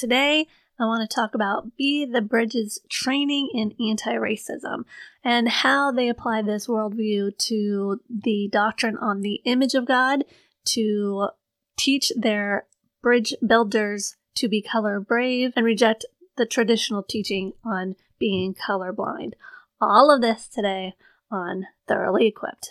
Today, 0.00 0.46
I 0.78 0.86
want 0.86 1.02
to 1.02 1.14
talk 1.14 1.34
about 1.34 1.76
Be 1.76 2.06
the 2.06 2.22
Bridges 2.22 2.80
training 2.88 3.50
in 3.52 3.74
anti 3.86 4.14
racism 4.14 4.84
and 5.22 5.46
how 5.46 5.92
they 5.92 6.08
apply 6.08 6.40
this 6.40 6.66
worldview 6.66 7.36
to 7.36 8.00
the 8.08 8.48
doctrine 8.50 8.96
on 8.96 9.20
the 9.20 9.42
image 9.44 9.74
of 9.74 9.84
God 9.84 10.24
to 10.68 11.28
teach 11.76 12.12
their 12.16 12.64
bridge 13.02 13.34
builders 13.46 14.16
to 14.36 14.48
be 14.48 14.62
color 14.62 15.00
brave 15.00 15.52
and 15.54 15.66
reject 15.66 16.06
the 16.38 16.46
traditional 16.46 17.02
teaching 17.02 17.52
on 17.62 17.94
being 18.18 18.54
colorblind. 18.54 19.34
All 19.82 20.10
of 20.10 20.22
this 20.22 20.48
today 20.48 20.94
on 21.30 21.66
Thoroughly 21.86 22.26
Equipped. 22.26 22.70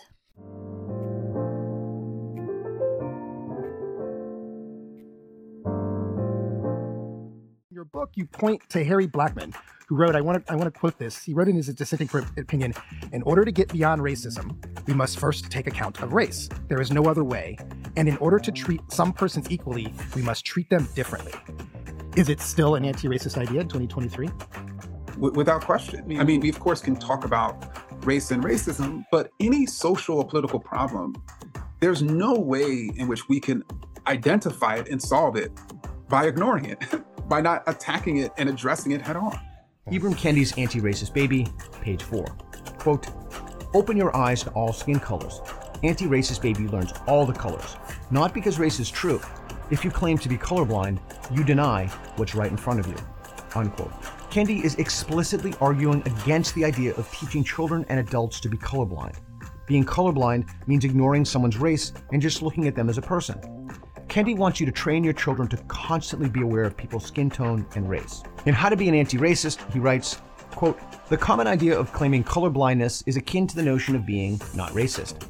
Your 7.79 7.85
book, 7.85 8.11
you 8.15 8.25
point 8.25 8.61
to 8.71 8.83
Harry 8.83 9.07
Blackmun, 9.07 9.55
who 9.87 9.95
wrote, 9.95 10.13
I 10.13 10.19
want 10.19 10.45
to 10.45 10.51
I 10.51 10.57
want 10.57 10.65
to 10.65 10.77
quote 10.77 10.99
this. 10.99 11.23
He 11.23 11.33
wrote 11.33 11.47
in 11.47 11.55
his 11.55 11.67
dissenting 11.67 12.09
opinion, 12.35 12.73
in 13.13 13.21
order 13.21 13.45
to 13.45 13.53
get 13.53 13.71
beyond 13.71 14.01
racism, 14.01 14.57
we 14.85 14.93
must 14.93 15.17
first 15.17 15.49
take 15.49 15.65
account 15.65 16.01
of 16.01 16.11
race. 16.11 16.49
There 16.67 16.81
is 16.81 16.91
no 16.91 17.05
other 17.05 17.23
way. 17.23 17.57
And 17.95 18.09
in 18.09 18.17
order 18.17 18.37
to 18.37 18.51
treat 18.51 18.81
some 18.89 19.13
persons 19.13 19.49
equally, 19.49 19.93
we 20.13 20.21
must 20.21 20.43
treat 20.43 20.69
them 20.69 20.89
differently. 20.93 21.31
Is 22.17 22.27
it 22.27 22.41
still 22.41 22.75
an 22.75 22.83
anti-racist 22.83 23.37
idea 23.37 23.61
in 23.61 23.69
2023? 23.69 24.29
Without 25.17 25.63
question. 25.63 26.19
I 26.19 26.25
mean, 26.25 26.41
we 26.41 26.49
of 26.49 26.59
course 26.59 26.81
can 26.81 26.97
talk 26.97 27.23
about 27.23 28.05
race 28.05 28.31
and 28.31 28.43
racism, 28.43 29.05
but 29.09 29.31
any 29.39 29.65
social 29.65 30.17
or 30.17 30.27
political 30.27 30.59
problem, 30.59 31.15
there's 31.79 32.01
no 32.01 32.33
way 32.33 32.91
in 32.97 33.07
which 33.07 33.29
we 33.29 33.39
can 33.39 33.63
identify 34.05 34.75
it 34.75 34.89
and 34.89 35.01
solve 35.01 35.37
it 35.37 35.53
by 36.09 36.25
ignoring 36.25 36.65
it. 36.65 36.83
by 37.29 37.39
not 37.39 37.63
attacking 37.67 38.17
it 38.17 38.31
and 38.37 38.49
addressing 38.49 38.91
it 38.91 39.01
head 39.01 39.15
on. 39.15 39.39
Ibram 39.87 40.15
Kendi's 40.15 40.57
Anti 40.57 40.81
Racist 40.81 41.13
Baby, 41.13 41.47
page 41.81 42.03
4. 42.03 42.25
Quote 42.79 43.07
Open 43.73 43.95
your 43.95 44.15
eyes 44.17 44.43
to 44.43 44.49
all 44.51 44.73
skin 44.73 44.99
colors. 44.99 45.41
Anti 45.83 46.05
Racist 46.05 46.41
Baby 46.41 46.67
learns 46.67 46.91
all 47.07 47.25
the 47.25 47.33
colors, 47.33 47.77
not 48.11 48.33
because 48.33 48.59
race 48.59 48.79
is 48.79 48.89
true. 48.89 49.21
If 49.71 49.85
you 49.85 49.91
claim 49.91 50.17
to 50.17 50.29
be 50.29 50.37
colorblind, 50.37 50.99
you 51.31 51.43
deny 51.43 51.87
what's 52.15 52.35
right 52.35 52.49
in 52.49 52.57
front 52.57 52.79
of 52.79 52.87
you. 52.87 52.95
Unquote. 53.55 53.91
Kendi 54.31 54.63
is 54.63 54.75
explicitly 54.75 55.53
arguing 55.61 56.01
against 56.05 56.53
the 56.55 56.65
idea 56.65 56.93
of 56.95 57.11
teaching 57.11 57.43
children 57.43 57.85
and 57.89 57.99
adults 57.99 58.39
to 58.41 58.49
be 58.49 58.57
colorblind. 58.57 59.15
Being 59.65 59.85
colorblind 59.85 60.49
means 60.67 60.85
ignoring 60.85 61.25
someone's 61.25 61.57
race 61.57 61.93
and 62.11 62.21
just 62.21 62.41
looking 62.41 62.67
at 62.67 62.75
them 62.75 62.89
as 62.89 62.97
a 62.97 63.01
person. 63.01 63.58
Kendi 64.09 64.35
wants 64.35 64.59
you 64.59 64.65
to 64.65 64.71
train 64.71 65.03
your 65.03 65.13
children 65.13 65.47
to 65.49 65.57
constantly 65.67 66.29
be 66.29 66.41
aware 66.41 66.63
of 66.63 66.75
people's 66.75 67.05
skin 67.05 67.29
tone 67.29 67.63
and 67.75 67.87
race. 67.87 68.23
In 68.47 68.55
How 68.55 68.67
to 68.67 68.75
Be 68.75 68.89
an 68.89 68.95
Anti-Racist, 68.95 69.71
he 69.71 69.77
writes, 69.77 70.19
quote, 70.55 70.79
The 71.09 71.17
common 71.17 71.45
idea 71.45 71.77
of 71.77 71.93
claiming 71.93 72.23
colorblindness 72.23 73.03
is 73.05 73.17
akin 73.17 73.45
to 73.45 73.55
the 73.55 73.61
notion 73.61 73.95
of 73.95 74.07
being 74.07 74.41
not 74.55 74.71
racist. 74.71 75.27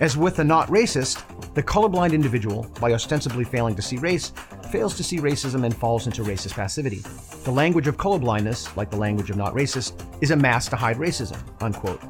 As 0.00 0.16
with 0.16 0.36
the 0.36 0.44
not 0.44 0.68
racist, 0.68 1.24
the 1.54 1.62
colorblind 1.62 2.14
individual, 2.14 2.66
by 2.80 2.92
ostensibly 2.92 3.44
failing 3.44 3.74
to 3.76 3.82
see 3.82 3.98
race, 3.98 4.32
fails 4.70 4.96
to 4.96 5.04
see 5.04 5.18
racism 5.18 5.64
and 5.64 5.76
falls 5.76 6.06
into 6.06 6.22
racist 6.22 6.54
passivity. 6.54 7.02
The 7.44 7.52
language 7.52 7.86
of 7.86 7.98
colorblindness, 7.98 8.76
like 8.76 8.90
the 8.90 8.96
language 8.96 9.28
of 9.28 9.36
not 9.36 9.52
racist, 9.52 10.02
is 10.22 10.30
a 10.30 10.36
mask 10.36 10.70
to 10.70 10.76
hide 10.76 10.96
racism, 10.96 11.38
unquote. 11.60 12.00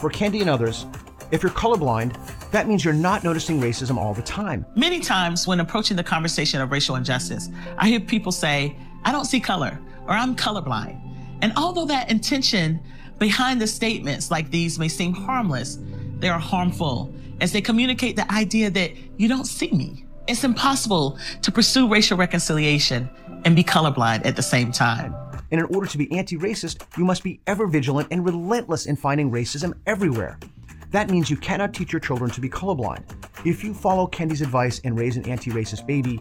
For 0.00 0.10
Kendi 0.10 0.40
and 0.40 0.50
others, 0.50 0.86
if 1.32 1.42
you're 1.42 1.50
colorblind, 1.52 2.14
that 2.50 2.68
means 2.68 2.84
you're 2.84 2.94
not 2.94 3.24
noticing 3.24 3.58
racism 3.58 3.96
all 3.96 4.12
the 4.12 4.22
time. 4.22 4.66
Many 4.76 5.00
times 5.00 5.46
when 5.46 5.60
approaching 5.60 5.96
the 5.96 6.04
conversation 6.04 6.60
of 6.60 6.70
racial 6.70 6.94
injustice, 6.96 7.48
I 7.78 7.88
hear 7.88 8.00
people 8.00 8.30
say, 8.30 8.76
I 9.04 9.12
don't 9.12 9.24
see 9.24 9.40
color, 9.40 9.80
or 10.06 10.10
I'm 10.10 10.36
colorblind. 10.36 11.00
And 11.40 11.52
although 11.56 11.86
that 11.86 12.10
intention 12.10 12.80
behind 13.18 13.60
the 13.60 13.66
statements 13.66 14.30
like 14.30 14.50
these 14.50 14.78
may 14.78 14.88
seem 14.88 15.14
harmless, 15.14 15.78
they 16.18 16.28
are 16.28 16.38
harmful 16.38 17.12
as 17.40 17.50
they 17.50 17.62
communicate 17.62 18.14
the 18.14 18.30
idea 18.30 18.70
that 18.70 18.92
you 19.16 19.26
don't 19.26 19.46
see 19.46 19.70
me. 19.72 20.04
It's 20.28 20.44
impossible 20.44 21.18
to 21.40 21.50
pursue 21.50 21.88
racial 21.88 22.18
reconciliation 22.18 23.08
and 23.44 23.56
be 23.56 23.64
colorblind 23.64 24.26
at 24.26 24.36
the 24.36 24.42
same 24.42 24.70
time. 24.70 25.14
And 25.50 25.60
in 25.60 25.74
order 25.74 25.86
to 25.86 25.98
be 25.98 26.12
anti 26.12 26.36
racist, 26.36 26.82
you 26.96 27.04
must 27.04 27.22
be 27.22 27.40
ever 27.46 27.66
vigilant 27.66 28.08
and 28.10 28.24
relentless 28.24 28.86
in 28.86 28.96
finding 28.96 29.30
racism 29.30 29.74
everywhere. 29.86 30.38
That 30.92 31.10
means 31.10 31.30
you 31.30 31.38
cannot 31.38 31.72
teach 31.72 31.90
your 31.90 32.00
children 32.00 32.30
to 32.32 32.40
be 32.40 32.50
colorblind. 32.50 33.02
If 33.46 33.64
you 33.64 33.72
follow 33.72 34.06
Kendi's 34.06 34.42
advice 34.42 34.78
and 34.84 34.96
raise 34.96 35.16
an 35.16 35.26
anti 35.26 35.50
racist 35.50 35.86
baby, 35.86 36.20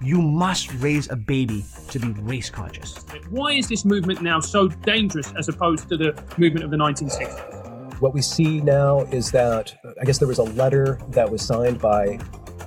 you 0.00 0.22
must 0.22 0.72
raise 0.74 1.10
a 1.10 1.16
baby 1.16 1.64
to 1.88 1.98
be 1.98 2.12
race 2.22 2.48
conscious. 2.48 3.04
Why 3.30 3.54
is 3.54 3.68
this 3.68 3.84
movement 3.84 4.22
now 4.22 4.38
so 4.38 4.68
dangerous 4.68 5.32
as 5.36 5.48
opposed 5.48 5.88
to 5.88 5.96
the 5.96 6.12
movement 6.38 6.64
of 6.64 6.70
the 6.70 6.76
1960s? 6.76 8.00
What 8.00 8.14
we 8.14 8.22
see 8.22 8.60
now 8.60 9.00
is 9.00 9.32
that, 9.32 9.76
I 10.00 10.04
guess 10.04 10.18
there 10.18 10.28
was 10.28 10.38
a 10.38 10.44
letter 10.44 11.00
that 11.08 11.28
was 11.28 11.42
signed 11.42 11.80
by 11.80 12.18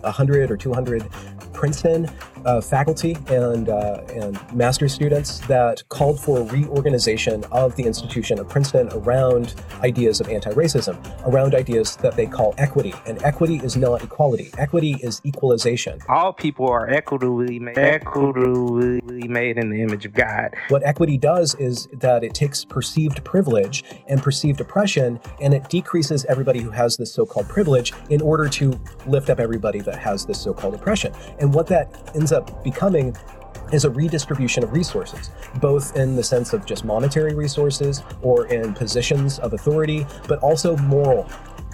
100 0.01 0.51
or 0.51 0.57
200 0.57 1.09
Princeton 1.53 2.09
uh, 2.45 2.61
faculty 2.61 3.17
and 3.27 3.69
uh, 3.69 4.01
and 4.13 4.39
master's 4.53 4.93
students 4.93 5.39
that 5.47 5.87
called 5.89 6.19
for 6.19 6.43
reorganization 6.43 7.43
of 7.51 7.75
the 7.75 7.83
institution 7.83 8.39
of 8.39 8.47
Princeton 8.47 8.89
around 8.93 9.55
ideas 9.83 10.21
of 10.21 10.29
anti-racism, 10.29 10.95
around 11.27 11.55
ideas 11.55 11.95
that 11.97 12.15
they 12.15 12.25
call 12.25 12.53
equity. 12.57 12.93
And 13.05 13.21
equity 13.23 13.57
is 13.57 13.75
not 13.75 14.03
equality. 14.03 14.51
Equity 14.57 14.97
is 15.01 15.21
equalization. 15.25 15.99
All 16.07 16.33
people 16.33 16.67
are 16.67 16.89
equitably 16.89 17.59
made, 17.59 17.77
equitably 17.77 19.27
made 19.27 19.57
in 19.57 19.69
the 19.69 19.81
image 19.81 20.05
of 20.05 20.13
God. 20.13 20.53
What 20.69 20.83
equity 20.85 21.17
does 21.17 21.55
is 21.55 21.87
that 21.93 22.23
it 22.23 22.33
takes 22.33 22.63
perceived 22.63 23.23
privilege 23.23 23.83
and 24.07 24.21
perceived 24.21 24.61
oppression 24.61 25.19
and 25.41 25.53
it 25.53 25.67
decreases 25.69 26.25
everybody 26.25 26.59
who 26.59 26.71
has 26.71 26.97
this 26.97 27.11
so-called 27.11 27.47
privilege 27.49 27.93
in 28.09 28.21
order 28.21 28.47
to 28.49 28.79
lift 29.07 29.29
up 29.29 29.39
everybody 29.39 29.79
that 29.81 29.97
has 29.97 30.25
this 30.25 30.39
so-called 30.39 30.75
oppression. 30.75 31.13
And 31.39 31.53
what 31.53 31.67
that 31.67 32.11
ends 32.15 32.31
up 32.31 32.34
becoming 32.63 33.15
is 33.71 33.83
a 33.83 33.89
redistribution 33.89 34.63
of 34.63 34.71
resources, 34.71 35.31
both 35.55 35.95
in 35.95 36.15
the 36.15 36.23
sense 36.23 36.53
of 36.53 36.65
just 36.65 36.85
monetary 36.85 37.33
resources 37.33 38.03
or 38.21 38.47
in 38.47 38.73
positions 38.73 39.39
of 39.39 39.53
authority, 39.53 40.05
but 40.27 40.39
also 40.39 40.77
moral 40.77 41.27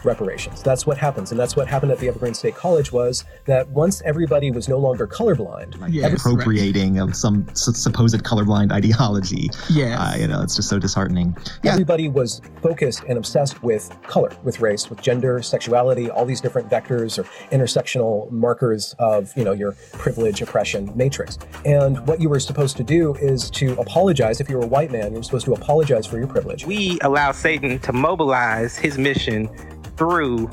reparations. 0.03 0.61
That's 0.63 0.85
what 0.85 0.97
happens, 0.97 1.31
and 1.31 1.39
that's 1.39 1.55
what 1.55 1.67
happened 1.67 1.91
at 1.91 1.99
the 1.99 2.07
Evergreen 2.07 2.33
State 2.33 2.55
College 2.55 2.91
was 2.91 3.25
that 3.45 3.69
once 3.69 4.01
everybody 4.03 4.51
was 4.51 4.67
no 4.67 4.77
longer 4.77 5.07
colorblind, 5.07 5.75
yeah, 5.89 6.07
appropriating 6.07 6.95
right. 6.95 7.09
of 7.09 7.15
some 7.15 7.47
supposed 7.53 8.23
colorblind 8.23 8.71
ideology. 8.71 9.49
Yeah, 9.69 10.01
uh, 10.01 10.15
you 10.17 10.27
know, 10.27 10.41
it's 10.41 10.55
just 10.55 10.69
so 10.69 10.79
disheartening. 10.79 11.35
Yeah. 11.63 11.73
Everybody 11.73 12.09
was 12.09 12.41
focused 12.61 13.03
and 13.07 13.17
obsessed 13.17 13.63
with 13.63 13.95
color, 14.03 14.31
with 14.43 14.59
race, 14.59 14.89
with 14.89 15.01
gender, 15.01 15.41
sexuality, 15.41 16.09
all 16.09 16.25
these 16.25 16.41
different 16.41 16.69
vectors 16.69 17.17
or 17.17 17.23
intersectional 17.55 18.29
markers 18.31 18.95
of 18.99 19.35
you 19.37 19.43
know 19.43 19.53
your 19.53 19.73
privilege 19.93 20.41
oppression 20.41 20.91
matrix. 20.95 21.37
And 21.65 22.05
what 22.07 22.21
you 22.21 22.29
were 22.29 22.39
supposed 22.39 22.77
to 22.77 22.83
do 22.83 23.15
is 23.15 23.49
to 23.51 23.73
apologize. 23.79 24.41
If 24.41 24.49
you 24.49 24.57
were 24.57 24.63
a 24.63 24.67
white 24.67 24.91
man, 24.91 25.13
you're 25.13 25.23
supposed 25.23 25.45
to 25.45 25.53
apologize 25.53 26.05
for 26.05 26.17
your 26.17 26.27
privilege. 26.27 26.65
We 26.65 26.99
allow 27.01 27.31
Satan 27.31 27.79
to 27.79 27.93
mobilize 27.93 28.77
his 28.77 28.97
mission 28.97 29.49
through 30.01 30.49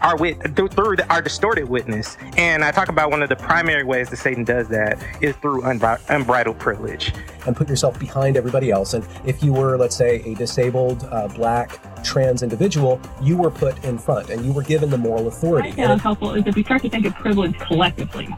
our 0.00 0.16
wit 0.16 0.36
through, 0.56 0.66
through 0.66 0.96
the, 0.96 1.06
our 1.08 1.22
distorted 1.22 1.68
witness. 1.68 2.16
And 2.36 2.64
I 2.64 2.72
talk 2.72 2.88
about 2.88 3.12
one 3.12 3.22
of 3.22 3.28
the 3.28 3.36
primary 3.36 3.84
ways 3.84 4.10
that 4.10 4.16
Satan 4.16 4.42
does 4.42 4.66
that 4.66 4.98
is 5.20 5.36
through 5.36 5.62
unbri- 5.62 6.00
unbridled 6.08 6.58
privilege. 6.58 7.14
And 7.46 7.54
put 7.54 7.68
yourself 7.68 8.00
behind 8.00 8.36
everybody 8.36 8.72
else. 8.72 8.94
And 8.94 9.06
if 9.24 9.44
you 9.44 9.52
were, 9.52 9.78
let's 9.78 9.94
say, 9.94 10.22
a 10.22 10.34
disabled, 10.34 11.04
uh, 11.12 11.28
black, 11.28 11.78
trans 12.02 12.42
individual, 12.42 13.00
you 13.22 13.36
were 13.36 13.50
put 13.50 13.82
in 13.84 13.96
front 13.96 14.28
and 14.30 14.44
you 14.44 14.52
were 14.52 14.64
given 14.64 14.90
the 14.90 14.98
moral 14.98 15.28
authority. 15.28 15.68
What 15.70 15.78
I 15.78 15.86
found 15.86 16.00
helpful 16.00 16.34
is 16.34 16.44
if 16.48 16.56
we 16.56 16.64
start 16.64 16.82
to 16.82 16.90
think 16.90 17.06
of 17.06 17.14
privilege 17.14 17.56
collectively. 17.60 18.34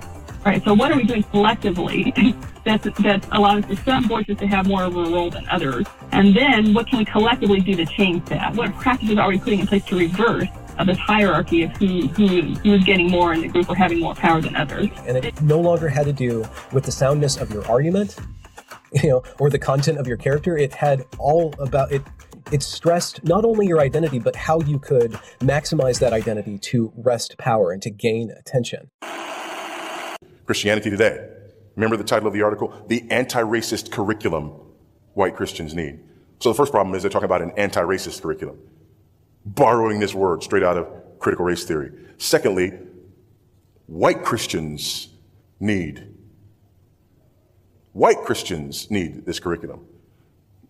Right. 0.47 0.63
So 0.63 0.75
what 0.75 0.93
are 0.93 0.97
we 0.97 1.03
doing 1.03 1.25
collectively 1.25 2.13
that 2.65 2.81
that 2.85 3.27
allows 3.33 3.65
for 3.65 3.75
some 3.75 4.07
voices 4.07 4.39
to 4.39 4.47
have 4.47 4.69
more 4.69 4.85
of 4.85 4.95
a 4.95 5.03
role 5.03 5.29
than 5.29 5.45
others? 5.49 5.85
And 6.13 6.37
then 6.37 6.73
what 6.73 6.87
can 6.87 7.01
we 7.01 7.05
collectively 7.05 7.59
do 7.59 7.75
to 7.75 7.85
change 7.85 8.25
that? 8.27 8.55
What 8.55 8.73
practices 8.75 9.19
are 9.19 9.29
we 9.29 9.41
putting 9.41 9.59
in 9.59 9.67
place 9.67 9.85
to 9.87 9.99
reverse 9.99 10.47
of 10.79 10.87
this 10.87 10.99
hierarchy 10.99 11.65
of 11.65 11.73
who, 11.73 12.07
who, 12.07 12.43
who 12.55 12.75
is 12.75 12.85
getting 12.85 13.11
more 13.11 13.33
in 13.33 13.41
the 13.41 13.49
group 13.49 13.69
or 13.69 13.75
having 13.75 13.99
more 13.99 14.15
power 14.15 14.41
than 14.41 14.55
others? 14.55 14.87
And 15.05 15.17
it 15.17 15.43
no 15.43 15.61
longer 15.61 15.89
had 15.89 16.07
to 16.07 16.13
do 16.13 16.45
with 16.71 16.85
the 16.85 16.93
soundness 16.93 17.37
of 17.39 17.53
your 17.53 17.67
argument, 17.67 18.17
you 19.03 19.09
know, 19.09 19.25
or 19.41 19.51
the 19.51 19.59
content 19.59 19.99
of 19.99 20.07
your 20.07 20.17
character. 20.17 20.57
It 20.57 20.73
had 20.73 21.05
all 21.19 21.57
about 21.59 21.91
it. 21.91 22.03
It 22.53 22.63
stressed 22.63 23.25
not 23.25 23.45
only 23.45 23.67
your 23.67 23.81
identity, 23.81 24.21
but 24.21 24.37
how 24.37 24.61
you 24.61 24.79
could 24.79 25.11
maximize 25.41 25.99
that 25.99 26.13
identity 26.13 26.57
to 26.59 26.93
wrest 26.97 27.37
power 27.37 27.73
and 27.73 27.83
to 27.83 27.91
gain 27.91 28.31
attention. 28.31 28.93
Christianity 30.47 30.91
Today. 30.91 31.29
Remember 31.75 31.97
the 31.97 32.05
title 32.05 32.27
of 32.27 32.33
the 32.33 32.43
article? 32.43 32.73
The 32.89 33.05
anti-racist 33.11 33.91
curriculum 33.91 34.53
white 35.13 35.37
Christians 35.37 35.75
need. 35.75 36.01
So 36.41 36.51
the 36.51 36.55
first 36.55 36.73
problem 36.73 36.95
is 36.95 37.03
they're 37.03 37.11
talking 37.11 37.27
about 37.27 37.43
an 37.43 37.53
anti-racist 37.57 38.23
curriculum. 38.23 38.59
Borrowing 39.45 40.01
this 40.01 40.15
word 40.15 40.43
straight 40.43 40.63
out 40.63 40.79
of 40.79 40.89
critical 41.19 41.45
race 41.45 41.65
theory. 41.65 41.93
Secondly, 42.19 42.73
white 43.87 44.25
Christians 44.25 45.09
need 45.61 46.13
white 47.97 48.19
Christians 48.19 48.91
need 48.91 49.25
this 49.25 49.41
curriculum. 49.41 49.87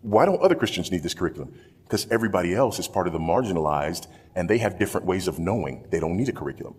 Why 0.01 0.25
don't 0.25 0.41
other 0.41 0.55
Christians 0.55 0.91
need 0.91 1.03
this 1.03 1.13
curriculum? 1.13 1.53
Because 1.83 2.09
everybody 2.09 2.55
else 2.55 2.79
is 2.79 2.87
part 2.87 3.05
of 3.05 3.11
the 3.11 3.19
marginalized 3.19 4.07
and 4.33 4.49
they 4.49 4.59
have 4.59 4.79
different 4.79 5.05
ways 5.05 5.27
of 5.27 5.37
knowing. 5.37 5.85
They 5.89 5.99
don't 5.99 6.15
need 6.15 6.29
a 6.29 6.31
curriculum. 6.31 6.75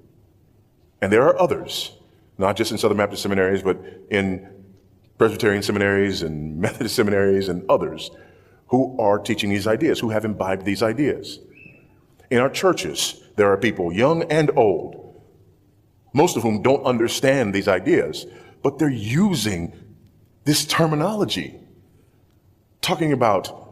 And 1.02 1.12
there 1.12 1.22
are 1.24 1.38
others, 1.38 1.97
not 2.38 2.56
just 2.56 2.70
in 2.70 2.78
Southern 2.78 2.96
Baptist 2.96 3.22
seminaries, 3.22 3.62
but 3.62 3.78
in 4.10 4.48
Presbyterian 5.18 5.62
seminaries 5.62 6.22
and 6.22 6.56
Methodist 6.60 6.94
seminaries 6.94 7.48
and 7.48 7.68
others 7.68 8.10
who 8.68 8.98
are 8.98 9.18
teaching 9.18 9.50
these 9.50 9.66
ideas, 9.66 9.98
who 9.98 10.10
have 10.10 10.24
imbibed 10.24 10.64
these 10.64 10.82
ideas. 10.82 11.40
In 12.30 12.38
our 12.38 12.50
churches, 12.50 13.22
there 13.36 13.50
are 13.50 13.56
people, 13.56 13.92
young 13.92 14.22
and 14.24 14.50
old, 14.56 15.22
most 16.12 16.36
of 16.36 16.42
whom 16.42 16.62
don't 16.62 16.84
understand 16.84 17.54
these 17.54 17.68
ideas, 17.68 18.26
but 18.62 18.78
they're 18.78 18.88
using 18.88 19.72
this 20.44 20.64
terminology, 20.66 21.58
talking 22.80 23.12
about 23.12 23.67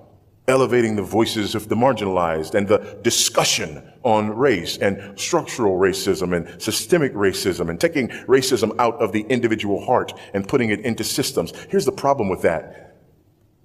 elevating 0.48 0.96
the 0.96 1.02
voices 1.02 1.54
of 1.54 1.69
the 1.69 1.75
marginalized 1.75 2.54
and 2.54 2.69
the 2.69 2.98
discussion 3.02 3.82
on 4.02 4.31
race 4.31 4.78
and 4.78 5.19
structural 5.19 5.76
racism 5.78 6.37
and 6.37 6.62
systemic 6.62 7.12
racism 7.14 7.69
and 7.69 7.81
taking 7.81 8.08
racism 8.26 8.75
out 8.78 8.94
of 9.02 9.12
the 9.12 9.22
individual 9.22 9.84
heart 9.84 10.12
and 10.34 10.48
putting 10.48 10.70
it 10.70 10.81
into 10.81 11.02
systems. 11.02 11.52
Here's 11.69 11.84
the 11.84 11.93
problem 11.93 12.28
with 12.28 12.43
that. 12.43 12.96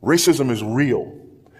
Racism 0.01 0.49
is 0.49 0.63
real. 0.63 1.15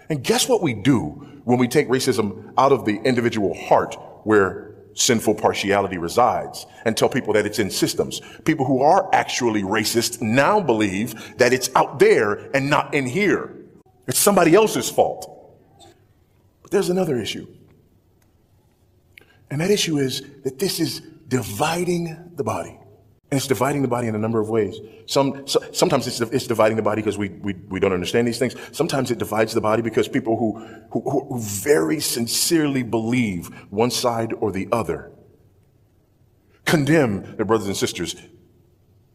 And 0.08 0.22
guess 0.24 0.48
what 0.48 0.62
we 0.62 0.74
do 0.74 1.40
when 1.44 1.58
we 1.58 1.68
take 1.68 1.88
racism 1.88 2.52
out 2.58 2.72
of 2.72 2.84
the 2.84 2.96
individual 3.02 3.54
heart 3.54 3.96
where 4.24 4.74
sinful 4.94 5.34
partiality 5.34 5.98
resides 5.98 6.66
and 6.84 6.96
tell 6.96 7.08
people 7.08 7.32
that 7.32 7.46
it's 7.46 7.58
in 7.58 7.70
systems. 7.70 8.20
People 8.44 8.66
who 8.66 8.82
are 8.82 9.08
actually 9.14 9.62
racist 9.62 10.20
now 10.20 10.60
believe 10.60 11.36
that 11.38 11.52
it's 11.52 11.70
out 11.74 11.98
there 11.98 12.50
and 12.54 12.68
not 12.68 12.92
in 12.92 13.06
here. 13.06 13.61
It's 14.06 14.18
somebody 14.18 14.54
else's 14.54 14.90
fault. 14.90 15.28
But 16.62 16.70
there's 16.70 16.88
another 16.88 17.18
issue. 17.18 17.46
And 19.50 19.60
that 19.60 19.70
issue 19.70 19.98
is 19.98 20.22
that 20.44 20.58
this 20.58 20.80
is 20.80 21.00
dividing 21.28 22.32
the 22.34 22.44
body. 22.44 22.78
And 23.30 23.38
it's 23.38 23.46
dividing 23.46 23.80
the 23.80 23.88
body 23.88 24.08
in 24.08 24.14
a 24.14 24.18
number 24.18 24.40
of 24.40 24.50
ways. 24.50 24.78
Some, 25.06 25.46
so, 25.46 25.58
sometimes 25.72 26.06
it's, 26.06 26.20
it's 26.20 26.46
dividing 26.46 26.76
the 26.76 26.82
body 26.82 27.00
because 27.00 27.16
we, 27.16 27.30
we, 27.30 27.54
we 27.68 27.80
don't 27.80 27.92
understand 27.92 28.28
these 28.28 28.38
things. 28.38 28.54
Sometimes 28.72 29.10
it 29.10 29.18
divides 29.18 29.54
the 29.54 29.60
body 29.60 29.80
because 29.80 30.06
people 30.06 30.36
who, 30.36 30.58
who, 30.90 31.00
who 31.10 31.38
very 31.38 31.98
sincerely 31.98 32.82
believe 32.82 33.48
one 33.70 33.90
side 33.90 34.34
or 34.34 34.52
the 34.52 34.68
other 34.70 35.12
condemn 36.64 37.36
their 37.36 37.44
brothers 37.44 37.66
and 37.66 37.76
sisters 37.76 38.16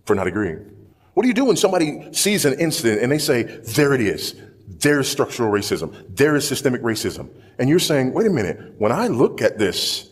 for 0.06 0.16
not 0.16 0.28
agreeing. 0.28 0.72
What 1.14 1.24
do 1.24 1.28
you 1.28 1.34
do 1.34 1.46
when 1.46 1.58
somebody 1.58 2.10
sees 2.12 2.46
an 2.46 2.60
incident 2.60 3.02
and 3.02 3.12
they 3.12 3.18
say, 3.18 3.44
there 3.44 3.94
it 3.94 4.02
is. 4.02 4.36
There 4.68 5.00
is 5.00 5.10
structural 5.10 5.50
racism. 5.50 5.96
There 6.10 6.36
is 6.36 6.46
systemic 6.46 6.82
racism. 6.82 7.30
And 7.58 7.70
you're 7.70 7.80
saying, 7.80 8.14
wait 8.14 8.28
a 8.28 8.30
minute, 8.30 8.76
when 8.78 8.92
I 8.92 9.08
look 9.08 9.42
at 9.42 9.58
this 9.58 10.10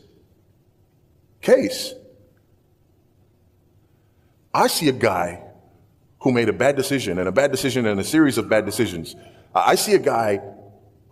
case, 1.42 1.94
I 4.54 4.68
see 4.68 4.88
a 4.88 4.94
guy 4.94 5.44
who 6.22 6.32
made 6.32 6.48
a 6.48 6.54
bad 6.54 6.78
decision 6.78 7.20
and 7.20 7.28
a 7.28 7.32
bad 7.32 7.52
decision 7.52 7.86
and 7.86 8.00
a 8.00 8.04
series 8.04 8.38
of 8.38 8.50
bad 8.50 8.66
decisions. 8.66 9.16
I 9.54 9.76
see 9.76 9.94
a 9.94 10.00
guy 10.00 10.42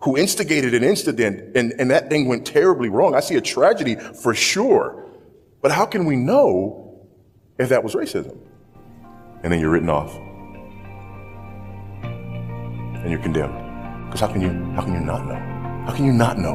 who 0.00 0.16
instigated 0.16 0.74
an 0.74 0.82
incident 0.82 1.56
and, 1.56 1.72
and 1.78 1.90
that 1.90 2.08
thing 2.08 2.26
went 2.26 2.46
terribly 2.46 2.88
wrong. 2.88 3.14
I 3.14 3.20
see 3.20 3.36
a 3.36 3.40
tragedy 3.40 3.96
for 3.96 4.34
sure. 4.34 5.04
But 5.60 5.70
how 5.70 5.86
can 5.86 6.06
we 6.06 6.16
know 6.16 7.06
if 7.58 7.68
that 7.68 7.84
was 7.84 7.94
racism? 7.94 8.38
And 9.42 9.52
then 9.52 9.60
you're 9.60 9.70
written 9.70 9.90
off. 9.90 10.18
And 13.04 13.12
you're 13.12 13.20
condemned. 13.20 13.52
Because 14.06 14.20
how 14.20 14.28
can 14.28 14.40
you 14.40 14.48
how 14.72 14.80
can 14.80 14.94
you 14.94 15.00
not 15.00 15.26
know? 15.26 15.34
How 15.84 15.92
can 15.94 16.06
you 16.06 16.12
not 16.14 16.38
know 16.38 16.54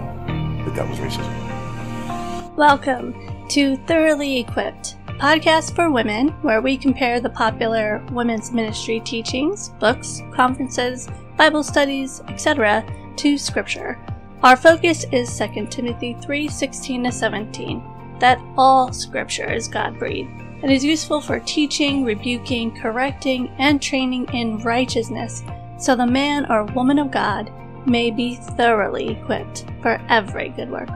that 0.65 0.73
that 0.73 0.89
was 0.89 0.97
racism? 0.97 2.55
Welcome 2.55 3.13
to 3.49 3.77
Thoroughly 3.85 4.39
Equipped 4.39 4.95
podcast 5.19 5.75
for 5.75 5.91
women 5.91 6.29
where 6.41 6.59
we 6.59 6.75
compare 6.75 7.19
the 7.19 7.29
popular 7.29 8.03
women's 8.13 8.51
ministry 8.51 8.99
teachings, 9.01 9.69
books, 9.79 10.23
conferences, 10.33 11.07
Bible 11.37 11.61
studies, 11.61 12.23
etc. 12.29 12.83
to 13.17 13.37
scripture. 13.37 13.99
Our 14.41 14.57
focus 14.57 15.05
is 15.11 15.29
2 15.37 15.67
Timothy 15.69 16.15
3:16 16.15 17.03
to 17.03 17.11
17, 17.11 17.83
that 18.17 18.41
all 18.57 18.91
scripture 18.91 19.53
is 19.53 19.67
God-breathed 19.67 20.31
and 20.63 20.71
is 20.71 20.83
useful 20.83 21.21
for 21.21 21.39
teaching, 21.41 22.03
rebuking, 22.03 22.75
correcting, 22.75 23.51
and 23.59 23.79
training 23.79 24.27
in 24.33 24.57
righteousness, 24.63 25.43
so 25.79 25.95
the 25.95 26.05
man 26.05 26.45
or 26.51 26.65
woman 26.65 26.99
of 26.99 27.11
God 27.11 27.51
may 27.87 28.11
be 28.11 28.35
thoroughly 28.35 29.09
equipped 29.09 29.65
for 29.81 29.99
every 30.09 30.49
good 30.49 30.69
work. 30.69 30.89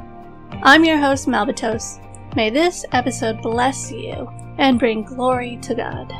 I'm 0.61 0.85
your 0.85 0.97
host, 0.97 1.27
Malbatos, 1.27 1.99
May 2.35 2.49
this 2.49 2.83
episode 2.93 3.43
bless 3.43 3.91
you 3.91 4.27
and 4.57 4.79
bring 4.79 5.03
glory 5.03 5.57
to 5.57 5.75
God. 5.75 6.11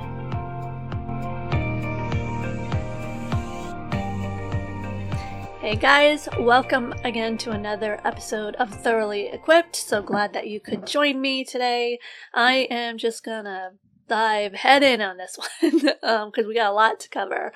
Hey 5.59 5.75
guys, 5.75 6.29
welcome 6.39 6.93
again 7.03 7.39
to 7.39 7.49
another 7.49 7.99
episode 8.05 8.53
of 8.57 8.69
Thoroughly 8.69 9.29
Equipped. 9.29 9.75
So 9.75 10.03
glad 10.03 10.33
that 10.33 10.45
you 10.45 10.59
could 10.59 10.85
join 10.85 11.19
me 11.19 11.43
today. 11.43 11.97
I 12.31 12.67
am 12.69 12.99
just 12.99 13.23
gonna 13.23 13.71
dive 14.13 14.53
head 14.53 14.83
in 14.83 15.01
on 15.01 15.17
this 15.17 15.37
one 15.61 15.79
because 15.79 15.95
um, 16.03 16.47
we 16.47 16.53
got 16.53 16.71
a 16.71 16.73
lot 16.73 16.99
to 16.99 17.09
cover. 17.09 17.51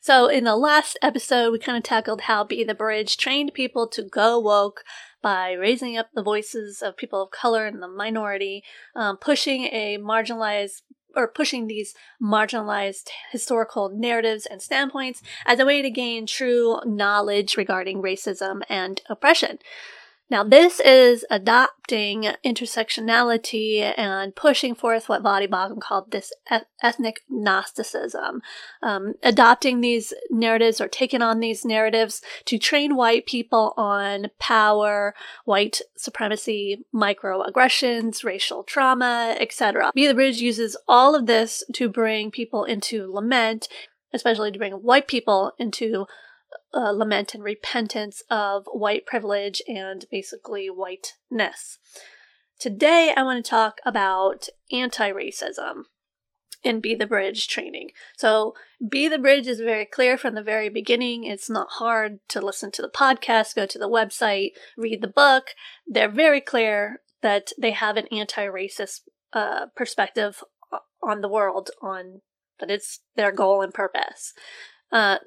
So, 0.00 0.26
in 0.26 0.44
the 0.44 0.56
last 0.56 0.98
episode, 1.00 1.52
we 1.52 1.58
kind 1.58 1.78
of 1.78 1.84
tackled 1.84 2.22
how 2.22 2.44
Be 2.44 2.64
the 2.64 2.74
Bridge 2.74 3.16
trained 3.16 3.54
people 3.54 3.86
to 3.88 4.02
go 4.02 4.38
woke 4.38 4.84
by 5.22 5.52
raising 5.52 5.96
up 5.96 6.08
the 6.12 6.22
voices 6.22 6.82
of 6.82 6.98
people 6.98 7.22
of 7.22 7.30
color 7.30 7.66
and 7.66 7.82
the 7.82 7.88
minority, 7.88 8.62
um, 8.94 9.16
pushing 9.16 9.64
a 9.66 9.96
marginalized 9.98 10.82
or 11.14 11.28
pushing 11.28 11.66
these 11.66 11.94
marginalized 12.22 13.08
historical 13.30 13.88
narratives 13.88 14.46
and 14.46 14.60
standpoints 14.60 15.22
as 15.46 15.58
a 15.58 15.66
way 15.66 15.80
to 15.82 15.90
gain 15.90 16.26
true 16.26 16.78
knowledge 16.84 17.56
regarding 17.56 18.02
racism 18.02 18.60
and 18.68 19.00
oppression. 19.08 19.58
Now, 20.30 20.42
this 20.42 20.80
is 20.80 21.26
adopting 21.30 22.26
intersectionality 22.42 23.92
and 23.98 24.34
pushing 24.34 24.74
forth 24.74 25.06
what 25.06 25.22
Voddie 25.22 25.46
Baucham 25.46 25.78
called 25.78 26.10
this 26.10 26.32
ethnic 26.82 27.20
Gnosticism, 27.28 28.40
um, 28.82 29.12
adopting 29.22 29.82
these 29.82 30.14
narratives 30.30 30.80
or 30.80 30.88
taking 30.88 31.20
on 31.20 31.40
these 31.40 31.66
narratives 31.66 32.22
to 32.46 32.56
train 32.56 32.96
white 32.96 33.26
people 33.26 33.74
on 33.76 34.28
power, 34.38 35.14
white 35.44 35.82
supremacy, 35.98 36.82
microaggressions, 36.94 38.24
racial 38.24 38.62
trauma, 38.62 39.36
etc. 39.38 39.92
Be 39.94 40.06
the 40.06 40.14
Bridge 40.14 40.40
uses 40.40 40.78
all 40.88 41.14
of 41.14 41.26
this 41.26 41.62
to 41.74 41.90
bring 41.90 42.30
people 42.30 42.64
into 42.64 43.12
lament, 43.12 43.68
especially 44.14 44.50
to 44.50 44.58
bring 44.58 44.72
white 44.72 45.08
people 45.08 45.52
into 45.58 46.06
uh, 46.74 46.90
lament 46.90 47.34
and 47.34 47.42
repentance 47.42 48.22
of 48.30 48.66
white 48.72 49.06
privilege 49.06 49.62
and 49.68 50.04
basically 50.10 50.68
whiteness. 50.68 51.78
Today, 52.58 53.12
I 53.16 53.22
want 53.22 53.44
to 53.44 53.50
talk 53.50 53.80
about 53.84 54.48
anti 54.70 55.10
racism 55.10 55.84
in 56.62 56.80
Be 56.80 56.94
the 56.94 57.06
Bridge 57.06 57.48
training. 57.48 57.90
So, 58.16 58.54
Be 58.88 59.08
the 59.08 59.18
Bridge 59.18 59.46
is 59.46 59.60
very 59.60 59.84
clear 59.84 60.16
from 60.16 60.34
the 60.34 60.42
very 60.42 60.68
beginning. 60.68 61.24
It's 61.24 61.50
not 61.50 61.66
hard 61.72 62.20
to 62.28 62.40
listen 62.40 62.70
to 62.72 62.82
the 62.82 62.88
podcast, 62.88 63.56
go 63.56 63.66
to 63.66 63.78
the 63.78 63.88
website, 63.88 64.52
read 64.76 65.00
the 65.02 65.08
book. 65.08 65.48
They're 65.86 66.08
very 66.08 66.40
clear 66.40 67.00
that 67.22 67.52
they 67.58 67.72
have 67.72 67.96
an 67.96 68.06
anti 68.12 68.46
racist 68.46 69.00
uh, 69.32 69.66
perspective 69.74 70.42
on 71.02 71.20
the 71.20 71.28
world, 71.28 71.70
on 71.82 72.20
that 72.60 72.70
it's 72.70 73.00
their 73.16 73.32
goal 73.32 73.62
and 73.62 73.74
purpose. 73.74 74.32
Uh, 74.90 75.18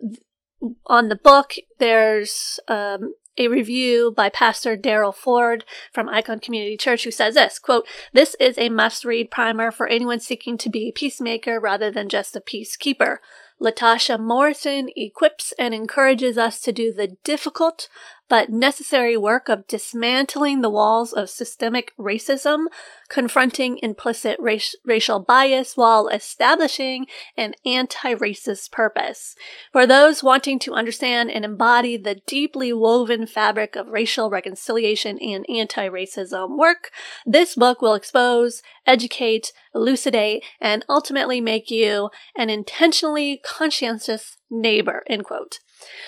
on 0.85 1.09
the 1.09 1.15
book, 1.15 1.53
there's 1.79 2.59
um, 2.67 3.13
a 3.37 3.47
review 3.47 4.13
by 4.15 4.29
Pastor 4.29 4.77
Daryl 4.77 5.13
Ford 5.13 5.65
from 5.91 6.09
Icon 6.09 6.39
Community 6.39 6.77
Church 6.77 7.03
who 7.03 7.11
says 7.11 7.35
this 7.35 7.59
quote, 7.59 7.87
This 8.13 8.35
is 8.39 8.57
a 8.57 8.69
must 8.69 9.05
read 9.05 9.31
primer 9.31 9.71
for 9.71 9.87
anyone 9.87 10.19
seeking 10.19 10.57
to 10.59 10.69
be 10.69 10.87
a 10.87 10.93
peacemaker 10.93 11.59
rather 11.59 11.91
than 11.91 12.09
just 12.09 12.35
a 12.35 12.41
peacekeeper. 12.41 13.17
Latasha 13.61 14.19
Morrison 14.19 14.89
equips 14.95 15.53
and 15.57 15.73
encourages 15.73 16.37
us 16.37 16.59
to 16.61 16.71
do 16.71 16.91
the 16.91 17.15
difficult 17.23 17.87
but 18.27 18.49
necessary 18.49 19.15
work 19.15 19.49
of 19.49 19.67
dismantling 19.67 20.61
the 20.61 20.69
walls 20.69 21.13
of 21.13 21.29
systemic 21.29 21.93
racism, 21.97 22.65
confronting 23.09 23.77
implicit 23.81 24.37
race- 24.39 24.75
racial 24.83 25.19
bias 25.19 25.77
while 25.77 26.07
establishing 26.07 27.05
an 27.37 27.53
anti-racist 27.65 28.71
purpose. 28.71 29.35
For 29.71 29.85
those 29.85 30.23
wanting 30.23 30.59
to 30.59 30.73
understand 30.73 31.29
and 31.29 31.45
embody 31.45 31.97
the 31.97 32.15
deeply 32.25 32.73
woven 32.73 33.27
fabric 33.27 33.75
of 33.75 33.87
racial 33.89 34.29
reconciliation 34.29 35.19
and 35.19 35.45
anti-racism 35.49 36.57
work, 36.57 36.91
this 37.25 37.55
book 37.55 37.81
will 37.81 37.93
expose, 37.93 38.61
educate, 38.87 39.51
elucidate, 39.73 40.43
and 40.59 40.85
ultimately 40.89 41.41
make 41.41 41.69
you 41.69 42.09
an 42.35 42.49
intentionally 42.49 43.41
conscientious 43.43 44.37
neighbor, 44.49 45.03
end 45.07 45.25
quote. 45.25 45.59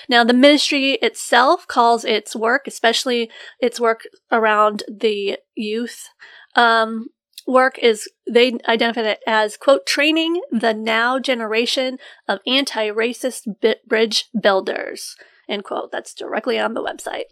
Now, 0.08 0.24
the 0.24 0.34
ministry 0.34 0.92
itself 1.02 1.66
calls 1.66 2.04
its 2.04 2.34
work, 2.34 2.66
especially 2.66 3.30
its 3.60 3.78
work 3.78 4.02
around 4.32 4.82
the 4.88 5.38
youth, 5.54 6.08
um, 6.54 7.08
work 7.46 7.78
is 7.78 8.08
they 8.30 8.58
identify 8.68 9.00
it 9.00 9.20
as 9.26 9.56
quote 9.56 9.86
training 9.86 10.40
the 10.50 10.74
now 10.74 11.18
generation 11.18 11.98
of 12.28 12.40
anti-racist 12.46 13.46
bridge 13.86 14.26
builders 14.40 15.16
end 15.48 15.64
quote. 15.64 15.90
That's 15.90 16.14
directly 16.14 16.58
on 16.58 16.74
the 16.74 16.82
website. 16.82 17.24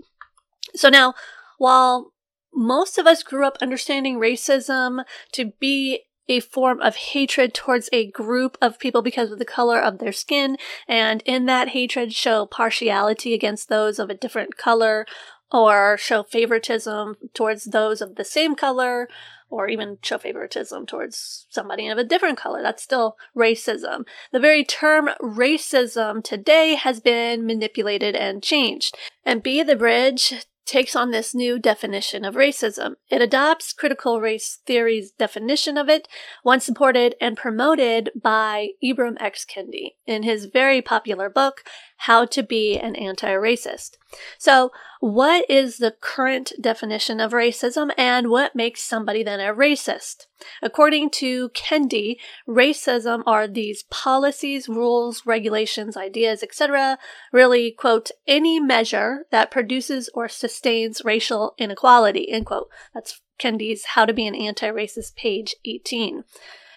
So 0.75 0.89
now 0.89 1.15
while 1.59 2.13
most 2.55 2.97
of 2.97 3.07
us 3.07 3.23
grew 3.23 3.47
up 3.47 3.59
understanding 3.61 4.19
racism 4.19 5.05
to 5.33 5.53
be 5.61 6.05
a 6.29 6.41
form 6.41 6.81
of 6.81 6.97
hatred 6.97 7.55
towards 7.55 7.89
a 7.93 8.11
group 8.11 8.59
of 8.61 8.79
people 8.79 9.03
because 9.03 9.31
of 9.31 9.39
the 9.39 9.45
color 9.45 9.81
of 9.81 9.99
their 9.99 10.13
skin, 10.13 10.57
and 10.89 11.23
in 11.25 11.47
that 11.47 11.69
hatred 11.69 12.13
show 12.13 12.47
partiality 12.47 13.35
against 13.35 13.69
those 13.69 13.99
of 13.99 14.11
a 14.11 14.15
different 14.15 14.57
color, 14.57 15.07
or 15.53 15.97
show 15.97 16.23
favoritism 16.23 17.17
towards 17.33 17.67
those 17.67 18.01
of 18.01 18.17
the 18.17 18.25
same 18.25 18.55
color, 18.55 19.09
or 19.49 19.69
even 19.69 19.99
show 20.03 20.19
favoritism 20.19 20.87
towards 20.87 21.47
somebody 21.51 21.87
of 21.87 21.99
a 21.99 22.05
different 22.05 22.37
color. 22.37 22.63
That's 22.63 22.83
still 22.83 23.17
racism. 23.37 24.05
The 24.33 24.41
very 24.41 24.65
term 24.65 25.11
racism 25.21 26.23
today 26.25 26.75
has 26.75 26.99
been 26.99 27.47
manipulated 27.47 28.17
and 28.17 28.43
changed. 28.43 28.97
And 29.25 29.43
Be 29.43 29.63
the 29.63 29.77
Bridge 29.77 30.47
takes 30.67 30.97
on 30.97 31.11
this 31.11 31.35
new 31.35 31.59
definition 31.59 32.25
of 32.25 32.35
racism. 32.35 32.97
It 33.09 33.23
adopts 33.23 33.73
critical 33.73 34.21
race 34.21 34.59
theory's 34.67 35.13
definition 35.13 35.79
of 35.79 35.89
it, 35.89 36.09
one 36.43 36.61
supported 36.61 37.15
and 37.21 37.37
promoted 37.37 38.11
by 38.21 38.71
Ibram 38.85 39.17
X. 39.21 39.47
Kendi 39.47 39.95
in 40.07 40.23
his 40.23 40.47
very 40.47 40.83
popular 40.83 41.31
book, 41.31 41.63
How 41.99 42.25
to 42.27 42.43
Be 42.43 42.79
an 42.79 42.95
Anti-Racist. 42.95 43.97
So, 44.39 44.71
what 45.01 45.45
is 45.51 45.79
the 45.79 45.95
current 46.01 46.53
definition 46.61 47.21
of 47.21 47.33
racism 47.33 47.91
and 47.97 48.29
what 48.31 48.55
makes 48.55 48.83
somebody 48.83 49.23
then 49.23 49.41
a 49.41 49.55
racist? 49.55 50.27
According 50.63 51.11
to 51.11 51.51
Kendi, 51.51 52.17
racism 52.49 53.23
are 53.27 53.49
these 53.49 53.85
policies, 53.85 54.69
rules, 54.69 55.27
regulations, 55.27 55.97
ideas, 55.97 56.43
etc., 56.43 56.99
really, 57.33 57.73
quote, 57.73 58.11
any 58.27 58.61
measure 58.61 59.27
that 59.31 59.51
produces 59.51 60.09
or 60.15 60.29
sustains 60.29 61.03
racial 61.05 61.55
inequality, 61.59 62.31
end 62.31 62.47
quote. 62.47 62.69
That's 62.95 63.21
Kendi's 63.39 63.85
How 63.87 64.05
to 64.07 64.13
Be 64.13 64.27
an 64.27 64.35
Anti-Racist, 64.35 65.15
page 65.17 65.57
18. 65.65 66.25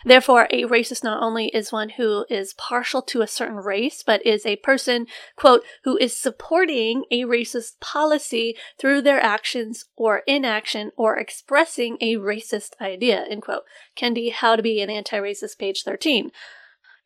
Therefore, 0.05 0.47
a 0.49 0.63
racist 0.63 1.03
not 1.03 1.21
only 1.21 1.47
is 1.47 1.71
one 1.71 1.89
who 1.89 2.25
is 2.29 2.53
partial 2.53 3.01
to 3.03 3.21
a 3.21 3.27
certain 3.27 3.57
race, 3.57 4.01
but 4.01 4.25
is 4.25 4.45
a 4.45 4.55
person, 4.57 5.07
quote, 5.35 5.63
who 5.83 5.97
is 5.97 6.17
supporting 6.17 7.03
a 7.11 7.23
racist 7.23 7.79
policy 7.81 8.55
through 8.77 9.01
their 9.01 9.19
actions 9.19 9.85
or 9.97 10.23
inaction 10.25 10.91
or 10.95 11.17
expressing 11.17 11.97
a 11.99 12.15
racist 12.15 12.79
idea, 12.79 13.25
end 13.29 13.41
quote. 13.41 13.63
Kendi, 13.97 14.31
How 14.31 14.55
to 14.55 14.63
Be 14.63 14.81
an 14.81 14.89
Anti-Racist, 14.89 15.57
page 15.57 15.83
13. 15.83 16.31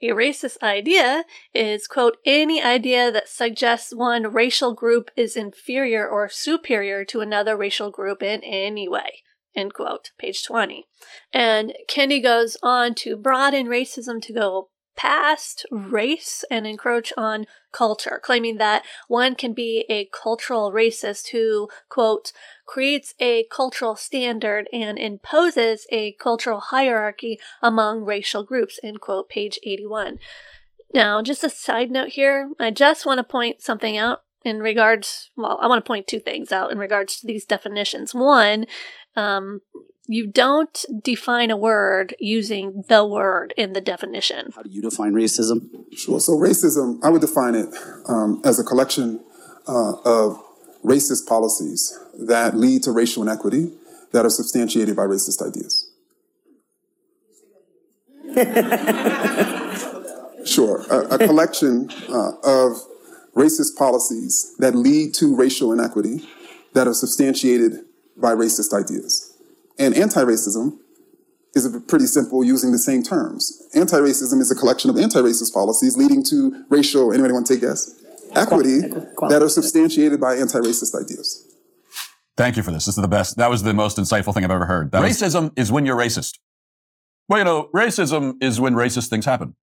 A 0.04 0.08
racist 0.08 0.62
idea 0.62 1.24
is, 1.54 1.88
quote, 1.88 2.18
any 2.26 2.62
idea 2.62 3.12
that 3.12 3.30
suggests 3.30 3.96
one 3.96 4.34
racial 4.34 4.74
group 4.74 5.10
is 5.16 5.38
inferior 5.38 6.08
or 6.08 6.28
superior 6.28 7.06
to 7.06 7.22
another 7.22 7.56
racial 7.56 7.90
group 7.90 8.22
in 8.22 8.42
any 8.44 8.88
way. 8.88 9.24
End 9.56 9.74
quote. 9.74 10.12
Page 10.18 10.44
20. 10.44 10.86
And 11.32 11.74
Kendi 11.90 12.22
goes 12.22 12.58
on 12.64 12.96
to 12.96 13.16
broaden 13.16 13.68
racism 13.68 14.22
to 14.24 14.34
go 14.34 14.70
past 14.96 15.66
race 15.72 16.44
and 16.52 16.68
encroach 16.68 17.12
on 17.18 17.46
culture, 17.72 18.20
claiming 18.24 18.58
that 18.58 18.84
one 19.08 19.36
can 19.36 19.54
be 19.54 19.86
a 19.90 20.06
cultural 20.06 20.72
racist 20.72 21.30
who, 21.30 21.68
quote, 21.90 22.32
creates 22.66 23.14
a 23.20 23.46
cultural 23.52 23.96
standard 23.96 24.68
and 24.72 25.00
imposes 25.00 25.88
a 25.92 26.14
cultural 26.14 26.60
hierarchy 26.60 27.40
among 27.62 28.04
racial 28.04 28.44
groups, 28.44 28.80
end 28.84 29.02
quote, 29.02 29.30
page 29.30 29.60
81. 29.64 30.20
Now, 30.94 31.24
just 31.24 31.44
a 31.44 31.50
side 31.50 31.90
note 31.90 32.10
here, 32.10 32.52
I 32.60 32.70
just 32.70 33.06
want 33.06 33.18
to 33.18 33.24
point 33.24 33.62
something 33.62 33.98
out 33.98 34.22
in 34.44 34.60
regards, 34.60 35.30
well, 35.36 35.58
I 35.62 35.68
want 35.68 35.84
to 35.84 35.88
point 35.88 36.08
two 36.08 36.20
things 36.20 36.52
out 36.52 36.72
in 36.72 36.78
regards 36.78 37.20
to 37.20 37.28
these 37.28 37.46
definitions. 37.46 38.14
One, 38.14 38.66
um, 39.16 39.62
you 40.06 40.28
don't 40.28 40.86
define 41.02 41.50
a 41.50 41.56
word 41.56 42.14
using 42.20 42.84
the 42.90 43.06
word 43.06 43.54
in 43.56 43.74
the 43.74 43.80
definition. 43.80 44.52
How 44.54 44.64
do 44.64 44.70
you 44.70 44.82
define 44.82 45.14
racism? 45.14 45.70
Sure. 45.94 46.20
So, 46.20 46.34
racism, 46.34 47.00
I 47.04 47.10
would 47.10 47.22
define 47.22 47.56
it 47.56 47.74
um, 48.08 48.42
as 48.44 48.60
a 48.60 48.64
collection 48.64 49.24
uh, 49.68 49.94
of 50.04 50.44
racist 50.84 51.26
policies 51.26 51.98
that 52.20 52.56
lead 52.56 52.84
to 52.84 52.92
racial 52.92 53.24
inequity 53.24 53.72
that 54.12 54.26
are 54.26 54.30
substantiated 54.30 54.96
by 54.96 55.04
racist 55.04 55.42
ideas. 55.42 55.90
sure. 60.46 60.84
A, 60.92 61.16
a 61.16 61.18
collection 61.18 61.90
uh, 62.10 62.32
of 62.44 62.78
racist 63.36 63.76
policies 63.78 64.56
that 64.60 64.76
lead 64.76 65.14
to 65.16 65.36
racial 65.36 65.72
inequity 65.74 66.28
that 66.74 66.88
are 66.88 66.94
substantiated 66.94 67.80
by 68.18 68.34
racist 68.34 68.74
ideas. 68.74 69.36
And 69.80 69.96
anti-racism 69.96 70.78
is 71.56 71.68
pretty 71.88 72.06
simple 72.06 72.44
using 72.44 72.72
the 72.72 72.78
same 72.78 73.04
terms. 73.04 73.68
Anti-racism 73.76 74.40
is 74.40 74.52
a 74.52 74.56
collection 74.56 74.90
of 74.90 74.98
anti-racist 74.98 75.54
policies 75.54 75.98
leading 75.98 76.24
to 76.26 76.66
racial, 76.70 77.12
anybody 77.12 77.34
want 77.34 77.46
to 77.48 77.54
take 77.54 77.64
a 77.64 77.68
guess? 77.68 78.00
Equity 78.36 78.80
that 79.30 79.42
are 79.44 79.50
substantiated 79.50 80.20
by 80.20 80.36
anti-racist 80.36 81.00
ideas. 81.00 81.48
Thank 82.36 82.58
you 82.58 82.64
for 82.64 82.72
this. 82.72 82.86
This 82.86 82.98
is 82.98 83.02
the 83.02 83.08
best. 83.08 83.38
That 83.38 83.52
was 83.52 83.62
the 83.62 83.76
most 83.76 83.98
insightful 83.98 84.34
thing 84.34 84.44
I've 84.44 84.50
ever 84.50 84.66
heard. 84.66 84.92
That 84.92 85.04
racism 85.04 85.44
was... 85.44 85.68
is 85.68 85.72
when 85.72 85.86
you're 85.86 85.98
racist. 85.98 86.40
Well, 87.30 87.38
you 87.38 87.46
know, 87.46 87.70
racism 87.76 88.36
is 88.42 88.60
when 88.60 88.74
racist 88.74 89.10
things 89.10 89.26
happen. 89.26 89.56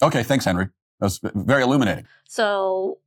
Okay, 0.00 0.22
thanks, 0.22 0.44
Henry. 0.44 0.68
Was 1.04 1.20
very 1.22 1.62
illuminating. 1.62 2.06
So 2.26 2.98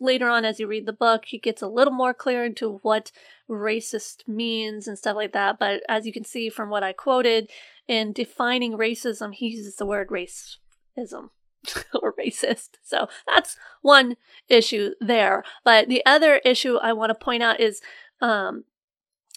later 0.00 0.28
on, 0.28 0.44
as 0.44 0.60
you 0.60 0.66
read 0.66 0.86
the 0.86 0.92
book, 0.92 1.26
he 1.26 1.38
gets 1.38 1.62
a 1.62 1.68
little 1.68 1.92
more 1.92 2.14
clear 2.14 2.44
into 2.44 2.78
what 2.82 3.12
racist 3.48 4.26
means 4.26 4.86
and 4.86 4.98
stuff 4.98 5.16
like 5.16 5.32
that. 5.32 5.58
But 5.58 5.82
as 5.88 6.06
you 6.06 6.12
can 6.12 6.24
see 6.24 6.48
from 6.48 6.70
what 6.70 6.82
I 6.82 6.92
quoted, 6.92 7.50
in 7.86 8.12
defining 8.12 8.76
racism, 8.76 9.34
he 9.34 9.48
uses 9.48 9.76
the 9.76 9.86
word 9.86 10.08
racism 10.08 11.30
or 11.94 12.14
racist. 12.14 12.70
So 12.82 13.08
that's 13.26 13.56
one 13.82 14.16
issue 14.48 14.94
there. 15.00 15.44
But 15.64 15.88
the 15.88 16.04
other 16.04 16.36
issue 16.44 16.76
I 16.76 16.92
want 16.92 17.10
to 17.10 17.14
point 17.14 17.42
out 17.42 17.60
is 17.60 17.80
um, 18.20 18.64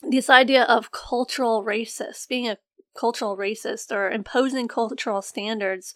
this 0.03 0.29
idea 0.29 0.63
of 0.63 0.91
cultural 0.91 1.63
racist, 1.63 2.27
being 2.27 2.48
a 2.48 2.58
cultural 2.98 3.38
racist 3.38 3.91
or 3.91 4.10
imposing 4.10 4.67
cultural 4.67 5.22
standards 5.22 5.93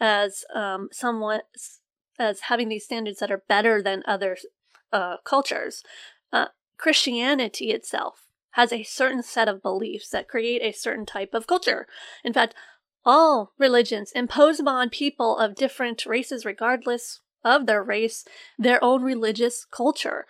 as 0.00 0.44
um, 0.54 0.88
somewhat 0.92 1.44
as 2.18 2.40
having 2.42 2.68
these 2.68 2.84
standards 2.84 3.20
that 3.20 3.30
are 3.30 3.42
better 3.48 3.82
than 3.82 4.02
other 4.06 4.36
uh, 4.92 5.16
cultures. 5.24 5.82
Uh, 6.32 6.46
Christianity 6.76 7.70
itself 7.70 8.26
has 8.52 8.72
a 8.72 8.82
certain 8.82 9.22
set 9.22 9.48
of 9.48 9.62
beliefs 9.62 10.08
that 10.10 10.28
create 10.28 10.62
a 10.62 10.76
certain 10.76 11.06
type 11.06 11.34
of 11.34 11.46
culture. 11.46 11.86
In 12.24 12.32
fact, 12.32 12.54
all 13.04 13.52
religions 13.58 14.12
impose 14.14 14.58
upon 14.58 14.90
people 14.90 15.36
of 15.38 15.54
different 15.54 16.04
races, 16.06 16.44
regardless 16.44 17.20
of 17.44 17.66
their 17.66 17.82
race, 17.82 18.24
their 18.58 18.82
own 18.82 19.02
religious 19.02 19.64
culture. 19.64 20.26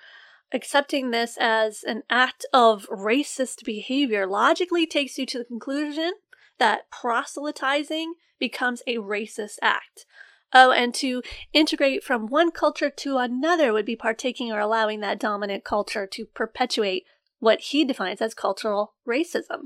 Accepting 0.53 1.11
this 1.11 1.37
as 1.39 1.83
an 1.85 2.03
act 2.09 2.47
of 2.53 2.87
racist 2.89 3.65
behavior 3.65 4.27
logically 4.27 4.87
takes 4.87 5.19
you 5.19 5.27
to 5.27 5.39
the 5.39 5.45
conclusion 5.45 6.13
that 6.59 6.91
proselytizing 6.91 8.15
becomes 8.39 8.83
a 8.87 8.97
racist 8.97 9.57
act. 9.63 10.07
Oh, 10.53 10.71
and 10.71 10.95
to 10.95 11.23
integrate 11.53 12.03
from 12.03 12.27
one 12.27 12.51
culture 12.51 12.91
to 12.91 13.19
another 13.19 13.73
would 13.73 13.85
be 13.85 13.97
partaking 13.97 14.51
or 14.51 14.61
allowing 14.61 15.01
that 15.01 15.21
dominant 15.21 15.65
culture 15.65 16.07
to 16.07 16.25
perpetuate 16.25 17.05
what 17.39 17.61
he 17.61 17.85
defines 17.85 18.23
as 18.23 18.35
cultural 18.35 18.95
racism. 19.07 19.65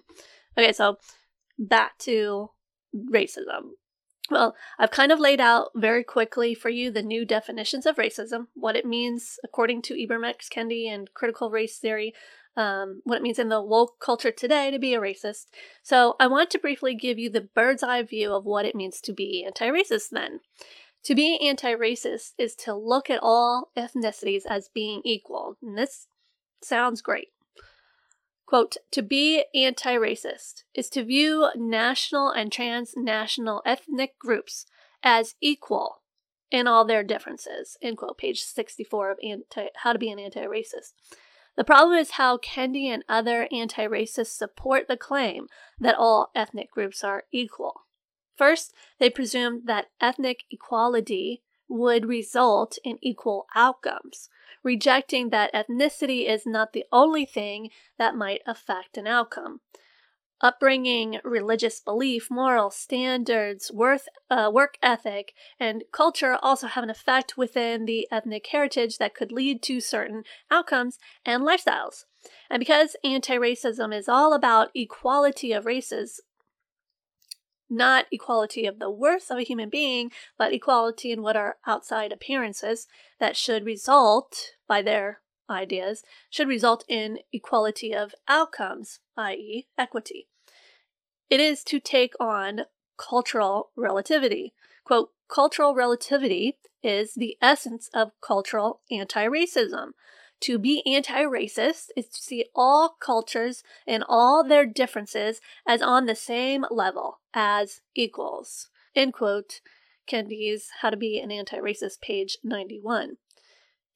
Okay, 0.59 0.73
so 0.73 0.97
back 1.59 1.99
to 1.99 2.51
racism. 2.95 3.71
Well, 4.31 4.57
I've 4.79 4.91
kind 4.91 5.13
of 5.13 5.21
laid 5.21 5.41
out 5.41 5.71
very 5.75 6.05
quickly 6.05 6.55
for 6.55 6.69
you 6.69 6.91
the 6.91 7.03
new 7.03 7.25
definitions 7.25 7.87
of 7.87 7.97
racism, 7.97 8.47
what 8.55 8.77
it 8.77 8.87
means 8.87 9.39
according 9.45 9.83
to 9.83 9.95
Ibram 9.95 10.27
X. 10.27 10.49
Kendi 10.49 10.87
and 10.89 11.13
critical 11.13 11.51
race 11.51 11.79
theory, 11.79 12.15
um, 12.57 13.01
what 13.05 13.17
it 13.17 13.23
means 13.23 13.39
in 13.39 13.49
the 13.49 13.63
woke 13.63 13.99
culture 14.01 14.31
today 14.31 14.71
to 14.71 14.79
be 14.79 14.95
a 14.95 15.01
racist. 15.01 15.47
So 15.83 16.17
I 16.21 16.27
want 16.27 16.51
to 16.51 16.59
briefly 16.59 16.95
give 16.95 17.19
you 17.19 17.31
the 17.31 17.49
bird's 17.55 17.83
eye 17.83 18.03
view 18.03 18.33
of 18.33 18.45
what 18.45 18.65
it 18.65 18.75
means 18.75 19.01
to 19.03 19.13
be 19.13 19.45
anti 19.45 19.69
racist 19.69 20.11
then. 20.11 20.41
To 21.05 21.15
be 21.15 21.39
anti 21.39 21.75
racist 21.75 22.33
is 22.39 22.55
to 22.57 22.75
look 22.75 23.11
at 23.11 23.21
all 23.23 23.71
ethnicities 23.77 24.43
as 24.49 24.69
being 24.73 25.01
equal. 25.05 25.57
And 25.63 25.77
this 25.77 26.07
sounds 26.63 27.03
great. 27.03 27.29
Quote, 28.47 28.77
to 28.91 29.03
be 29.03 29.45
anti 29.55 29.95
racist 29.95 30.65
is 30.75 30.91
to 30.91 31.05
view 31.05 31.49
national 31.57 32.31
and 32.31 32.53
transnational 32.53 33.63
ethnic 33.65 34.19
groups 34.19 34.67
as 35.03 35.35
equal 35.41 36.03
in 36.51 36.67
all 36.67 36.85
their 36.85 37.03
differences. 37.03 37.77
End 37.83 37.97
quote, 37.97 38.19
page 38.19 38.43
64 38.43 39.13
of 39.13 39.19
anti- 39.25 39.71
How 39.77 39.95
to 39.95 39.99
Be 39.99 40.11
an 40.11 40.19
Anti 40.19 40.43
Racist. 40.43 40.93
The 41.57 41.65
problem 41.65 41.99
is 41.99 42.13
how 42.13 42.39
Kendi 42.39 42.87
and 42.87 43.05
other 43.09 43.47
anti 43.53 43.87
racists 43.87 44.37
support 44.37 44.89
the 44.89 44.97
claim 44.97 45.49
that 45.79 45.97
all 45.97 46.31
ethnic 46.35 46.71
groups 46.71 47.05
are 47.05 47.25
equal. 47.31 47.83
First, 48.37 48.75
they 48.99 49.11
presume 49.11 49.63
that 49.67 49.91
ethnic 50.01 50.45
equality 50.51 51.43
would 51.69 52.07
result 52.07 52.79
in 52.85 52.99
equal 53.03 53.47
outcomes, 53.55 54.29
rejecting 54.63 55.31
that 55.31 55.53
ethnicity 55.53 56.29
is 56.29 56.47
not 56.47 56.73
the 56.73 56.85
only 56.91 57.27
thing 57.27 57.71
that 57.99 58.15
might 58.15 58.41
affect 58.47 58.97
an 58.97 59.07
outcome. 59.07 59.61
Upbringing, 60.43 61.21
religious 61.23 61.79
belief, 61.79 62.29
moral 62.29 62.71
standards, 62.71 63.71
worth, 63.71 64.09
uh, 64.29 64.51
work 64.53 64.77
ethic, 64.83 65.35
and 65.61 65.85
culture 65.93 66.37
also 66.43 66.67
have 66.67 66.83
an 66.83 66.91
effect 66.91 67.37
within 67.37 67.85
the 67.85 68.09
ethnic 68.11 68.49
heritage 68.49 68.99
that 68.99 69.15
could 69.15 69.31
lead 69.31 69.63
to 69.63 69.81
certain 69.81 70.25
outcomes 70.51 70.99
and 71.25 71.45
lifestyles. 71.45 72.07
And 72.51 72.59
because 72.59 72.97
anti 73.05 73.37
racism 73.37 73.97
is 73.97 74.09
all 74.09 74.33
about 74.33 74.71
equality 74.75 75.53
of 75.53 75.65
races, 75.65 76.21
not 77.71 78.07
equality 78.11 78.67
of 78.67 78.81
the 78.81 78.91
worth 78.91 79.31
of 79.31 79.39
a 79.39 79.43
human 79.45 79.69
being, 79.69 80.11
but 80.37 80.53
equality 80.53 81.13
in 81.13 81.23
what 81.23 81.37
are 81.37 81.59
outside 81.69 82.11
appearances 82.11 82.89
that 83.21 83.37
should 83.37 83.65
result, 83.65 84.55
by 84.67 84.83
their 84.83 85.21
ideas, 85.49 86.03
should 86.31 86.49
result 86.49 86.85
in 86.89 87.21
equality 87.33 87.95
of 87.95 88.13
outcomes, 88.29 88.99
i.e., 89.17 89.69
equity. 89.79 90.27
It 91.31 91.41
is 91.41 91.63
to 91.65 91.81
take 91.81 92.15
on 92.21 92.63
cultural 92.99 93.71
relativity. 93.77 94.53
Quote, 94.85 95.11
cultural 95.29 95.75
relativity 95.75 96.59
is 96.83 97.15
the 97.15 97.37
essence 97.41 97.89
of 97.95 98.13
cultural 98.21 98.81
anti 98.91 99.25
racism. 99.25 99.91
To 100.41 100.59
be 100.59 100.83
anti 100.85 101.23
racist 101.23 101.87
is 101.97 102.09
to 102.09 102.21
see 102.21 102.47
all 102.55 102.97
cultures 103.01 103.63
and 103.87 104.05
all 104.09 104.43
their 104.43 104.67
differences 104.67 105.41
as 105.67 105.81
on 105.81 106.07
the 106.07 106.17
same 106.17 106.65
level, 106.71 107.21
as 107.33 107.81
equals. 107.95 108.69
End 108.95 109.13
quote. 109.15 109.61
Kendi's 110.07 110.69
How 110.81 110.91
to 110.91 110.97
Be 110.97 111.21
an 111.21 111.31
Anti 111.31 111.59
Racist, 111.59 112.01
page 112.01 112.39
91. 112.43 113.19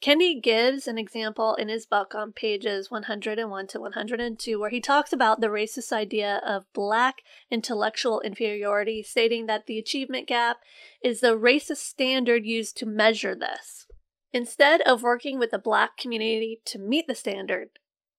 Kendi 0.03 0.43
gives 0.43 0.87
an 0.87 0.99
example 0.99 1.55
in 1.55 1.69
his 1.69 1.87
book 1.87 2.15
on 2.15 2.33
pages 2.33 2.91
101 2.91 3.67
to 3.69 3.81
102 3.81 4.61
where 4.61 4.71
he 4.71 4.81
talks 4.81 5.13
about 5.13 5.41
the 5.41 5.49
racist 5.49 5.91
idea 5.91 6.41
of 6.47 6.71
black 6.75 7.23
intellectual 7.51 8.21
inferiority, 8.21 9.03
stating 9.03 9.47
that 9.47 9.67
the 9.67 9.79
achievement 9.79 10.29
gap 10.29 10.59
is 11.03 11.21
the 11.21 11.37
racist 11.39 11.79
standard 11.79 12.45
used 12.45 12.77
to 12.77 12.87
measure 12.87 13.35
this. 13.35 13.87
Instead 14.33 14.83
of 14.83 15.03
working 15.03 15.39
with 15.39 15.51
the 15.51 15.59
black 15.59 15.97
community 15.97 16.61
to 16.67 16.79
meet 16.79 17.07
the 17.07 17.15
standard, 17.15 17.71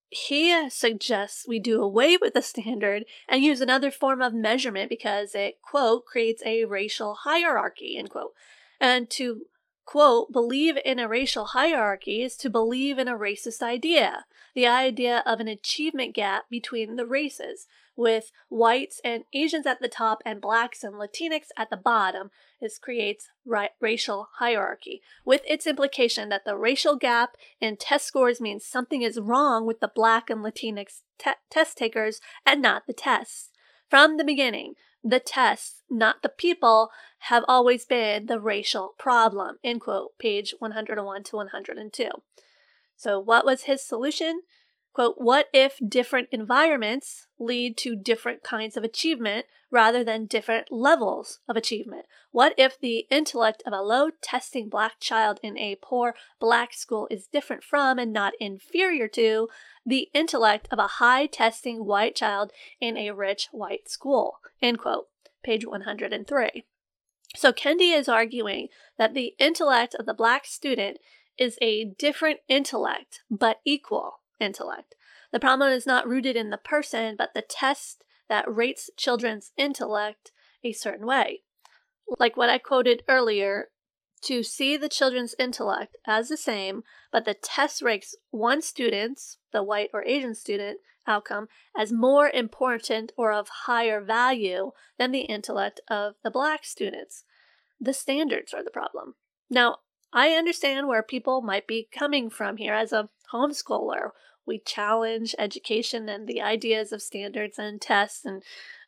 he 0.09 0.69
suggests 0.69 1.45
we 1.47 1.59
do 1.59 1.81
away 1.81 2.17
with 2.17 2.33
the 2.33 2.41
standard 2.41 3.03
and 3.27 3.43
use 3.43 3.61
another 3.61 3.91
form 3.91 4.21
of 4.21 4.33
measurement 4.33 4.89
because 4.89 5.35
it, 5.35 5.61
quote, 5.61 6.05
creates 6.05 6.41
a 6.45 6.65
racial 6.65 7.13
hierarchy, 7.23 7.97
end 7.97 8.09
quote. 8.09 8.33
And 8.79 9.09
to, 9.11 9.41
quote, 9.87 10.33
believe 10.33 10.77
in 10.83 10.99
a 10.99 11.07
racial 11.07 11.45
hierarchy 11.45 12.21
is 12.21 12.35
to 12.35 12.49
believe 12.49 12.99
in 12.99 13.07
a 13.07 13.17
racist 13.17 13.63
idea, 13.63 14.25
the 14.53 14.67
idea 14.67 15.23
of 15.25 15.39
an 15.39 15.47
achievement 15.47 16.13
gap 16.13 16.43
between 16.49 16.97
the 16.97 17.05
races, 17.05 17.67
with 17.95 18.31
whites 18.49 18.99
and 19.05 19.23
Asians 19.33 19.65
at 19.65 19.79
the 19.79 19.87
top 19.87 20.21
and 20.25 20.41
blacks 20.41 20.83
and 20.83 20.95
Latinx 20.95 21.45
at 21.57 21.69
the 21.69 21.77
bottom. 21.77 22.29
This 22.59 22.77
creates 22.77 23.29
ra- 23.45 23.69
racial 23.79 24.27
hierarchy, 24.39 25.01
with 25.23 25.41
its 25.47 25.65
implication 25.65 26.27
that 26.29 26.43
the 26.43 26.57
racial 26.57 26.97
gap 26.97 27.37
in 27.61 27.77
test 27.77 28.05
scores 28.05 28.41
means 28.41 28.65
something 28.65 29.01
is 29.01 29.19
wrong 29.19 29.65
with 29.65 29.79
the 29.79 29.91
black 29.93 30.29
and 30.29 30.43
Latinx 30.43 31.01
te- 31.17 31.31
test 31.49 31.77
takers 31.77 32.19
and 32.45 32.61
not 32.61 32.87
the 32.87 32.93
tests. 32.93 33.51
From 33.89 34.17
the 34.17 34.25
beginning, 34.25 34.73
the 35.09 35.19
tests, 35.19 35.83
not 35.89 36.21
the 36.21 36.29
people, 36.29 36.91
have 37.19 37.43
always 37.47 37.85
been 37.85 38.25
the 38.25 38.39
racial 38.39 38.93
problem. 38.97 39.57
End 39.63 39.81
quote, 39.81 40.17
page 40.17 40.53
101 40.59 41.23
to 41.23 41.35
102. 41.35 42.09
So, 42.95 43.19
what 43.19 43.45
was 43.45 43.63
his 43.63 43.83
solution? 43.83 44.41
Quote, 44.97 45.19
what 45.19 45.47
if 45.53 45.77
different 45.87 46.27
environments 46.31 47.27
lead 47.37 47.77
to 47.77 47.95
different 47.95 48.41
kinds 48.41 48.75
of 48.75 48.83
achievement 48.83 49.45
rather 49.69 50.03
than 50.03 50.25
different 50.25 50.71
levels 50.71 51.39
of 51.47 51.55
achievement? 51.55 52.07
What 52.31 52.55
if 52.57 52.79
the 52.79 53.05
intellect 53.11 53.61
of 53.67 53.73
a 53.73 53.83
low 53.83 54.09
testing 54.23 54.69
black 54.69 54.93
child 54.99 55.39
in 55.43 55.55
a 55.55 55.77
poor 55.83 56.15
black 56.39 56.73
school 56.73 57.07
is 57.11 57.27
different 57.27 57.63
from 57.63 57.99
and 57.99 58.11
not 58.11 58.33
inferior 58.39 59.07
to 59.09 59.49
the 59.85 60.09
intellect 60.15 60.67
of 60.71 60.79
a 60.79 60.93
high 60.97 61.27
testing 61.27 61.85
white 61.85 62.15
child 62.15 62.51
in 62.81 62.97
a 62.97 63.11
rich 63.11 63.49
white 63.51 63.87
school? 63.91 64.39
End 64.63 64.79
quote. 64.79 65.09
Page 65.43 65.63
103. 65.63 66.65
So 67.35 67.53
Kendi 67.53 67.95
is 67.95 68.09
arguing 68.09 68.69
that 68.97 69.13
the 69.13 69.35
intellect 69.37 69.93
of 69.93 70.07
the 70.07 70.15
black 70.15 70.47
student 70.47 70.97
is 71.37 71.55
a 71.61 71.85
different 71.85 72.39
intellect, 72.49 73.21
but 73.29 73.59
equal 73.63 74.21
intellect. 74.39 74.95
The 75.31 75.39
problem 75.39 75.71
is 75.71 75.85
not 75.85 76.07
rooted 76.07 76.35
in 76.35 76.49
the 76.49 76.57
person, 76.57 77.15
but 77.17 77.33
the 77.33 77.41
test 77.41 78.03
that 78.29 78.45
rates 78.53 78.89
children's 78.97 79.51
intellect 79.57 80.31
a 80.63 80.73
certain 80.73 81.05
way. 81.05 81.41
Like 82.19 82.37
what 82.37 82.49
I 82.49 82.57
quoted 82.57 83.03
earlier, 83.07 83.69
to 84.23 84.43
see 84.43 84.77
the 84.77 84.89
children's 84.89 85.35
intellect 85.37 85.95
as 86.05 86.29
the 86.29 86.37
same, 86.37 86.83
but 87.11 87.25
the 87.25 87.35
test 87.35 87.81
ranks 87.81 88.15
one 88.31 88.61
student's, 88.61 89.37
the 89.51 89.63
white 89.63 89.89
or 89.93 90.03
Asian 90.05 90.33
student, 90.33 90.79
outcome 91.05 91.47
as 91.77 91.93
more 91.93 92.29
important 92.29 93.11
or 93.17 93.31
of 93.31 93.47
higher 93.65 94.01
value 94.01 94.71
than 94.97 95.11
the 95.11 95.21
intellect 95.21 95.79
of 95.87 96.15
the 96.23 96.31
black 96.31 96.65
students. 96.65 97.23
The 97.79 97.93
standards 97.93 98.53
are 98.53 98.63
the 98.63 98.71
problem. 98.71 99.15
Now, 99.49 99.77
I 100.13 100.29
understand 100.29 100.87
where 100.87 101.03
people 101.03 101.41
might 101.41 101.67
be 101.67 101.87
coming 101.91 102.29
from 102.29 102.57
here 102.57 102.73
as 102.73 102.91
a 102.93 103.09
homeschooler 103.33 104.11
we 104.47 104.59
challenge 104.59 105.35
education 105.37 106.09
and 106.09 106.25
the 106.25 106.41
ideas 106.41 106.91
of 106.91 107.01
standards 107.01 107.59
and 107.59 107.79
tests 107.79 108.25
and 108.25 108.41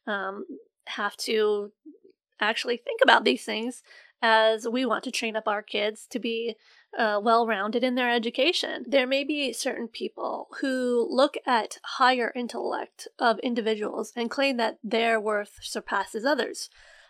um, 0.07 0.45
have 0.87 1.17
to 1.17 1.71
actually 2.39 2.77
think 2.77 3.01
about 3.03 3.25
these 3.25 3.43
things 3.43 3.83
as 4.21 4.67
we 4.67 4.85
want 4.85 5.03
to 5.03 5.11
train 5.11 5.35
up 5.35 5.47
our 5.47 5.61
kids 5.61 6.07
to 6.09 6.19
be 6.19 6.55
uh, 6.97 7.19
well 7.21 7.45
rounded 7.45 7.83
in 7.83 7.95
their 7.95 8.09
education. 8.09 8.83
There 8.87 9.05
may 9.05 9.23
be 9.23 9.53
certain 9.53 9.87
people 9.87 10.47
who 10.61 11.07
look 11.09 11.37
at 11.45 11.77
higher 11.83 12.31
intellect 12.35 13.07
of 13.19 13.39
individuals 13.39 14.13
and 14.15 14.31
claim 14.31 14.57
that 14.57 14.79
their 14.83 15.19
worth 15.19 15.59
surpasses 15.61 16.25
others. 16.25 16.69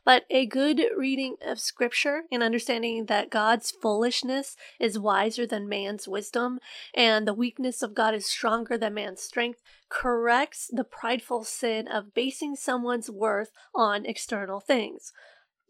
But 0.09 0.25
a 0.31 0.47
good 0.47 0.81
reading 0.97 1.35
of 1.45 1.59
scripture 1.59 2.23
and 2.31 2.41
understanding 2.41 3.05
that 3.05 3.29
God's 3.29 3.69
foolishness 3.69 4.57
is 4.79 4.97
wiser 4.97 5.45
than 5.45 5.69
man's 5.69 6.07
wisdom 6.07 6.57
and 6.95 7.27
the 7.27 7.33
weakness 7.35 7.83
of 7.83 7.93
God 7.93 8.15
is 8.15 8.25
stronger 8.25 8.75
than 8.75 8.95
man's 8.95 9.21
strength 9.21 9.61
corrects 9.87 10.67
the 10.73 10.83
prideful 10.83 11.43
sin 11.43 11.87
of 11.87 12.15
basing 12.15 12.55
someone's 12.55 13.11
worth 13.11 13.51
on 13.75 14.07
external 14.07 14.59
things. 14.59 15.13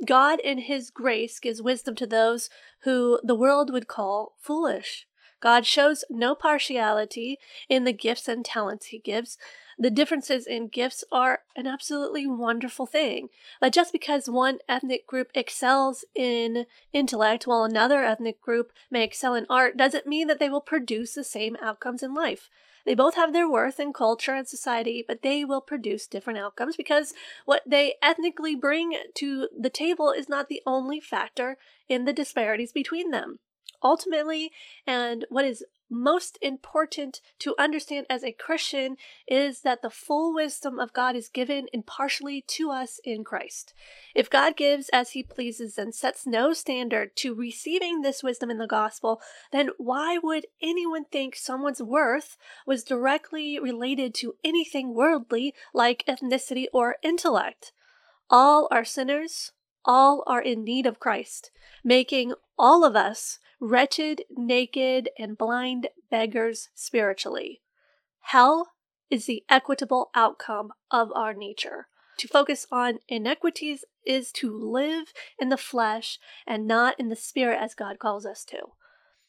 God, 0.05 0.39
in 0.39 0.59
His 0.59 0.89
grace, 0.89 1.37
gives 1.41 1.61
wisdom 1.61 1.93
to 1.95 2.07
those 2.07 2.49
who 2.83 3.19
the 3.21 3.35
world 3.35 3.73
would 3.73 3.89
call 3.89 4.37
foolish. 4.39 5.05
God 5.41 5.65
shows 5.65 6.05
no 6.09 6.33
partiality 6.33 7.39
in 7.67 7.83
the 7.83 7.91
gifts 7.91 8.29
and 8.29 8.45
talents 8.45 8.85
He 8.85 8.99
gives, 8.99 9.37
the 9.79 9.89
differences 9.89 10.45
in 10.45 10.67
gifts 10.67 11.05
are 11.09 11.39
an 11.55 11.65
absolutely 11.65 12.27
wonderful 12.27 12.85
thing. 12.85 13.29
But 13.61 13.71
just 13.71 13.93
because 13.93 14.29
one 14.29 14.59
ethnic 14.67 15.07
group 15.07 15.31
excels 15.33 16.03
in 16.13 16.65
intellect 16.91 17.47
while 17.47 17.63
another 17.63 18.03
ethnic 18.03 18.41
group 18.41 18.73
may 18.91 19.05
excel 19.05 19.35
in 19.35 19.45
art 19.49 19.77
doesn't 19.77 20.05
mean 20.05 20.27
that 20.27 20.37
they 20.37 20.49
will 20.49 20.59
produce 20.59 21.13
the 21.13 21.23
same 21.23 21.55
outcomes 21.61 22.03
in 22.03 22.13
life. 22.13 22.49
They 22.85 22.93
both 22.93 23.15
have 23.15 23.31
their 23.31 23.49
worth 23.49 23.79
in 23.79 23.93
culture 23.93 24.33
and 24.33 24.47
society, 24.47 25.03
but 25.07 25.21
they 25.21 25.45
will 25.45 25.61
produce 25.61 26.07
different 26.07 26.39
outcomes 26.39 26.75
because 26.75 27.13
what 27.45 27.63
they 27.65 27.95
ethnically 28.01 28.55
bring 28.55 28.95
to 29.15 29.47
the 29.57 29.69
table 29.69 30.11
is 30.11 30.27
not 30.27 30.49
the 30.49 30.61
only 30.65 30.99
factor 30.99 31.57
in 31.87 32.03
the 32.03 32.13
disparities 32.13 32.73
between 32.73 33.11
them. 33.11 33.39
Ultimately, 33.81 34.51
and 34.85 35.25
what 35.29 35.45
is 35.45 35.63
most 35.89 36.37
important 36.41 37.21
to 37.39 37.55
understand 37.57 38.05
as 38.09 38.23
a 38.23 38.31
Christian 38.31 38.97
is 39.27 39.61
that 39.61 39.81
the 39.81 39.89
full 39.89 40.33
wisdom 40.33 40.79
of 40.79 40.93
God 40.93 41.15
is 41.15 41.29
given 41.29 41.67
impartially 41.73 42.43
to 42.47 42.71
us 42.71 42.99
in 43.03 43.23
Christ. 43.23 43.73
If 44.15 44.29
God 44.29 44.55
gives 44.55 44.89
as 44.89 45.11
he 45.11 45.23
pleases 45.23 45.77
and 45.77 45.93
sets 45.93 46.27
no 46.27 46.53
standard 46.53 47.15
to 47.17 47.33
receiving 47.33 48.01
this 48.01 48.23
wisdom 48.23 48.49
in 48.49 48.57
the 48.57 48.67
gospel, 48.67 49.21
then 49.51 49.69
why 49.77 50.17
would 50.21 50.45
anyone 50.61 51.05
think 51.05 51.35
someone's 51.35 51.81
worth 51.81 52.37
was 52.65 52.83
directly 52.83 53.59
related 53.59 54.13
to 54.15 54.35
anything 54.43 54.93
worldly 54.93 55.53
like 55.73 56.03
ethnicity 56.07 56.65
or 56.73 56.97
intellect? 57.01 57.71
All 58.29 58.67
are 58.69 58.85
sinners, 58.85 59.51
all 59.83 60.23
are 60.27 60.41
in 60.41 60.63
need 60.63 60.85
of 60.85 60.99
Christ, 60.99 61.51
making 61.83 62.33
all 62.57 62.83
of 62.83 62.95
us 62.95 63.39
wretched, 63.59 64.23
naked, 64.29 65.09
and 65.17 65.37
blind 65.37 65.89
beggars 66.09 66.69
spiritually. 66.75 67.61
Hell 68.21 68.71
is 69.09 69.25
the 69.25 69.43
equitable 69.49 70.09
outcome 70.15 70.71
of 70.91 71.11
our 71.13 71.33
nature. 71.33 71.87
To 72.19 72.27
focus 72.27 72.67
on 72.71 72.99
inequities 73.07 73.85
is 74.05 74.31
to 74.33 74.51
live 74.51 75.13
in 75.39 75.49
the 75.49 75.57
flesh 75.57 76.19
and 76.45 76.67
not 76.67 76.99
in 76.99 77.09
the 77.09 77.15
spirit 77.15 77.59
as 77.61 77.73
God 77.73 77.97
calls 77.97 78.25
us 78.25 78.43
to. 78.45 78.59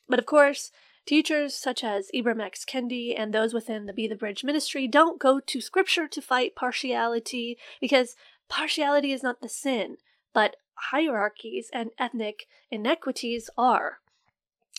But 0.08 0.18
of 0.18 0.26
course, 0.26 0.72
teachers 1.06 1.54
such 1.54 1.84
as 1.84 2.10
Ibram 2.14 2.42
X. 2.42 2.64
Kendi 2.64 3.14
and 3.16 3.32
those 3.32 3.54
within 3.54 3.86
the 3.86 3.92
Be 3.92 4.08
the 4.08 4.16
Bridge 4.16 4.42
ministry 4.42 4.88
don't 4.88 5.20
go 5.20 5.38
to 5.40 5.60
scripture 5.60 6.08
to 6.08 6.20
fight 6.20 6.56
partiality 6.56 7.56
because 7.80 8.16
partiality 8.48 9.12
is 9.12 9.22
not 9.22 9.40
the 9.40 9.48
sin, 9.48 9.96
but 10.34 10.56
hierarchies 10.90 11.70
and 11.72 11.90
ethnic 11.98 12.46
inequities 12.70 13.48
are. 13.56 13.99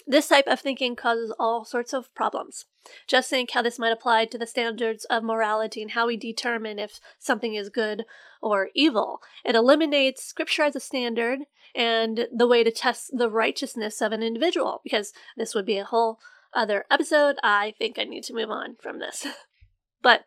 This 0.08 0.28
type 0.28 0.48
of 0.48 0.60
thinking 0.60 0.96
causes 0.96 1.34
all 1.40 1.66
sorts 1.66 1.94
of 1.94 2.14
problems. 2.16 2.66
Just 3.08 3.30
think 3.30 3.52
how 3.52 3.62
this 3.62 3.80
might 3.80 3.92
apply 3.92 4.26
to 4.26 4.38
the 4.38 4.48
standards 4.48 5.06
of 5.06 5.24
morality 5.24 5.82
and 5.82 5.92
how 5.92 6.08
we 6.08 6.18
determine 6.18 6.80
if 6.80 7.00
something 7.20 7.54
is 7.54 7.70
good 7.70 8.06
or 8.42 8.70
evil. 8.74 9.22
It 9.46 9.56
eliminates 9.56 10.24
scripture 10.24 10.64
as 10.64 10.76
a 10.76 10.80
standard 10.80 11.40
and 11.76 12.28
the 12.36 12.48
way 12.48 12.64
to 12.64 12.72
test 12.72 13.12
the 13.16 13.30
righteousness 13.30 14.02
of 14.02 14.12
an 14.12 14.24
individual, 14.24 14.82
because 14.84 15.14
this 15.38 15.54
would 15.54 15.66
be 15.66 15.78
a 15.78 15.86
whole 15.86 16.20
other 16.54 16.86
episode. 16.90 17.38
I 17.44 17.74
think 17.78 17.98
I 17.98 18.04
need 18.04 18.24
to 18.26 18.34
move 18.34 18.50
on 18.50 18.76
from 18.82 19.00
this. 19.00 19.26
but 20.02 20.26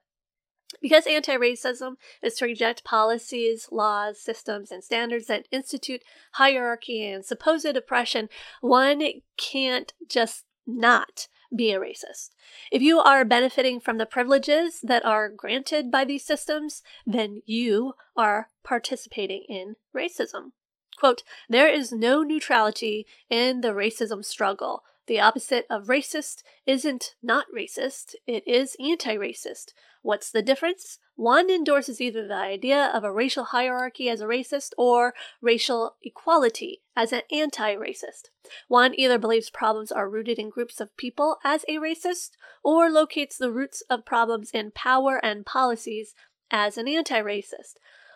because 0.81 1.07
anti 1.07 1.37
racism 1.37 1.95
is 2.23 2.35
to 2.35 2.45
reject 2.45 2.85
policies, 2.85 3.69
laws, 3.71 4.21
systems, 4.21 4.71
and 4.71 4.83
standards 4.83 5.27
that 5.27 5.49
institute 5.51 6.03
hierarchy 6.33 7.07
and 7.07 7.25
supposed 7.25 7.67
oppression, 7.67 8.29
one 8.61 9.03
can't 9.37 9.93
just 10.09 10.45
not 10.67 11.29
be 11.55 11.73
a 11.73 11.79
racist. 11.79 12.31
If 12.73 12.83
you 12.83 12.99
are 12.99 13.25
benefiting 13.25 13.81
from 13.81 13.99
the 13.99 14.07
privileges 14.07 14.81
that 14.83 15.05
are 15.05 15.29
granted 15.29 15.91
by 15.91 16.05
these 16.05 16.25
systems, 16.25 16.83
then 17.07 17.43
you 17.45 17.95
are 18.17 18.49
participating 18.65 19.45
in 19.49 19.77
racism. 19.95 20.53
Quote, 20.99 21.23
there 21.49 21.69
is 21.69 21.93
no 21.93 22.23
neutrality 22.23 23.07
in 23.29 23.61
the 23.61 23.69
racism 23.69 24.25
struggle. 24.25 24.83
The 25.07 25.21
opposite 25.21 25.67
of 25.69 25.87
racist 25.87 26.43
isn't 26.67 27.15
not 27.23 27.47
racist, 27.55 28.15
it 28.27 28.47
is 28.47 28.77
anti 28.81 29.17
racist. 29.17 29.75
What's 30.01 30.31
the 30.31 30.43
difference? 30.43 30.99
One 31.17 31.51
endorses 31.51 32.01
either 32.01 32.27
the 32.27 32.35
idea 32.35 32.91
of 32.93 33.05
a 33.05 33.13
racial 33.13 33.45
hierarchy 33.45 34.09
as 34.09 34.21
a 34.21 34.27
racist 34.27 34.73
or 34.77 35.15
racial 35.41 35.97
equality 36.03 36.83
as 36.97 37.13
an 37.13 37.23
anti 37.31 37.75
racist. 37.75 38.31
One 38.69 38.99
either 38.99 39.19
believes 39.19 39.51
problems 39.51 39.93
are 39.93 40.09
rooted 40.09 40.39
in 40.39 40.51
groups 40.51 40.81
of 40.81 40.97
people 40.97 41.39
as 41.45 41.65
a 41.69 41.77
racist 41.77 42.31
or 42.63 42.91
locates 42.91 43.37
the 43.37 43.53
roots 43.53 43.83
of 43.91 44.07
problems 44.07 44.51
in 44.51 44.73
power 44.73 45.23
and 45.23 45.47
policies 45.47 46.15
as 46.51 46.79
an 46.79 46.89
anti 46.89 47.21
racist. 47.21 47.75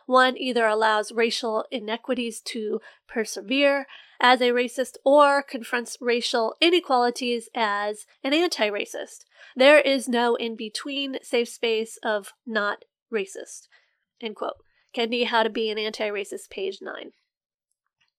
One 0.08 0.38
either 0.38 0.66
allows 0.66 1.12
racial 1.12 1.66
inequities 1.70 2.40
to 2.46 2.80
persevere 3.06 3.86
as 4.18 4.40
a 4.40 4.52
racist 4.52 4.96
or 5.04 5.42
confronts 5.42 5.98
racial 6.00 6.54
inequalities 6.62 7.50
as 7.54 8.06
an 8.24 8.32
anti 8.32 8.70
racist. 8.70 9.26
There 9.54 9.78
is 9.78 10.08
no 10.08 10.34
in 10.34 10.56
between 10.56 11.18
safe 11.22 11.50
space 11.50 11.98
of 12.02 12.32
not 12.46 12.86
racist. 13.12 13.68
End 14.18 14.34
quote. 14.34 14.54
Kendi 14.96 15.26
How 15.26 15.42
to 15.42 15.50
Be 15.50 15.68
an 15.68 15.76
Anti 15.76 16.08
Racist, 16.08 16.48
page 16.48 16.78
9. 16.80 17.12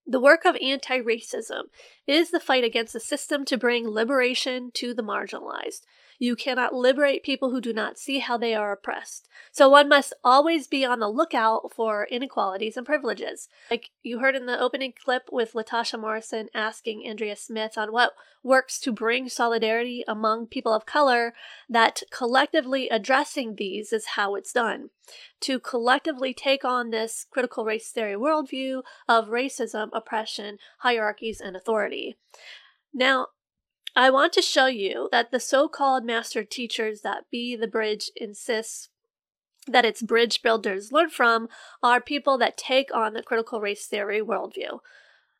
The 0.05 0.19
work 0.19 0.45
of 0.45 0.55
anti 0.61 0.99
racism 0.99 1.63
is 2.05 2.29
the 2.29 2.39
fight 2.39 2.63
against 2.63 2.93
the 2.93 2.99
system 2.99 3.45
to 3.45 3.57
bring 3.57 3.89
liberation 3.89 4.69
to 4.75 4.93
the 4.93 5.01
marginalized. 5.01 5.81
You 6.19 6.35
cannot 6.35 6.73
liberate 6.73 7.23
people 7.23 7.49
who 7.49 7.61
do 7.61 7.71
not 7.71 7.97
see 7.97 8.19
how 8.19 8.37
they 8.37 8.53
are 8.53 8.73
oppressed. 8.73 9.29
So 9.53 9.69
one 9.69 9.87
must 9.87 10.13
always 10.21 10.67
be 10.67 10.83
on 10.83 10.99
the 10.99 11.07
lookout 11.07 11.71
for 11.73 12.05
inequalities 12.11 12.75
and 12.75 12.85
privileges. 12.85 13.47
Like 13.71 13.89
you 14.03 14.19
heard 14.19 14.35
in 14.35 14.45
the 14.45 14.59
opening 14.59 14.93
clip 14.93 15.29
with 15.31 15.53
Latasha 15.53 15.97
Morrison 15.97 16.49
asking 16.53 17.07
Andrea 17.07 17.37
Smith 17.37 17.77
on 17.77 17.93
what 17.93 18.11
works 18.43 18.79
to 18.81 18.91
bring 18.91 19.29
solidarity 19.29 20.03
among 20.09 20.47
people 20.47 20.73
of 20.73 20.85
color, 20.85 21.33
that 21.69 22.03
collectively 22.11 22.89
addressing 22.89 23.55
these 23.55 23.93
is 23.93 24.05
how 24.15 24.35
it's 24.35 24.51
done. 24.51 24.89
To 25.41 25.57
collectively 25.57 26.33
take 26.33 26.65
on 26.65 26.89
this 26.89 27.25
critical 27.31 27.63
race 27.63 27.91
theory 27.91 28.15
worldview 28.15 28.81
of 29.07 29.29
racism, 29.29 29.87
oppression, 29.93 30.57
hierarchies, 30.79 31.39
and 31.39 31.55
authority. 31.55 32.17
Now, 32.93 33.27
I 33.95 34.09
want 34.09 34.33
to 34.33 34.41
show 34.41 34.67
you 34.67 35.09
that 35.11 35.31
the 35.31 35.39
so 35.39 35.67
called 35.67 36.05
master 36.05 36.43
teachers 36.43 37.01
that 37.01 37.29
Be 37.31 37.55
the 37.55 37.67
Bridge 37.67 38.11
insists 38.15 38.89
that 39.67 39.85
its 39.85 40.01
bridge 40.01 40.41
builders 40.41 40.91
learn 40.91 41.09
from 41.09 41.47
are 41.83 42.01
people 42.01 42.37
that 42.37 42.57
take 42.57 42.93
on 42.93 43.13
the 43.13 43.23
critical 43.23 43.61
race 43.61 43.85
theory 43.85 44.21
worldview. 44.21 44.79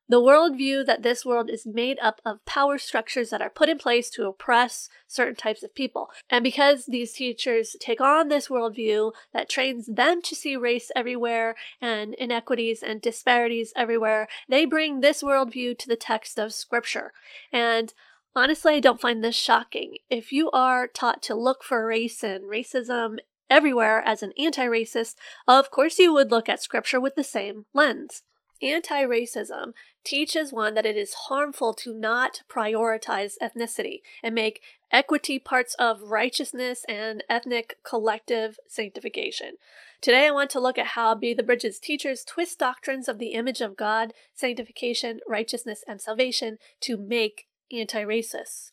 The 0.09 0.19
worldview 0.19 0.87
that 0.87 1.03
this 1.03 1.23
world 1.23 1.51
is 1.51 1.67
made 1.67 1.99
up 2.01 2.19
of 2.25 2.43
power 2.43 2.79
structures 2.79 3.29
that 3.29 3.43
are 3.43 3.49
put 3.49 3.69
in 3.69 3.77
place 3.77 4.09
to 4.11 4.25
oppress 4.25 4.89
certain 5.07 5.35
types 5.35 5.61
of 5.61 5.75
people. 5.75 6.09
And 6.31 6.43
because 6.43 6.87
these 6.87 7.13
teachers 7.13 7.75
take 7.79 8.01
on 8.01 8.27
this 8.27 8.47
worldview 8.47 9.11
that 9.33 9.49
trains 9.49 9.85
them 9.85 10.23
to 10.23 10.35
see 10.35 10.55
race 10.55 10.91
everywhere 10.95 11.55
and 11.79 12.15
inequities 12.15 12.81
and 12.81 12.99
disparities 12.99 13.71
everywhere, 13.75 14.27
they 14.47 14.65
bring 14.65 15.01
this 15.01 15.21
worldview 15.21 15.77
to 15.77 15.87
the 15.87 15.95
text 15.95 16.39
of 16.39 16.53
Scripture. 16.53 17.13
And 17.53 17.93
Honestly, 18.39 18.75
I 18.75 18.79
don't 18.79 19.01
find 19.01 19.21
this 19.21 19.35
shocking. 19.35 19.97
If 20.09 20.31
you 20.31 20.49
are 20.51 20.87
taught 20.87 21.21
to 21.23 21.35
look 21.35 21.61
for 21.61 21.85
race 21.85 22.23
and 22.23 22.45
racism 22.45 23.17
everywhere 23.49 24.01
as 24.01 24.23
an 24.23 24.31
anti 24.39 24.65
racist, 24.65 25.15
of 25.45 25.69
course 25.69 25.99
you 25.99 26.13
would 26.13 26.31
look 26.31 26.47
at 26.47 26.63
scripture 26.63 27.01
with 27.01 27.15
the 27.15 27.23
same 27.25 27.65
lens. 27.73 28.23
Anti 28.61 29.03
racism 29.03 29.73
teaches 30.05 30.53
one 30.53 30.73
that 30.75 30.85
it 30.85 30.95
is 30.95 31.25
harmful 31.27 31.73
to 31.73 31.93
not 31.93 32.43
prioritize 32.49 33.33
ethnicity 33.43 33.99
and 34.23 34.33
make 34.33 34.61
equity 34.89 35.37
parts 35.37 35.73
of 35.73 36.03
righteousness 36.03 36.85
and 36.87 37.25
ethnic 37.29 37.75
collective 37.83 38.57
sanctification. 38.69 39.55
Today, 39.99 40.27
I 40.27 40.31
want 40.31 40.49
to 40.51 40.61
look 40.61 40.77
at 40.77 40.95
how 40.95 41.13
Be 41.13 41.33
the 41.33 41.43
Bridges 41.43 41.77
teachers 41.77 42.23
twist 42.23 42.57
doctrines 42.57 43.09
of 43.09 43.19
the 43.19 43.33
image 43.33 43.59
of 43.59 43.75
God, 43.75 44.13
sanctification, 44.33 45.19
righteousness, 45.27 45.83
and 45.85 45.99
salvation 45.99 46.57
to 46.79 46.95
make 46.95 47.48
anti 47.71 48.03
racists. 48.03 48.71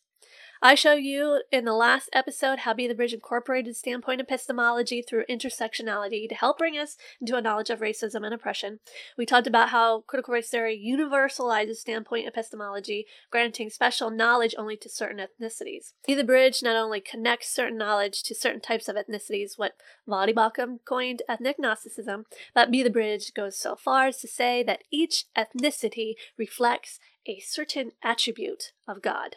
I 0.63 0.75
show 0.75 0.95
you 0.95 1.43
in 1.53 1.67
the 1.67 1.75
last 1.75 2.09
episode 2.15 2.61
how 2.61 2.73
Be 2.73 2.89
the 2.89 2.95
Bridge 2.95 3.13
incorporated 3.13 3.77
standpoint 3.77 4.23
epistemology 4.23 5.03
through 5.03 5.27
intersectionality 5.29 6.29
to 6.29 6.35
help 6.35 6.59
bring 6.59 6.79
us 6.79 6.97
into 7.21 7.37
a 7.37 7.43
knowledge 7.43 7.69
of 7.69 7.81
racism 7.81 8.25
and 8.25 8.33
oppression. 8.33 8.81
We 9.19 9.27
talked 9.27 9.47
about 9.47 9.69
how 9.69 10.01
critical 10.07 10.33
race 10.33 10.49
theory 10.49 10.83
universalizes 10.83 11.77
standpoint 11.77 12.27
epistemology, 12.27 13.07
granting 13.31 13.69
special 13.69 14.11
knowledge 14.11 14.55
only 14.57 14.77
to 14.79 14.89
certain 14.89 15.21
ethnicities. 15.21 15.93
Be 16.07 16.15
the 16.15 16.25
Bridge 16.25 16.63
not 16.63 16.77
only 16.77 17.01
connects 17.01 17.55
certain 17.55 17.77
knowledge 17.77 18.23
to 18.23 18.35
certain 18.35 18.61
types 18.61 18.89
of 18.89 18.97
ethnicities, 18.97 19.53
what 19.59 19.75
Voddie 20.09 20.35
Baucham 20.35 20.79
coined 20.89 21.23
ethnic 21.29 21.57
Gnosticism, 21.59 22.25
but 22.55 22.71
Be 22.71 22.83
the 22.83 22.91
Bridge 22.91 23.35
goes 23.35 23.59
so 23.59 23.77
far 23.77 24.07
as 24.07 24.19
to 24.21 24.29
say 24.29 24.63
that 24.63 24.85
each 24.91 25.27
ethnicity 25.37 26.15
reflects 26.39 26.99
a 27.27 27.41
certain 27.41 27.93
attribute 28.03 28.73
of 28.87 29.03
God. 29.03 29.37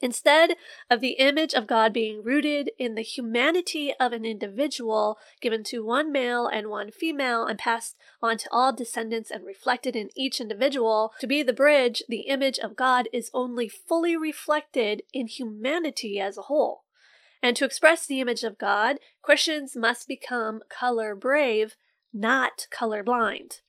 Instead 0.00 0.54
of 0.88 1.00
the 1.00 1.12
image 1.12 1.54
of 1.54 1.66
God 1.66 1.92
being 1.92 2.22
rooted 2.22 2.70
in 2.78 2.94
the 2.94 3.02
humanity 3.02 3.92
of 3.98 4.12
an 4.12 4.24
individual 4.24 5.18
given 5.40 5.64
to 5.64 5.84
one 5.84 6.12
male 6.12 6.46
and 6.46 6.68
one 6.68 6.92
female 6.92 7.44
and 7.44 7.58
passed 7.58 7.96
on 8.22 8.38
to 8.38 8.48
all 8.52 8.72
descendants 8.72 9.30
and 9.30 9.44
reflected 9.44 9.96
in 9.96 10.10
each 10.14 10.40
individual, 10.40 11.12
to 11.18 11.26
be 11.26 11.42
the 11.42 11.52
bridge, 11.52 12.04
the 12.08 12.28
image 12.28 12.60
of 12.60 12.76
God 12.76 13.08
is 13.12 13.30
only 13.34 13.68
fully 13.68 14.16
reflected 14.16 15.02
in 15.12 15.26
humanity 15.26 16.20
as 16.20 16.38
a 16.38 16.42
whole. 16.42 16.84
And 17.42 17.56
to 17.56 17.64
express 17.64 18.06
the 18.06 18.20
image 18.20 18.44
of 18.44 18.58
God, 18.58 18.98
Christians 19.22 19.74
must 19.76 20.06
become 20.06 20.60
color 20.68 21.16
brave, 21.16 21.74
not 22.12 22.68
color 22.70 23.02
blind. 23.02 23.60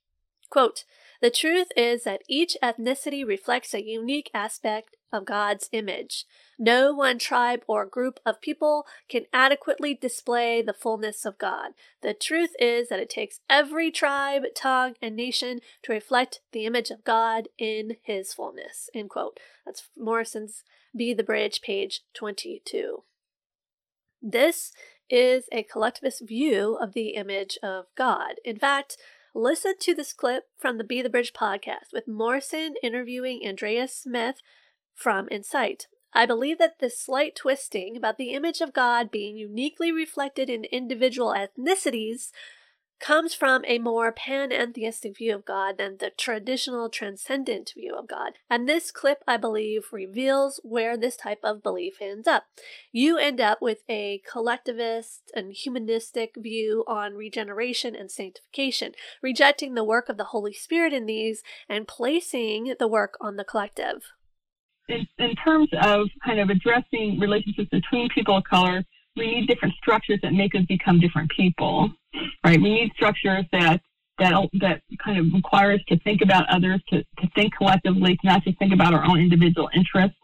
Quote, 0.50 0.84
the 1.22 1.30
truth 1.30 1.68
is 1.76 2.04
that 2.04 2.24
each 2.28 2.56
ethnicity 2.64 3.26
reflects 3.26 3.74
a 3.74 3.84
unique 3.84 4.30
aspect 4.34 4.96
of 5.12 5.26
God's 5.26 5.70
image. 5.72 6.26
No 6.58 6.94
one 6.94 7.18
tribe 7.18 7.64
or 7.68 7.86
group 7.86 8.20
of 8.26 8.42
people 8.42 8.86
can 9.10 9.26
adequately 9.34 9.94
display 9.94 10.62
the 10.62 10.74
fullness 10.74 11.26
of 11.26 11.38
God. 11.38 11.72
The 12.02 12.14
truth 12.14 12.52
is 12.60 12.90
that 12.90 13.00
it 13.00 13.10
takes 13.10 13.40
every 13.50 13.92
tribe, 13.92 14.44
tongue, 14.56 14.94
and 15.02 15.16
nation 15.16 15.60
to 15.84 15.94
reflect 15.94 16.42
the 16.52 16.66
image 16.66 16.90
of 16.90 17.04
God 17.04 17.50
in 17.58 17.98
his 18.04 18.34
fullness. 18.34 18.90
End 18.94 19.10
quote. 19.10 19.40
That's 19.66 19.90
Morrison's 19.98 20.64
Be 20.96 21.14
the 21.14 21.24
Bridge, 21.24 21.62
page 21.62 22.02
22. 22.14 23.04
This 24.22 24.72
is 25.10 25.46
a 25.52 25.64
collectivist 25.64 26.28
view 26.28 26.78
of 26.80 26.94
the 26.94 27.10
image 27.10 27.58
of 27.64 27.86
God. 27.96 28.36
In 28.46 28.58
fact, 28.58 28.98
listen 29.34 29.74
to 29.82 29.94
this 29.94 30.14
clip 30.14 30.46
from 30.58 30.78
the 30.78 30.84
Be 30.84 31.02
the 31.02 31.10
Bridge 31.10 31.34
podcast 31.34 31.94
with 31.94 32.08
Morrison 32.08 32.76
interviewing 32.82 33.46
Andrea 33.46 33.88
Smith 33.88 34.42
from 34.96 35.28
Insight. 35.32 35.88
I 36.14 36.26
believe 36.26 36.58
that 36.58 36.80
this 36.80 37.00
slight 37.00 37.36
twisting 37.36 37.96
about 37.96 38.18
the 38.18 38.34
image 38.34 38.62
of 38.62 38.74
God 38.74 39.12
being 39.12 39.38
uniquely 39.38 39.92
reflected 39.92 40.50
in 40.50 40.66
individual 40.66 41.34
ethnicities 41.34 42.32
comes 43.00 43.34
from 43.34 43.64
a 43.66 43.80
more 43.80 44.14
panentheistic 44.14 45.18
view 45.18 45.36
of 45.36 45.46
God 45.46 45.78
than 45.78 45.98
the 45.98 46.10
traditional 46.10 46.90
transcendent 46.90 47.72
view 47.76 47.96
of 47.96 48.08
God. 48.08 48.34
And 48.50 48.68
this 48.68 48.92
clip, 48.92 49.24
I 49.28 49.38
believe, 49.38 49.88
reveals 49.92 50.60
where 50.64 50.98
this 50.98 51.16
type 51.16 51.40
of 51.44 51.64
belief 51.64 51.96
ends 52.02 52.28
up. 52.28 52.46
You 52.92 53.18
end 53.18 53.40
up 53.40 53.62
with 53.62 53.80
a 53.90 54.22
collectivist 54.30 55.32
and 55.36 55.54
humanistic 55.54 56.36
view 56.38 56.84
on 56.88 57.14
regeneration 57.14 57.96
and 57.96 58.12
sanctification, 58.12 58.94
rejecting 59.22 59.76
the 59.76 59.84
work 59.84 60.10
of 60.10 60.18
the 60.18 60.26
Holy 60.26 60.54
Spirit 60.54 60.94
in 60.94 61.06
these 61.06 61.42
and 61.68 61.88
placing 61.88 62.76
the 62.80 62.88
work 62.88 63.18
on 63.22 63.38
the 63.38 63.44
collective. 63.44 64.12
In, 64.88 65.08
in 65.20 65.36
terms 65.36 65.70
of 65.82 66.08
kind 66.26 66.40
of 66.40 66.50
addressing 66.50 67.20
relationships 67.20 67.70
between 67.70 68.10
people 68.10 68.38
of 68.38 68.44
color, 68.44 68.84
we 69.20 69.36
need 69.36 69.48
different 69.48 69.76
structures 69.76 70.20
that 70.24 70.34
make 70.34 70.56
us 70.56 70.64
become 70.68 71.00
different 71.00 71.30
people, 71.30 71.92
right? 72.44 72.60
We 72.60 72.74
need 72.74 72.92
structures 72.94 73.46
that 73.52 73.82
that 74.18 74.34
that 74.60 74.82
kind 75.04 75.18
of 75.18 75.34
require 75.34 75.74
us 75.74 75.82
to 75.88 76.00
think 76.00 76.22
about 76.22 76.50
others, 76.50 76.82
to, 76.90 77.04
to 77.04 77.30
think 77.36 77.56
collectively, 77.56 78.16
to 78.18 78.28
not 78.28 78.44
just 78.44 78.58
think 78.60 78.74
about 78.74 78.94
our 78.94 79.06
own 79.06 79.20
individual 79.20 79.70
interests. 79.74 80.18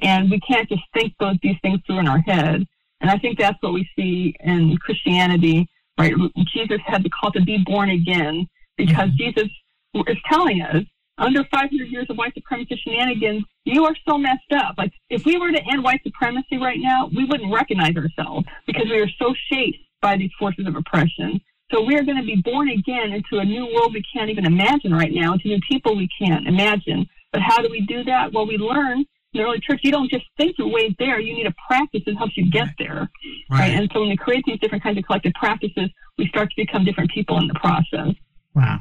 And 0.00 0.30
we 0.30 0.40
can't 0.40 0.68
just 0.68 0.82
think 0.94 1.14
those 1.18 1.36
these 1.42 1.56
things 1.62 1.80
through 1.86 2.00
in 2.00 2.08
our 2.08 2.20
head. 2.20 2.66
And 3.00 3.10
I 3.10 3.18
think 3.18 3.38
that's 3.38 3.60
what 3.60 3.72
we 3.72 3.88
see 3.96 4.34
in 4.40 4.76
Christianity, 4.78 5.68
right? 5.98 6.14
Jesus 6.54 6.78
had 6.86 7.02
the 7.02 7.10
call 7.10 7.32
to 7.32 7.42
be 7.42 7.62
born 7.66 7.90
again 7.90 8.48
because 8.76 9.08
mm-hmm. 9.08 9.16
Jesus 9.16 9.50
is 9.94 10.16
telling 10.30 10.62
us 10.62 10.84
under 11.18 11.44
500 11.44 11.70
years 11.88 12.06
of 12.08 12.16
white 12.16 12.34
supremacy 12.34 12.80
shenanigans, 12.82 13.44
you 13.64 13.84
are 13.84 13.94
so 14.08 14.18
messed 14.18 14.52
up. 14.54 14.74
Like, 14.78 14.92
if 15.10 15.24
we 15.24 15.38
were 15.38 15.52
to 15.52 15.60
end 15.70 15.84
white 15.84 16.02
supremacy 16.02 16.58
right 16.58 16.80
now, 16.80 17.10
we 17.14 17.24
wouldn't 17.24 17.52
recognize 17.52 17.96
ourselves 17.96 18.46
because 18.66 18.86
we 18.90 18.98
are 19.00 19.10
so 19.18 19.34
shaped 19.50 19.78
by 20.00 20.16
these 20.16 20.30
forces 20.38 20.66
of 20.66 20.74
oppression. 20.76 21.40
So 21.70 21.82
we 21.82 21.96
are 21.96 22.02
going 22.02 22.18
to 22.18 22.24
be 22.24 22.36
born 22.44 22.68
again 22.68 23.12
into 23.12 23.38
a 23.38 23.44
new 23.44 23.66
world 23.74 23.94
we 23.94 24.02
can't 24.14 24.30
even 24.30 24.46
imagine 24.46 24.92
right 24.92 25.12
now, 25.12 25.34
into 25.34 25.48
new 25.48 25.60
people 25.70 25.96
we 25.96 26.08
can't 26.20 26.46
imagine. 26.46 27.06
But 27.32 27.40
how 27.40 27.58
do 27.58 27.68
we 27.70 27.80
do 27.86 28.04
that? 28.04 28.32
Well, 28.32 28.46
we 28.46 28.58
learn 28.58 28.98
in 29.00 29.40
the 29.40 29.40
early 29.40 29.60
church, 29.60 29.80
you 29.82 29.90
don't 29.90 30.10
just 30.10 30.24
think 30.36 30.58
your 30.58 30.68
way 30.68 30.94
there. 30.98 31.18
You 31.18 31.34
need 31.34 31.46
a 31.46 31.54
practice 31.66 32.02
that 32.04 32.16
helps 32.16 32.36
you 32.36 32.50
get 32.50 32.68
there. 32.78 33.08
Right. 33.50 33.60
right. 33.60 33.70
And 33.70 33.90
so 33.92 34.00
when 34.00 34.10
we 34.10 34.16
create 34.16 34.44
these 34.46 34.58
different 34.60 34.82
kinds 34.82 34.98
of 34.98 35.04
collective 35.04 35.32
practices, 35.34 35.88
we 36.18 36.28
start 36.28 36.50
to 36.50 36.56
become 36.56 36.84
different 36.84 37.10
people 37.10 37.38
in 37.38 37.48
the 37.48 37.54
process. 37.54 38.14
Wow. 38.54 38.80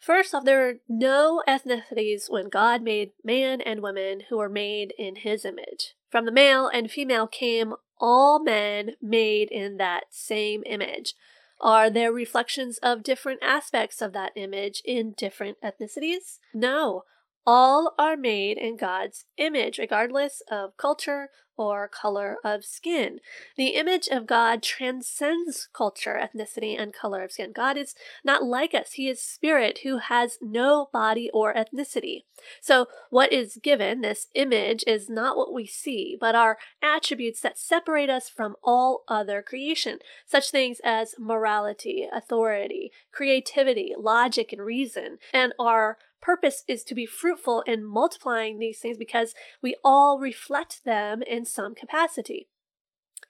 First 0.00 0.34
off, 0.34 0.44
there 0.44 0.66
are 0.66 0.74
no 0.88 1.42
ethnicities 1.46 2.30
when 2.30 2.48
God 2.48 2.82
made 2.82 3.12
man 3.22 3.60
and 3.60 3.82
woman 3.82 4.22
who 4.30 4.38
were 4.38 4.48
made 4.48 4.94
in 4.98 5.16
his 5.16 5.44
image. 5.44 5.94
From 6.10 6.24
the 6.24 6.32
male 6.32 6.66
and 6.66 6.90
female 6.90 7.26
came 7.26 7.74
all 8.00 8.42
men 8.42 8.92
made 9.02 9.50
in 9.50 9.76
that 9.76 10.04
same 10.10 10.62
image. 10.64 11.14
Are 11.60 11.90
there 11.90 12.10
reflections 12.10 12.78
of 12.78 13.02
different 13.02 13.40
aspects 13.42 14.00
of 14.00 14.14
that 14.14 14.32
image 14.34 14.82
in 14.86 15.12
different 15.12 15.58
ethnicities? 15.62 16.38
No. 16.54 17.04
All 17.52 17.94
are 17.98 18.16
made 18.16 18.58
in 18.58 18.76
God's 18.76 19.24
image, 19.36 19.78
regardless 19.78 20.40
of 20.52 20.76
culture 20.76 21.30
or 21.56 21.88
color 21.88 22.36
of 22.44 22.64
skin. 22.64 23.18
The 23.56 23.70
image 23.70 24.06
of 24.06 24.28
God 24.28 24.62
transcends 24.62 25.68
culture, 25.72 26.14
ethnicity, 26.14 26.80
and 26.80 26.94
color 26.94 27.24
of 27.24 27.32
skin. 27.32 27.50
God 27.50 27.76
is 27.76 27.96
not 28.22 28.44
like 28.44 28.72
us. 28.72 28.92
He 28.92 29.08
is 29.08 29.20
spirit 29.20 29.80
who 29.82 29.98
has 29.98 30.38
no 30.40 30.90
body 30.92 31.28
or 31.34 31.52
ethnicity. 31.52 32.22
So, 32.60 32.86
what 33.10 33.32
is 33.32 33.58
given, 33.60 34.00
this 34.00 34.28
image, 34.36 34.84
is 34.86 35.10
not 35.10 35.36
what 35.36 35.52
we 35.52 35.66
see, 35.66 36.16
but 36.20 36.36
are 36.36 36.56
attributes 36.80 37.40
that 37.40 37.58
separate 37.58 38.08
us 38.08 38.28
from 38.28 38.54
all 38.62 39.02
other 39.08 39.42
creation, 39.42 39.98
such 40.24 40.52
things 40.52 40.78
as 40.84 41.16
morality, 41.18 42.06
authority, 42.12 42.92
creativity, 43.10 43.92
logic, 43.98 44.52
and 44.52 44.62
reason, 44.62 45.18
and 45.34 45.52
are 45.58 45.98
purpose 46.20 46.64
is 46.68 46.84
to 46.84 46.94
be 46.94 47.06
fruitful 47.06 47.62
in 47.62 47.84
multiplying 47.84 48.58
these 48.58 48.78
things 48.78 48.96
because 48.96 49.34
we 49.62 49.76
all 49.84 50.18
reflect 50.18 50.84
them 50.84 51.22
in 51.22 51.44
some 51.44 51.74
capacity. 51.74 52.48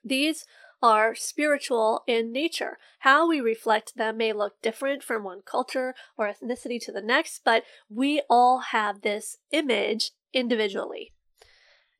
These 0.03 0.45
are 0.81 1.13
spiritual 1.13 2.03
in 2.07 2.31
nature. 2.31 2.77
How 2.99 3.27
we 3.27 3.39
reflect 3.39 3.95
them 3.95 4.17
may 4.17 4.33
look 4.33 4.61
different 4.61 5.03
from 5.03 5.23
one 5.23 5.41
culture 5.45 5.93
or 6.17 6.27
ethnicity 6.27 6.79
to 6.85 6.91
the 6.91 7.01
next, 7.01 7.41
but 7.45 7.63
we 7.89 8.21
all 8.29 8.59
have 8.71 9.01
this 9.01 9.37
image 9.51 10.11
individually. 10.33 11.11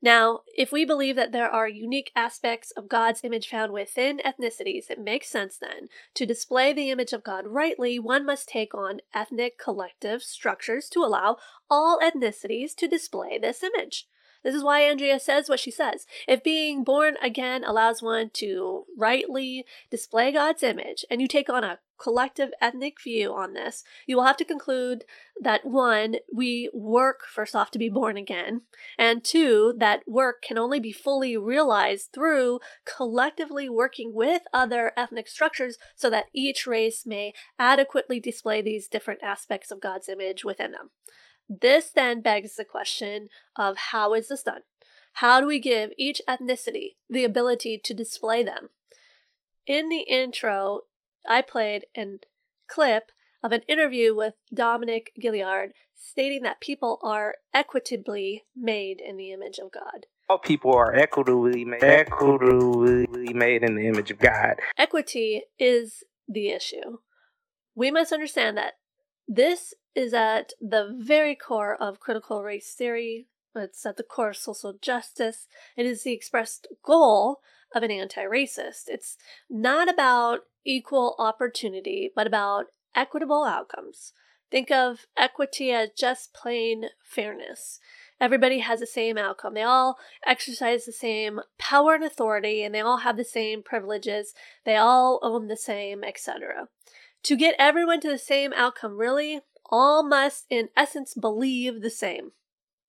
Now, 0.04 0.40
if 0.56 0.72
we 0.72 0.84
believe 0.84 1.14
that 1.14 1.30
there 1.30 1.48
are 1.48 1.68
unique 1.68 2.10
aspects 2.16 2.72
of 2.72 2.88
God's 2.88 3.22
image 3.22 3.48
found 3.48 3.72
within 3.72 4.18
ethnicities, 4.18 4.90
it 4.90 4.98
makes 4.98 5.28
sense 5.28 5.56
then 5.56 5.88
to 6.14 6.26
display 6.26 6.72
the 6.72 6.90
image 6.90 7.12
of 7.12 7.22
God 7.22 7.46
rightly, 7.46 8.00
one 8.00 8.26
must 8.26 8.48
take 8.48 8.74
on 8.74 9.00
ethnic 9.14 9.58
collective 9.58 10.24
structures 10.24 10.88
to 10.88 11.04
allow 11.04 11.36
all 11.70 12.00
ethnicities 12.00 12.74
to 12.76 12.88
display 12.88 13.38
this 13.38 13.62
image. 13.62 14.08
This 14.42 14.54
is 14.54 14.64
why 14.64 14.80
Andrea 14.80 15.20
says 15.20 15.48
what 15.48 15.60
she 15.60 15.70
says. 15.70 16.06
If 16.26 16.42
being 16.42 16.84
born 16.84 17.16
again 17.22 17.64
allows 17.64 18.02
one 18.02 18.30
to 18.34 18.86
rightly 18.96 19.64
display 19.90 20.32
God's 20.32 20.62
image, 20.62 21.04
and 21.10 21.20
you 21.20 21.28
take 21.28 21.48
on 21.48 21.64
a 21.64 21.78
collective 22.02 22.50
ethnic 22.60 23.00
view 23.00 23.32
on 23.32 23.52
this, 23.52 23.84
you 24.06 24.16
will 24.16 24.24
have 24.24 24.36
to 24.36 24.44
conclude 24.44 25.04
that 25.40 25.64
one, 25.64 26.16
we 26.34 26.68
work 26.74 27.20
first 27.32 27.54
off 27.54 27.70
to 27.70 27.78
be 27.78 27.88
born 27.88 28.16
again, 28.16 28.62
and 28.98 29.22
two, 29.22 29.74
that 29.78 30.02
work 30.08 30.42
can 30.42 30.58
only 30.58 30.80
be 30.80 30.90
fully 30.90 31.36
realized 31.36 32.08
through 32.12 32.58
collectively 32.84 33.68
working 33.68 34.12
with 34.12 34.42
other 34.52 34.92
ethnic 34.96 35.28
structures 35.28 35.78
so 35.94 36.10
that 36.10 36.26
each 36.34 36.66
race 36.66 37.06
may 37.06 37.32
adequately 37.58 38.18
display 38.18 38.60
these 38.60 38.88
different 38.88 39.22
aspects 39.22 39.70
of 39.70 39.80
God's 39.80 40.08
image 40.08 40.44
within 40.44 40.72
them. 40.72 40.90
This 41.60 41.90
then 41.90 42.22
begs 42.22 42.56
the 42.56 42.64
question 42.64 43.28
of 43.56 43.76
how 43.76 44.14
is 44.14 44.28
this 44.28 44.42
done? 44.42 44.62
How 45.14 45.40
do 45.40 45.46
we 45.46 45.58
give 45.58 45.90
each 45.98 46.22
ethnicity 46.26 46.94
the 47.10 47.24
ability 47.24 47.78
to 47.84 47.92
display 47.92 48.42
them? 48.42 48.70
In 49.66 49.90
the 49.90 50.00
intro, 50.00 50.82
I 51.28 51.42
played 51.42 51.84
a 51.96 52.18
clip 52.68 53.12
of 53.42 53.52
an 53.52 53.62
interview 53.68 54.14
with 54.14 54.34
Dominique 54.54 55.12
Gilliard 55.22 55.70
stating 55.94 56.42
that 56.42 56.60
people 56.60 56.98
are 57.02 57.34
equitably 57.52 58.44
made 58.56 59.00
in 59.00 59.16
the 59.16 59.32
image 59.32 59.58
of 59.58 59.70
God. 59.72 60.06
All 60.30 60.38
people 60.38 60.74
are 60.74 60.94
equitably 60.94 61.66
made, 61.66 61.82
equitably 61.84 63.34
made 63.34 63.62
in 63.62 63.74
the 63.74 63.86
image 63.86 64.10
of 64.10 64.18
God. 64.18 64.54
Equity 64.78 65.42
is 65.58 66.02
the 66.26 66.48
issue. 66.48 66.98
We 67.74 67.90
must 67.90 68.12
understand 68.12 68.56
that 68.56 68.74
this 69.28 69.74
is 69.94 70.14
at 70.14 70.52
the 70.60 70.94
very 70.98 71.34
core 71.34 71.74
of 71.74 72.00
critical 72.00 72.42
race 72.42 72.74
theory. 72.74 73.26
It's 73.54 73.84
at 73.84 73.96
the 73.96 74.02
core 74.02 74.30
of 74.30 74.36
social 74.36 74.72
justice. 74.80 75.46
It 75.76 75.86
is 75.86 76.02
the 76.02 76.12
expressed 76.12 76.66
goal 76.82 77.40
of 77.74 77.82
an 77.82 77.90
anti 77.90 78.22
racist. 78.22 78.84
It's 78.88 79.16
not 79.50 79.88
about 79.88 80.40
equal 80.64 81.16
opportunity, 81.18 82.10
but 82.14 82.26
about 82.26 82.66
equitable 82.94 83.44
outcomes. 83.44 84.12
Think 84.50 84.70
of 84.70 85.06
equity 85.16 85.70
as 85.70 85.90
just 85.96 86.34
plain 86.34 86.86
fairness. 87.02 87.80
Everybody 88.20 88.58
has 88.58 88.80
the 88.80 88.86
same 88.86 89.18
outcome. 89.18 89.54
They 89.54 89.62
all 89.62 89.98
exercise 90.26 90.84
the 90.84 90.92
same 90.92 91.40
power 91.58 91.94
and 91.94 92.04
authority, 92.04 92.62
and 92.62 92.74
they 92.74 92.80
all 92.80 92.98
have 92.98 93.16
the 93.16 93.24
same 93.24 93.62
privileges. 93.62 94.34
They 94.64 94.76
all 94.76 95.18
own 95.22 95.48
the 95.48 95.56
same, 95.56 96.04
etc. 96.04 96.68
To 97.24 97.36
get 97.36 97.54
everyone 97.58 98.00
to 98.00 98.08
the 98.08 98.18
same 98.18 98.52
outcome, 98.52 98.98
really, 98.98 99.40
all 99.72 100.04
must, 100.04 100.44
in 100.50 100.68
essence, 100.76 101.14
believe 101.14 101.80
the 101.80 101.90
same. 101.90 102.32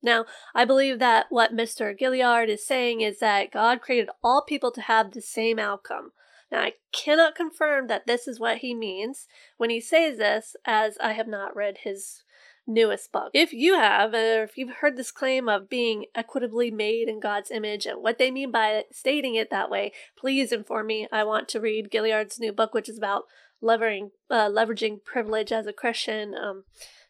Now, 0.03 0.25
I 0.53 0.65
believe 0.65 0.99
that 0.99 1.27
what 1.29 1.55
Mr. 1.55 1.97
Gilliard 1.97 2.49
is 2.49 2.67
saying 2.67 2.99
is 2.99 3.19
that 3.19 3.51
God 3.51 3.81
created 3.81 4.09
all 4.21 4.43
people 4.43 4.71
to 4.73 4.81
have 4.81 5.11
the 5.11 5.21
same 5.21 5.57
outcome. 5.57 6.11
Now, 6.51 6.59
I 6.59 6.73
cannot 6.91 7.35
confirm 7.35 7.87
that 7.87 8.05
this 8.05 8.27
is 8.27 8.39
what 8.39 8.57
he 8.57 8.75
means 8.75 9.27
when 9.57 9.69
he 9.69 9.79
says 9.79 10.17
this, 10.17 10.57
as 10.65 10.97
I 11.01 11.13
have 11.13 11.27
not 11.27 11.55
read 11.55 11.79
his 11.83 12.23
newest 12.67 13.11
book. 13.11 13.31
If 13.33 13.53
you 13.53 13.75
have, 13.75 14.13
or 14.13 14.43
if 14.43 14.57
you've 14.57 14.77
heard 14.77 14.97
this 14.97 15.11
claim 15.11 15.49
of 15.49 15.69
being 15.69 16.05
equitably 16.13 16.69
made 16.69 17.07
in 17.07 17.19
God's 17.19 17.51
image 17.51 17.85
and 17.85 18.01
what 18.01 18.17
they 18.17 18.29
mean 18.29 18.51
by 18.51 18.83
stating 18.91 19.35
it 19.35 19.49
that 19.49 19.69
way, 19.69 19.93
please 20.17 20.51
inform 20.51 20.87
me. 20.87 21.07
I 21.11 21.23
want 21.23 21.47
to 21.49 21.59
read 21.59 21.91
Gilliard's 21.91 22.39
new 22.39 22.51
book, 22.51 22.73
which 22.73 22.89
is 22.89 22.97
about 22.97 23.23
leveraging, 23.63 24.11
uh, 24.29 24.49
leveraging 24.49 25.03
privilege 25.03 25.51
as 25.51 25.65
a 25.65 25.73
Christian. 25.73 26.35
Um, 26.35 26.65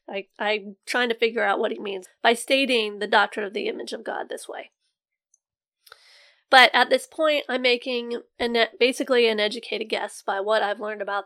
I, 0.08 0.28
I'm 0.38 0.76
trying 0.86 1.10
to 1.10 1.16
figure 1.16 1.44
out 1.44 1.60
what 1.60 1.72
he 1.72 1.80
means 1.80 2.08
by 2.22 2.34
stating 2.34 3.00
the 3.00 3.08
doctrine 3.08 3.46
of 3.46 3.54
the 3.54 3.68
image 3.68 3.94
of 3.94 4.04
God 4.04 4.28
this 4.30 4.48
way. 4.48 4.72
But 6.50 6.70
at 6.74 6.90
this 6.90 7.08
point, 7.08 7.46
I'm 7.50 7.64
making 7.64 8.22
an, 8.38 8.56
basically 8.80 9.28
an 9.28 9.40
educated 9.40 9.90
guess 9.90 10.22
by 10.22 10.40
what 10.40 10.62
I've 10.62 10.80
learned 10.80 11.02
about 11.02 11.26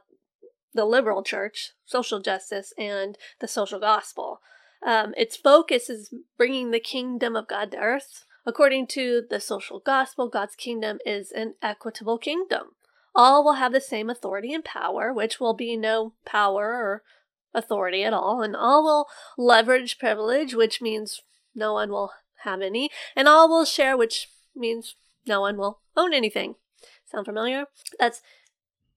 the 0.73 0.85
liberal 0.85 1.23
church, 1.23 1.73
social 1.85 2.21
justice, 2.21 2.71
and 2.77 3.17
the 3.41 3.47
social 3.47 3.79
gospel. 3.79 4.39
Um, 4.85 5.13
its 5.17 5.35
focus 5.35 5.89
is 5.89 6.13
bringing 6.37 6.71
the 6.71 6.79
kingdom 6.79 7.35
of 7.35 7.47
God 7.47 7.71
to 7.71 7.77
earth. 7.77 8.25
According 8.45 8.87
to 8.87 9.23
the 9.29 9.41
social 9.41 9.79
gospel, 9.79 10.29
God's 10.29 10.55
kingdom 10.55 10.99
is 11.05 11.31
an 11.31 11.55
equitable 11.61 12.17
kingdom. 12.17 12.76
All 13.17 13.43
will 13.43 13.53
have 13.53 13.73
the 13.73 13.81
same 13.81 14.11
authority 14.11 14.53
and 14.53 14.63
power, 14.63 15.11
which 15.11 15.39
will 15.39 15.55
be 15.55 15.75
no 15.75 16.13
power 16.23 16.65
or 16.75 17.03
authority 17.51 18.03
at 18.03 18.13
all, 18.13 18.43
and 18.43 18.55
all 18.55 18.83
will 18.83 19.07
leverage 19.39 19.97
privilege, 19.97 20.53
which 20.53 20.81
means 20.83 21.21
no 21.55 21.73
one 21.73 21.89
will 21.89 22.11
have 22.43 22.61
any, 22.61 22.91
and 23.15 23.27
all 23.27 23.49
will 23.49 23.65
share, 23.65 23.97
which 23.97 24.29
means 24.55 24.95
no 25.25 25.41
one 25.41 25.57
will 25.57 25.81
own 25.95 26.13
anything. 26.13 26.55
Sound 27.11 27.25
familiar? 27.25 27.65
That's 27.99 28.21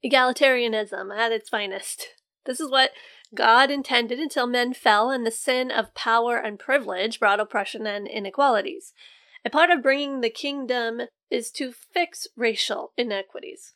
egalitarianism 0.05 1.17
at 1.17 1.33
its 1.33 1.49
finest. 1.49 2.09
This 2.45 2.61
is 2.61 2.71
what 2.71 2.91
God 3.35 3.71
intended 3.71 4.19
until 4.19 4.47
men 4.47 4.75
fell 4.75 5.11
and 5.11 5.27
the 5.27 5.31
sin 5.31 5.71
of 5.71 5.95
power 5.95 6.37
and 6.37 6.59
privilege 6.59 7.19
brought 7.19 7.41
oppression 7.41 7.87
and 7.87 8.07
inequalities. 8.07 8.93
A 9.47 9.51
part 9.51 9.71
of 9.71 9.83
bringing 9.83 10.21
the 10.21 10.29
kingdom 10.29 11.03
is 11.31 11.51
to 11.53 11.73
fix 11.73 12.27
racial 12.37 12.93
inequities. 12.99 13.73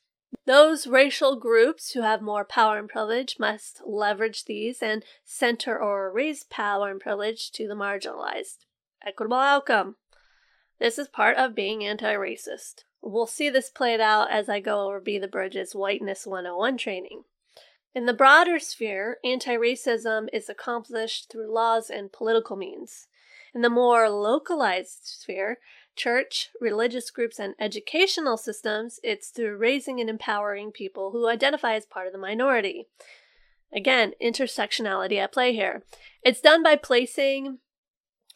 Those 0.46 0.86
racial 0.86 1.36
groups 1.36 1.92
who 1.92 2.02
have 2.02 2.20
more 2.20 2.44
power 2.44 2.78
and 2.78 2.88
privilege 2.88 3.38
must 3.38 3.80
leverage 3.86 4.44
these 4.44 4.82
and 4.82 5.02
center 5.24 5.78
or 5.78 6.12
raise 6.12 6.44
power 6.44 6.90
and 6.90 7.00
privilege 7.00 7.50
to 7.52 7.66
the 7.66 7.74
marginalized. 7.74 8.66
Equitable 9.02 9.38
outcome. 9.38 9.96
This 10.78 10.98
is 10.98 11.08
part 11.08 11.38
of 11.38 11.54
being 11.54 11.82
anti 11.82 12.12
racist. 12.12 12.84
We'll 13.00 13.26
see 13.26 13.48
this 13.48 13.70
played 13.70 14.00
out 14.00 14.30
as 14.30 14.48
I 14.50 14.60
go 14.60 14.86
over 14.86 15.00
Be 15.00 15.18
the 15.18 15.28
Bridges 15.28 15.74
Whiteness 15.74 16.26
101 16.26 16.76
training. 16.76 17.24
In 17.94 18.04
the 18.04 18.12
broader 18.12 18.58
sphere, 18.58 19.18
anti 19.24 19.56
racism 19.56 20.28
is 20.32 20.50
accomplished 20.50 21.30
through 21.30 21.54
laws 21.54 21.88
and 21.88 22.12
political 22.12 22.56
means. 22.56 23.06
In 23.54 23.62
the 23.62 23.70
more 23.70 24.10
localized 24.10 25.04
sphere, 25.04 25.58
church, 25.96 26.50
religious 26.60 27.10
groups, 27.10 27.38
and 27.38 27.54
educational 27.58 28.36
systems, 28.36 29.00
it's 29.02 29.28
through 29.28 29.56
raising 29.56 30.00
and 30.00 30.10
empowering 30.10 30.72
people 30.72 31.10
who 31.10 31.28
identify 31.28 31.74
as 31.74 31.86
part 31.86 32.06
of 32.06 32.12
the 32.12 32.18
minority. 32.18 32.86
Again, 33.72 34.12
intersectionality 34.22 35.16
at 35.16 35.32
play 35.32 35.52
here. 35.52 35.82
It's 36.22 36.40
done 36.40 36.62
by 36.62 36.76
placing 36.76 37.58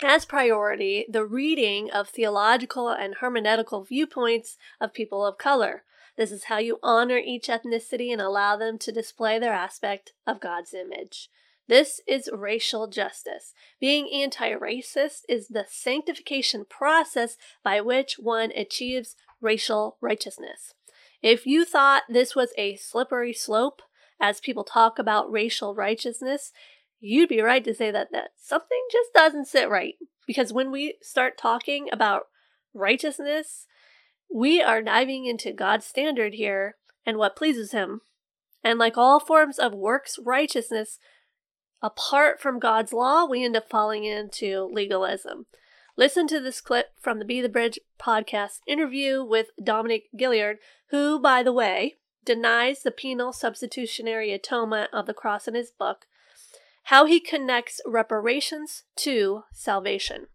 as 0.03 0.25
priority 0.25 1.07
the 1.09 1.25
reading 1.25 1.91
of 1.91 2.09
theological 2.09 2.89
and 2.89 3.17
hermeneutical 3.17 3.87
viewpoints 3.87 4.57
of 4.81 4.95
people 4.95 5.25
of 5.25 5.39
color. 5.39 5.85
This 6.17 6.33
is 6.33 6.45
how 6.45 6.59
you 6.59 6.79
honor 6.83 7.19
each 7.19 7.47
ethnicity 7.47 8.13
and 8.13 8.21
allow 8.21 8.57
them 8.57 8.79
to 8.79 8.93
display 8.93 9.39
their 9.39 9.53
aspect 9.53 10.13
of 10.27 10.41
God's 10.41 10.75
image. 10.75 11.31
This 11.69 12.01
is 12.07 12.31
racial 12.33 12.89
justice. 12.89 13.53
Being 13.79 14.09
anti 14.13 14.53
racist 14.53 15.21
is 15.29 15.49
the 15.49 15.67
sanctification 15.69 16.65
process 16.69 17.37
by 17.63 17.81
which 17.83 18.17
one 18.19 18.51
achieves 18.57 19.17
racial 19.41 19.99
righteousness. 20.01 20.75
If 21.23 21.47
you 21.47 21.65
thought 21.65 22.05
this 22.09 22.35
was 22.35 22.53
a 22.57 22.77
slippery 22.77 23.35
slope, 23.35 23.83
as 24.21 24.41
people 24.41 24.65
talk 24.65 24.99
about 24.99 25.31
racial 25.31 25.75
righteousness, 25.75 26.53
you'd 27.01 27.29
be 27.29 27.41
right 27.41 27.63
to 27.65 27.75
say 27.75 27.91
that, 27.91 28.09
that 28.13 28.31
something 28.37 28.83
just 28.91 29.13
doesn't 29.15 29.47
sit 29.47 29.69
right. 29.69 29.95
Because 30.27 30.53
when 30.53 30.71
we 30.71 30.97
start 31.03 31.39
talking 31.39 31.89
about 31.93 32.25
righteousness, 32.75 33.67
we 34.33 34.63
are 34.63 34.83
diving 34.83 35.27
into 35.27 35.53
God's 35.53 35.87
standard 35.87 36.35
here 36.35 36.77
and 37.05 37.17
what 37.17 37.37
pleases 37.37 37.73
Him. 37.73 38.01
And 38.65 38.79
like 38.79 38.99
all 38.99 39.21
forms 39.21 39.59
of 39.59 39.73
works 39.73 40.19
righteousness, 40.25 40.99
apart 41.83 42.41
from 42.41 42.59
God's 42.59 42.93
law, 42.93 43.25
we 43.25 43.45
end 43.45 43.57
up 43.57 43.69
falling 43.69 44.05
into 44.05 44.69
legalism. 44.73 45.47
Listen 45.97 46.29
to 46.29 46.41
this 46.41 46.61
clip 46.61 46.91
from 47.01 47.19
the 47.19 47.25
Be 47.25 47.41
the 47.41 47.49
Bridge 47.49 47.79
podcast 48.01 48.61
interview 48.67 49.25
with 49.25 49.49
Dominique 49.63 50.09
Gilliard, 50.17 50.59
who, 50.91 51.19
by 51.19 51.43
the 51.43 51.53
way, 51.53 51.97
denies 52.25 52.83
the 52.83 52.91
penal 52.91 53.33
substitutionary 53.33 54.33
atonement 54.33 54.91
of 54.93 55.07
the 55.07 55.15
cross 55.15 55.49
in 55.49 55.55
his 55.55 55.71
book, 55.71 56.07
how 56.85 57.05
he 57.05 57.19
connects 57.21 57.81
reparations 57.85 58.85
to 58.97 59.43
salvation. 59.53 60.29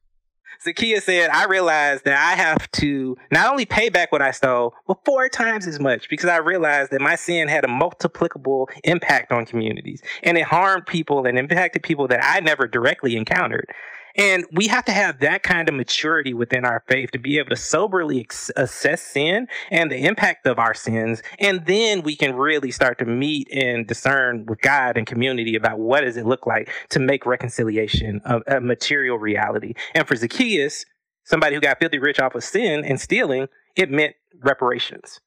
Zacchaeus 0.61 1.05
said, 1.05 1.29
I 1.29 1.45
realized 1.45 2.05
that 2.05 2.17
I 2.17 2.35
have 2.35 2.69
to 2.73 3.17
not 3.31 3.51
only 3.51 3.65
pay 3.65 3.89
back 3.89 4.11
what 4.11 4.21
I 4.21 4.31
stole, 4.31 4.73
but 4.87 5.03
four 5.05 5.29
times 5.29 5.67
as 5.67 5.79
much 5.79 6.09
because 6.09 6.29
I 6.29 6.37
realized 6.37 6.91
that 6.91 7.01
my 7.01 7.15
sin 7.15 7.47
had 7.47 7.65
a 7.65 7.67
multiplicable 7.67 8.67
impact 8.83 9.31
on 9.31 9.45
communities 9.45 10.01
and 10.23 10.37
it 10.37 10.43
harmed 10.43 10.85
people 10.85 11.25
and 11.25 11.37
impacted 11.37 11.83
people 11.83 12.07
that 12.07 12.23
I 12.23 12.39
never 12.39 12.67
directly 12.67 13.15
encountered. 13.15 13.69
And 14.15 14.45
we 14.51 14.67
have 14.67 14.85
to 14.85 14.91
have 14.91 15.19
that 15.19 15.43
kind 15.43 15.67
of 15.67 15.75
maturity 15.75 16.33
within 16.33 16.65
our 16.65 16.83
faith 16.87 17.11
to 17.11 17.19
be 17.19 17.39
able 17.39 17.49
to 17.49 17.55
soberly 17.55 18.21
ex- 18.21 18.51
assess 18.55 19.01
sin 19.01 19.47
and 19.71 19.91
the 19.91 20.05
impact 20.05 20.45
of 20.45 20.59
our 20.59 20.73
sins. 20.73 21.23
And 21.39 21.65
then 21.65 22.03
we 22.03 22.15
can 22.15 22.35
really 22.35 22.71
start 22.71 22.99
to 22.99 23.05
meet 23.05 23.47
and 23.51 23.87
discern 23.87 24.45
with 24.45 24.61
God 24.61 24.97
and 24.97 25.07
community 25.07 25.55
about 25.55 25.79
what 25.79 26.01
does 26.01 26.17
it 26.17 26.25
look 26.25 26.45
like 26.45 26.69
to 26.89 26.99
make 26.99 27.25
reconciliation 27.25 28.21
a, 28.25 28.57
a 28.57 28.61
material 28.61 29.17
reality. 29.17 29.73
And 29.95 30.07
for 30.07 30.15
Zacchaeus, 30.15 30.85
somebody 31.23 31.55
who 31.55 31.61
got 31.61 31.79
filthy 31.79 31.99
rich 31.99 32.19
off 32.19 32.35
of 32.35 32.43
sin 32.43 32.85
and 32.85 32.99
stealing, 32.99 33.47
it 33.75 33.89
meant 33.89 34.15
reparations. 34.41 35.19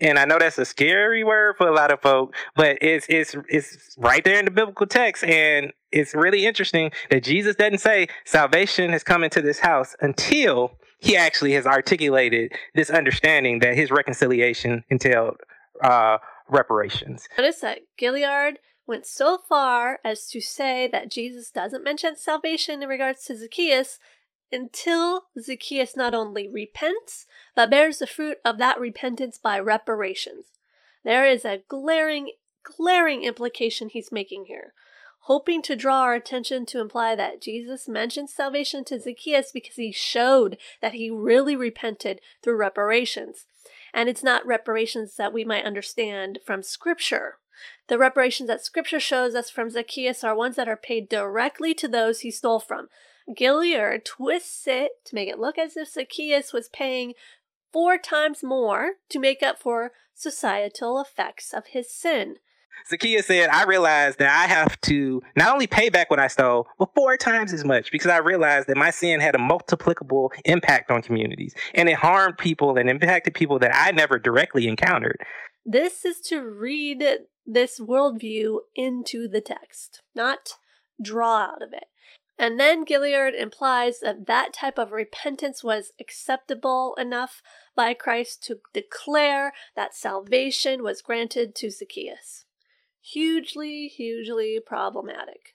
And 0.00 0.18
I 0.18 0.24
know 0.24 0.38
that's 0.38 0.58
a 0.58 0.64
scary 0.64 1.24
word 1.24 1.56
for 1.56 1.68
a 1.68 1.74
lot 1.74 1.92
of 1.92 2.00
folk, 2.00 2.34
but 2.56 2.78
it's 2.80 3.06
it's 3.08 3.36
it's 3.48 3.94
right 3.98 4.24
there 4.24 4.38
in 4.38 4.46
the 4.46 4.50
biblical 4.50 4.86
text, 4.86 5.24
and 5.24 5.72
it's 5.92 6.14
really 6.14 6.46
interesting 6.46 6.90
that 7.10 7.22
Jesus 7.22 7.56
doesn't 7.56 7.78
say 7.78 8.08
salvation 8.24 8.90
has 8.90 9.04
come 9.04 9.22
into 9.24 9.42
this 9.42 9.58
house 9.58 9.94
until 10.00 10.78
he 10.98 11.16
actually 11.16 11.52
has 11.52 11.66
articulated 11.66 12.52
this 12.74 12.90
understanding 12.90 13.58
that 13.60 13.74
his 13.74 13.90
reconciliation 13.90 14.84
entailed 14.90 15.36
uh, 15.82 16.18
reparations. 16.48 17.28
Notice 17.36 17.60
that 17.60 17.80
Gilliard 18.00 18.56
went 18.86 19.06
so 19.06 19.38
far 19.48 19.98
as 20.04 20.26
to 20.26 20.40
say 20.40 20.88
that 20.90 21.10
Jesus 21.10 21.50
doesn't 21.50 21.84
mention 21.84 22.16
salvation 22.16 22.82
in 22.82 22.88
regards 22.88 23.24
to 23.24 23.36
Zacchaeus 23.36 23.98
until 24.52 25.26
Zacchaeus 25.38 25.96
not 25.96 26.14
only 26.14 26.48
repents, 26.48 27.26
but 27.54 27.70
bears 27.70 27.98
the 27.98 28.06
fruit 28.06 28.38
of 28.44 28.58
that 28.58 28.80
repentance 28.80 29.38
by 29.38 29.58
reparations. 29.58 30.46
There 31.04 31.26
is 31.26 31.44
a 31.44 31.62
glaring, 31.68 32.32
glaring 32.62 33.24
implication 33.24 33.88
he's 33.88 34.12
making 34.12 34.46
here, 34.46 34.74
hoping 35.20 35.62
to 35.62 35.76
draw 35.76 36.02
our 36.02 36.14
attention 36.14 36.66
to 36.66 36.80
imply 36.80 37.14
that 37.14 37.40
Jesus 37.40 37.88
mentioned 37.88 38.30
salvation 38.30 38.84
to 38.84 39.00
Zacchaeus 39.00 39.52
because 39.52 39.76
he 39.76 39.92
showed 39.92 40.58
that 40.82 40.94
he 40.94 41.10
really 41.10 41.56
repented 41.56 42.20
through 42.42 42.56
reparations. 42.56 43.46
And 43.92 44.08
it's 44.08 44.22
not 44.22 44.46
reparations 44.46 45.16
that 45.16 45.32
we 45.32 45.44
might 45.44 45.64
understand 45.64 46.38
from 46.44 46.62
Scripture. 46.62 47.36
The 47.88 47.98
reparations 47.98 48.46
that 48.48 48.64
Scripture 48.64 49.00
shows 49.00 49.34
us 49.34 49.50
from 49.50 49.70
Zacchaeus 49.70 50.22
are 50.22 50.34
ones 50.34 50.56
that 50.56 50.68
are 50.68 50.76
paid 50.76 51.08
directly 51.08 51.74
to 51.74 51.88
those 51.88 52.20
he 52.20 52.30
stole 52.30 52.60
from. 52.60 52.88
Gilliard 53.38 54.04
twists 54.04 54.66
it 54.66 54.92
to 55.06 55.14
make 55.14 55.28
it 55.28 55.38
look 55.38 55.58
as 55.58 55.76
if 55.76 55.88
Zacchaeus 55.88 56.52
was 56.52 56.68
paying 56.68 57.14
four 57.72 57.98
times 57.98 58.42
more 58.42 58.92
to 59.08 59.18
make 59.18 59.42
up 59.42 59.58
for 59.60 59.92
societal 60.14 61.00
effects 61.00 61.52
of 61.54 61.68
his 61.68 61.92
sin. 61.92 62.36
Zacchaeus 62.88 63.26
said, 63.26 63.50
I 63.50 63.64
realized 63.64 64.18
that 64.18 64.30
I 64.30 64.52
have 64.52 64.80
to 64.82 65.22
not 65.36 65.52
only 65.52 65.66
pay 65.66 65.90
back 65.90 66.10
what 66.10 66.18
I 66.18 66.28
stole, 66.28 66.66
but 66.78 66.94
four 66.94 67.16
times 67.16 67.52
as 67.52 67.64
much 67.64 67.92
because 67.92 68.10
I 68.10 68.18
realized 68.18 68.68
that 68.68 68.76
my 68.76 68.90
sin 68.90 69.20
had 69.20 69.34
a 69.34 69.38
multiplicable 69.38 70.30
impact 70.44 70.90
on 70.90 71.02
communities 71.02 71.54
and 71.74 71.88
it 71.88 71.96
harmed 71.96 72.38
people 72.38 72.76
and 72.76 72.88
impacted 72.88 73.34
people 73.34 73.58
that 73.58 73.74
I 73.74 73.90
never 73.92 74.18
directly 74.18 74.66
encountered. 74.66 75.18
This 75.64 76.04
is 76.04 76.20
to 76.22 76.40
read 76.40 77.04
this 77.46 77.78
worldview 77.78 78.60
into 78.74 79.28
the 79.28 79.42
text, 79.42 80.02
not 80.14 80.54
draw 81.02 81.42
out 81.42 81.62
of 81.62 81.72
it. 81.72 81.84
And 82.40 82.58
then 82.58 82.86
Gilliard 82.86 83.38
implies 83.38 84.00
that 84.00 84.26
that 84.26 84.54
type 84.54 84.78
of 84.78 84.92
repentance 84.92 85.62
was 85.62 85.92
acceptable 86.00 86.94
enough 86.94 87.42
by 87.76 87.92
Christ 87.92 88.42
to 88.44 88.60
declare 88.72 89.52
that 89.76 89.94
salvation 89.94 90.82
was 90.82 91.02
granted 91.02 91.54
to 91.56 91.70
Zacchaeus. 91.70 92.46
Hugely, 93.02 93.88
hugely 93.88 94.58
problematic. 94.58 95.54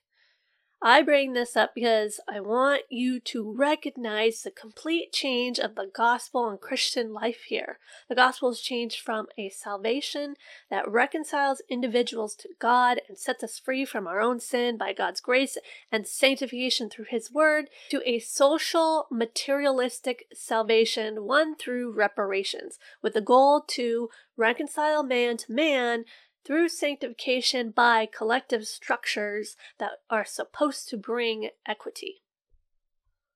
I 0.82 1.02
bring 1.02 1.34
this 1.34 1.56
up 1.56 1.74
because 1.74 2.20
I 2.28 2.42
want 2.42 2.84
you 2.90 3.20
to 3.22 3.52
recognize 3.52 4.42
the 4.42 4.52
complete 4.52 5.12
change 5.12 5.58
of 5.58 5.76
the 5.76 5.90
gospel 5.92 6.48
and 6.48 6.60
Christian 6.60 7.14
life 7.14 7.44
here. 7.48 7.80
The 8.08 8.16
gospel 8.16 8.52
has 8.52 8.60
changed 8.60 9.00
from 9.00 9.28
a 9.38 9.50
salvation 9.50 10.36
that 10.70 10.88
reconciles 10.88 11.62
individuals 11.70 12.36
to 12.36 12.50
God 12.60 13.02
and 13.08 13.18
sets 13.18 13.44
us 13.44 13.58
free 13.58 13.86
from 13.86 14.06
our 14.06 14.20
own 14.20 14.40
sin 14.40 14.78
by 14.78 14.94
God's 14.94 15.22
grace 15.22 15.58
and 15.92 16.06
sanctification 16.06 16.90
through 16.90 17.06
His 17.10 17.32
Word 17.32 17.70
to 17.90 18.02
a 18.06 18.20
social, 18.20 19.08
materialistic 19.10 20.26
salvation 20.34 21.24
one 21.24 21.56
through 21.56 21.94
reparations, 21.94 22.78
with 23.02 23.14
the 23.14 23.22
goal 23.22 23.62
to 23.70 24.10
reconcile 24.38 25.04
man 25.04 25.38
to 25.38 25.52
man 25.52 26.06
through 26.46 26.70
sanctification 26.70 27.72
by 27.72 28.06
collective 28.06 28.68
structures 28.68 29.56
that 29.80 29.92
are 30.10 30.26
supposed 30.26 30.88
to 30.90 30.98
bring 30.98 31.50
equity. 31.66 32.22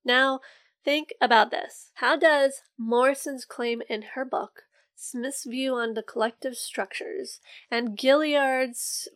Now, 0.05 0.39
think 0.86 1.14
about 1.20 1.51
this. 1.51 1.91
How 1.95 2.16
does 2.16 2.62
Morrison's 2.78 3.45
claim 3.45 3.82
in 3.89 4.03
her 4.14 4.26
book, 4.26 4.64
Smith's 4.95 5.45
view 5.45 5.76
on 5.76 5.93
the 5.93 6.03
collective 6.03 6.55
structures, 6.55 7.39
and 7.72 7.97
Gilliard's 7.97 9.07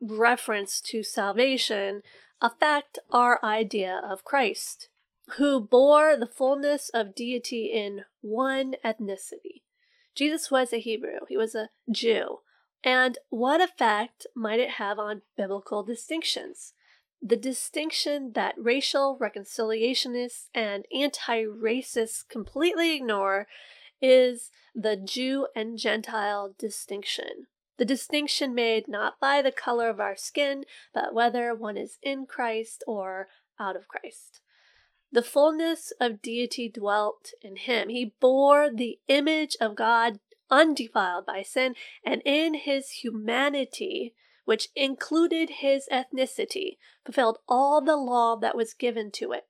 reference 0.00 0.80
to 0.80 1.02
salvation 1.02 2.02
affect 2.40 2.98
our 3.10 3.38
idea 3.44 4.00
of 4.08 4.24
Christ, 4.24 4.88
who 5.36 5.60
bore 5.60 6.16
the 6.16 6.26
fullness 6.26 6.88
of 6.90 7.14
deity 7.14 7.66
in 7.66 8.04
one 8.20 8.74
ethnicity? 8.84 9.62
Jesus 10.14 10.50
was 10.50 10.72
a 10.72 10.78
Hebrew, 10.78 11.20
he 11.28 11.36
was 11.36 11.54
a 11.54 11.70
Jew. 11.90 12.40
And 12.84 13.18
what 13.30 13.60
effect 13.60 14.26
might 14.34 14.60
it 14.60 14.72
have 14.72 14.98
on 14.98 15.22
biblical 15.36 15.82
distinctions? 15.82 16.74
The 17.20 17.36
distinction 17.36 18.32
that 18.32 18.56
racial 18.58 19.16
reconciliationists 19.20 20.48
and 20.52 20.86
anti 20.92 21.44
racists 21.44 22.26
completely 22.28 22.96
ignore 22.96 23.46
is 24.00 24.50
the 24.74 24.96
Jew 24.96 25.46
and 25.54 25.78
Gentile 25.78 26.54
distinction. 26.58 27.46
The 27.78 27.84
distinction 27.84 28.54
made 28.54 28.88
not 28.88 29.20
by 29.20 29.40
the 29.40 29.52
color 29.52 29.88
of 29.88 30.00
our 30.00 30.16
skin, 30.16 30.64
but 30.92 31.14
whether 31.14 31.54
one 31.54 31.76
is 31.76 31.98
in 32.02 32.26
Christ 32.26 32.82
or 32.86 33.28
out 33.58 33.76
of 33.76 33.86
Christ. 33.86 34.40
The 35.12 35.22
fullness 35.22 35.92
of 36.00 36.22
deity 36.22 36.68
dwelt 36.68 37.32
in 37.40 37.56
him. 37.56 37.88
He 37.88 38.14
bore 38.18 38.70
the 38.70 38.98
image 39.08 39.56
of 39.60 39.76
God 39.76 40.18
undefiled 40.50 41.26
by 41.26 41.42
sin, 41.42 41.74
and 42.04 42.22
in 42.24 42.54
his 42.54 42.90
humanity, 42.90 44.14
which 44.44 44.68
included 44.74 45.50
his 45.60 45.88
ethnicity, 45.90 46.78
fulfilled 47.04 47.38
all 47.48 47.80
the 47.80 47.96
law 47.96 48.36
that 48.36 48.56
was 48.56 48.74
given 48.74 49.10
to 49.12 49.32
it. 49.32 49.46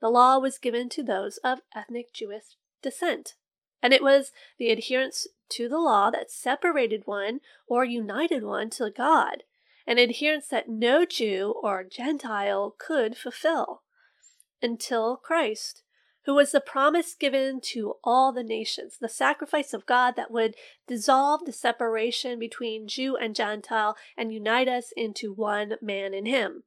The 0.00 0.10
law 0.10 0.38
was 0.38 0.58
given 0.58 0.88
to 0.90 1.02
those 1.02 1.38
of 1.38 1.60
ethnic 1.74 2.12
Jewish 2.12 2.56
descent. 2.82 3.34
And 3.82 3.92
it 3.92 4.02
was 4.02 4.32
the 4.58 4.70
adherence 4.70 5.26
to 5.50 5.68
the 5.68 5.78
law 5.78 6.10
that 6.10 6.30
separated 6.30 7.02
one 7.06 7.40
or 7.66 7.84
united 7.84 8.42
one 8.42 8.70
to 8.70 8.90
God, 8.90 9.44
an 9.86 9.98
adherence 9.98 10.48
that 10.48 10.68
no 10.68 11.04
Jew 11.04 11.54
or 11.62 11.84
Gentile 11.84 12.74
could 12.78 13.16
fulfill 13.16 13.82
until 14.62 15.16
Christ 15.16 15.82
who 16.26 16.34
was 16.34 16.52
the 16.52 16.60
promise 16.60 17.14
given 17.14 17.60
to 17.60 17.94
all 18.02 18.32
the 18.32 18.42
nations, 18.42 18.98
the 19.00 19.08
sacrifice 19.08 19.72
of 19.72 19.86
God 19.86 20.16
that 20.16 20.30
would 20.30 20.54
dissolve 20.86 21.44
the 21.44 21.52
separation 21.52 22.38
between 22.38 22.88
Jew 22.88 23.16
and 23.16 23.34
Gentile 23.34 23.96
and 24.16 24.32
unite 24.32 24.68
us 24.68 24.92
into 24.96 25.32
one 25.32 25.74
man 25.82 26.14
in 26.14 26.26
Him. 26.26 26.64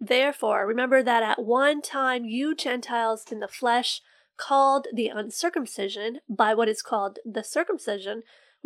Therefore, 0.00 0.66
remember 0.66 1.02
that 1.02 1.22
at 1.22 1.44
one 1.44 1.82
time 1.82 2.24
you 2.24 2.54
Gentiles 2.54 3.24
in 3.30 3.40
the 3.40 3.48
flesh, 3.48 4.00
called 4.36 4.86
the 4.92 5.08
uncircumcision 5.08 6.20
by 6.28 6.54
what 6.54 6.68
is 6.68 6.82
called 6.82 7.18
the 7.24 7.42
circumcision, 7.42 8.22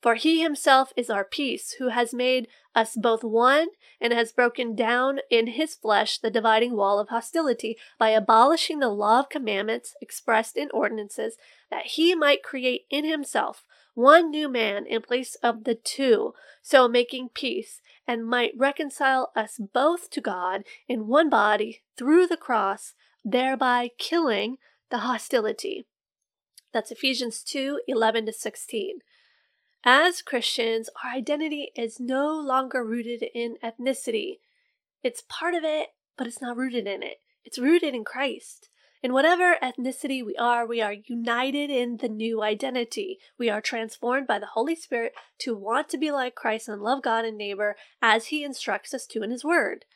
For 0.00 0.14
he 0.14 0.40
himself 0.40 0.92
is 0.96 1.10
our 1.10 1.24
peace, 1.24 1.72
who 1.72 1.88
has 1.88 2.14
made 2.14 2.46
us 2.74 2.94
both 2.94 3.24
one 3.24 3.68
and 4.00 4.12
has 4.12 4.30
broken 4.30 4.76
down 4.76 5.18
in 5.28 5.48
his 5.48 5.74
flesh 5.74 6.18
the 6.18 6.30
dividing 6.30 6.76
wall 6.76 7.00
of 7.00 7.08
hostility 7.08 7.76
by 7.98 8.10
abolishing 8.10 8.78
the 8.78 8.90
law 8.90 9.20
of 9.20 9.28
commandments 9.28 9.96
expressed 10.00 10.56
in 10.56 10.70
ordinances, 10.72 11.36
that 11.70 11.86
he 11.86 12.14
might 12.14 12.44
create 12.44 12.82
in 12.90 13.04
himself 13.04 13.64
one 13.94 14.30
new 14.30 14.48
man 14.48 14.86
in 14.86 15.02
place 15.02 15.34
of 15.42 15.64
the 15.64 15.74
two, 15.74 16.32
so 16.62 16.86
making 16.86 17.30
peace, 17.30 17.80
and 18.06 18.24
might 18.24 18.52
reconcile 18.56 19.32
us 19.34 19.58
both 19.58 20.08
to 20.10 20.20
God 20.20 20.62
in 20.86 21.08
one 21.08 21.28
body 21.28 21.82
through 21.96 22.28
the 22.28 22.36
cross, 22.36 22.94
thereby 23.24 23.90
killing 23.98 24.58
the 24.90 24.98
hostility. 24.98 25.84
That's 26.72 26.92
Ephesians 26.92 27.42
2 27.42 27.80
11 27.88 28.26
to 28.26 28.32
16. 28.32 29.00
As 29.90 30.20
Christians, 30.20 30.90
our 31.02 31.12
identity 31.12 31.72
is 31.74 31.98
no 31.98 32.38
longer 32.38 32.84
rooted 32.84 33.24
in 33.34 33.56
ethnicity. 33.64 34.40
It's 35.02 35.24
part 35.30 35.54
of 35.54 35.64
it, 35.64 35.88
but 36.18 36.26
it's 36.26 36.42
not 36.42 36.58
rooted 36.58 36.86
in 36.86 37.02
it. 37.02 37.22
It's 37.42 37.58
rooted 37.58 37.94
in 37.94 38.04
Christ. 38.04 38.68
In 39.02 39.14
whatever 39.14 39.56
ethnicity 39.62 40.22
we 40.22 40.36
are, 40.36 40.66
we 40.66 40.82
are 40.82 40.92
united 40.92 41.70
in 41.70 41.96
the 41.96 42.08
new 42.10 42.42
identity. 42.42 43.18
We 43.38 43.48
are 43.48 43.62
transformed 43.62 44.26
by 44.26 44.38
the 44.38 44.48
Holy 44.52 44.76
Spirit 44.76 45.14
to 45.38 45.56
want 45.56 45.88
to 45.88 45.96
be 45.96 46.10
like 46.10 46.34
Christ 46.34 46.68
and 46.68 46.82
love 46.82 47.02
God 47.02 47.24
and 47.24 47.38
neighbor 47.38 47.74
as 48.02 48.26
He 48.26 48.44
instructs 48.44 48.92
us 48.92 49.06
to 49.06 49.22
in 49.22 49.30
His 49.30 49.42
Word. 49.42 49.86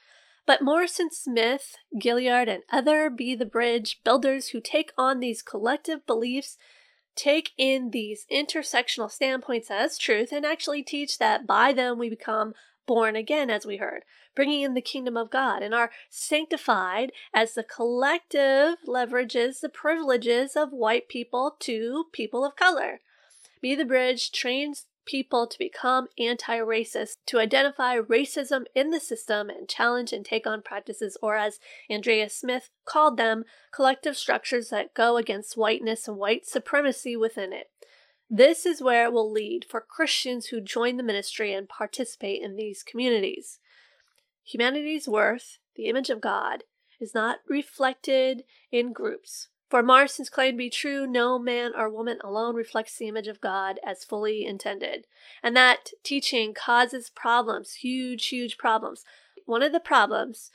But 0.47 0.63
Morrison 0.63 1.11
Smith, 1.13 1.77
Gilliard, 2.01 2.49
and 2.49 2.63
other 2.73 3.11
Be 3.11 3.35
the 3.35 3.45
Bridge 3.45 4.01
builders 4.05 4.49
who 4.49 4.61
take 4.63 4.93
on 4.97 5.21
these 5.21 5.43
collective 5.43 6.07
beliefs 6.07 6.57
take 7.15 7.51
in 7.57 7.91
these 7.91 8.27
intersectional 8.33 9.11
standpoints 9.11 9.71
as 9.71 9.99
truth 9.99 10.33
and 10.33 10.45
actually 10.45 10.83
teach 10.83 11.19
that 11.19 11.47
by 11.47 11.73
them 11.73 11.99
we 11.99 12.09
become 12.09 12.55
born 12.87 13.17
again, 13.17 13.51
as 13.51 13.65
we 13.65 13.77
heard, 13.77 14.03
bringing 14.35 14.63
in 14.63 14.75
the 14.75 14.81
kingdom 14.81 15.17
of 15.17 15.31
God 15.31 15.63
and 15.63 15.75
are 15.75 15.91
sanctified 16.11 17.13
as 17.33 17.55
the 17.55 17.63
collective 17.63 18.77
leverages 18.87 19.61
the 19.61 19.69
privileges 19.69 20.57
of 20.57 20.73
white 20.73 21.09
people 21.09 21.57
to 21.61 22.07
people 22.13 22.45
of 22.45 22.57
color. 22.57 23.01
Be 23.61 23.75
the 23.75 23.85
Bridge 23.85 24.33
trains 24.33 24.87
people 25.05 25.47
to 25.47 25.59
become 25.59 26.09
anti 26.19 26.59
racist, 26.59 27.17
to 27.27 27.39
identify 27.39 27.99
racism 27.99 28.65
in 28.75 28.91
the 28.91 29.01
system 29.01 29.49
and 29.51 29.69
challenge 29.69 30.13
and 30.13 30.25
take 30.25 30.47
on 30.47 30.63
practices, 30.63 31.17
or 31.23 31.37
as 31.37 31.59
Andrea 31.89 32.29
Smith 32.29 32.71
called 32.85 33.17
them, 33.17 33.45
collective 33.73 34.17
structures 34.17 34.71
that 34.71 34.95
go 34.95 35.17
against 35.17 35.57
whiteness 35.57 36.09
and 36.09 36.17
white 36.17 36.47
supremacy 36.47 37.17
within 37.17 37.53
it. 37.53 37.71
This 38.31 38.65
is 38.65 38.81
where 38.81 39.05
it 39.05 39.13
will 39.13 39.31
lead 39.31 39.67
for 39.69 39.81
Christians 39.81 40.47
who 40.47 40.61
join 40.61 40.97
the 40.97 41.03
ministry 41.03 41.53
and 41.53 41.69
participate 41.69 42.43
in 42.43 42.57
these 42.57 42.83
communities. 42.83 43.59
Humanity's 44.45 45.07
worth, 45.07 45.59
the 45.77 45.87
image 45.87 46.09
of 46.09 46.21
God, 46.21 46.65
is 46.99 47.15
not 47.15 47.41
reflected 47.49 48.45
in 48.71 48.93
groups, 48.93 49.49
for 49.73 49.83
Morrison's 49.83 50.29
claim 50.29 50.53
to 50.53 50.59
be 50.59 50.69
true, 50.69 51.07
no 51.07 51.39
man 51.39 51.73
or 51.75 51.89
woman 51.89 52.19
alone 52.23 52.55
reflects 52.55 52.99
the 52.99 53.09
image 53.09 53.27
of 53.27 53.41
God 53.41 53.81
as 53.83 54.05
fully 54.05 54.45
intended. 54.45 55.07
And 55.43 55.57
that 55.57 55.93
teaching 56.05 56.53
causes 56.53 57.09
problems, 57.09 57.77
huge, 57.77 58.27
huge 58.27 58.59
problems. 58.59 59.03
One 59.47 59.63
of 59.63 59.73
the 59.73 59.81
problems, 59.81 60.51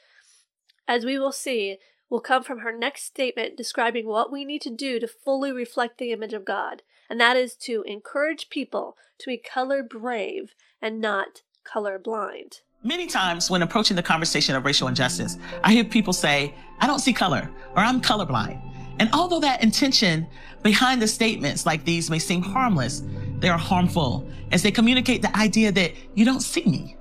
as 0.88 1.04
we 1.04 1.18
will 1.18 1.32
see, 1.32 1.78
will 2.12 2.20
come 2.20 2.44
from 2.44 2.60
her 2.60 2.72
next 2.72 3.06
statement 3.06 3.58
describing 3.58 4.06
what 4.06 4.32
we 4.32 4.46
need 4.46 4.62
to 4.62 4.70
do 4.70 5.00
to 5.00 5.08
fully 5.08 5.52
reflect 5.52 5.98
the 5.98 6.12
image 6.12 6.34
of 6.34 6.46
God, 6.46 6.84
and 7.10 7.20
that 7.20 7.36
is 7.36 7.56
to 7.56 7.82
encourage 7.88 8.52
people 8.52 8.98
to 9.18 9.26
be 9.26 9.38
color 9.38 9.82
brave 9.82 10.54
and 10.80 11.02
not 11.02 11.42
color 11.64 11.98
blind. 11.98 12.60
Many 12.84 13.08
times 13.08 13.50
when 13.50 13.64
approaching 13.64 13.96
the 13.96 14.04
conversation 14.04 14.56
of 14.56 14.64
racial 14.64 14.88
injustice, 14.88 15.40
I 15.64 15.72
hear 15.72 15.84
people 15.84 16.14
say, 16.14 16.54
I 16.80 16.86
don't 16.86 17.00
see 17.00 17.14
color, 17.14 17.50
or 17.76 17.80
I'm 17.80 18.00
colorblind. 18.00 18.77
And 19.00 19.10
although 19.14 19.40
that 19.42 19.64
intention 19.64 20.28
behind 20.64 21.02
the 21.02 21.08
statements 21.08 21.66
like 21.66 21.86
these 21.86 22.10
may 22.10 22.20
seem 22.20 22.42
harmless, 22.42 23.04
they 23.40 23.50
are 23.50 23.58
harmful 23.58 24.28
as 24.52 24.64
they 24.64 24.72
communicate 24.72 25.22
the 25.22 25.36
idea 25.38 25.72
that 25.72 25.94
you 26.16 26.26
don't 26.26 26.42
see 26.42 26.64
me. 26.66 26.98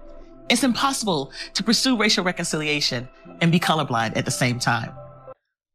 It's 0.49 0.62
impossible 0.62 1.32
to 1.55 1.64
pursue 1.64 1.97
racial 1.97 2.22
reconciliation 2.22 3.09
and 3.40 3.51
be 3.51 3.59
colorblind 3.59 4.16
at 4.16 4.24
the 4.24 4.30
same 4.30 4.59
time. 4.59 4.92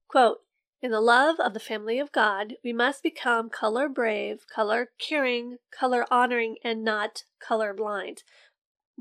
Quote, 0.08 0.38
in 0.82 0.92
the 0.92 1.02
love 1.02 1.36
of 1.40 1.54
the 1.54 1.60
family 1.60 2.00
of 2.00 2.12
God, 2.12 2.56
we 2.64 2.74
must 2.74 3.04
become 3.04 3.50
color 3.50 3.88
brave, 3.88 4.46
color 4.54 4.90
caring, 5.00 5.58
color 5.72 6.06
honoring, 6.10 6.56
and 6.64 6.84
not 6.84 7.24
color 7.40 7.74
blind. 7.74 8.24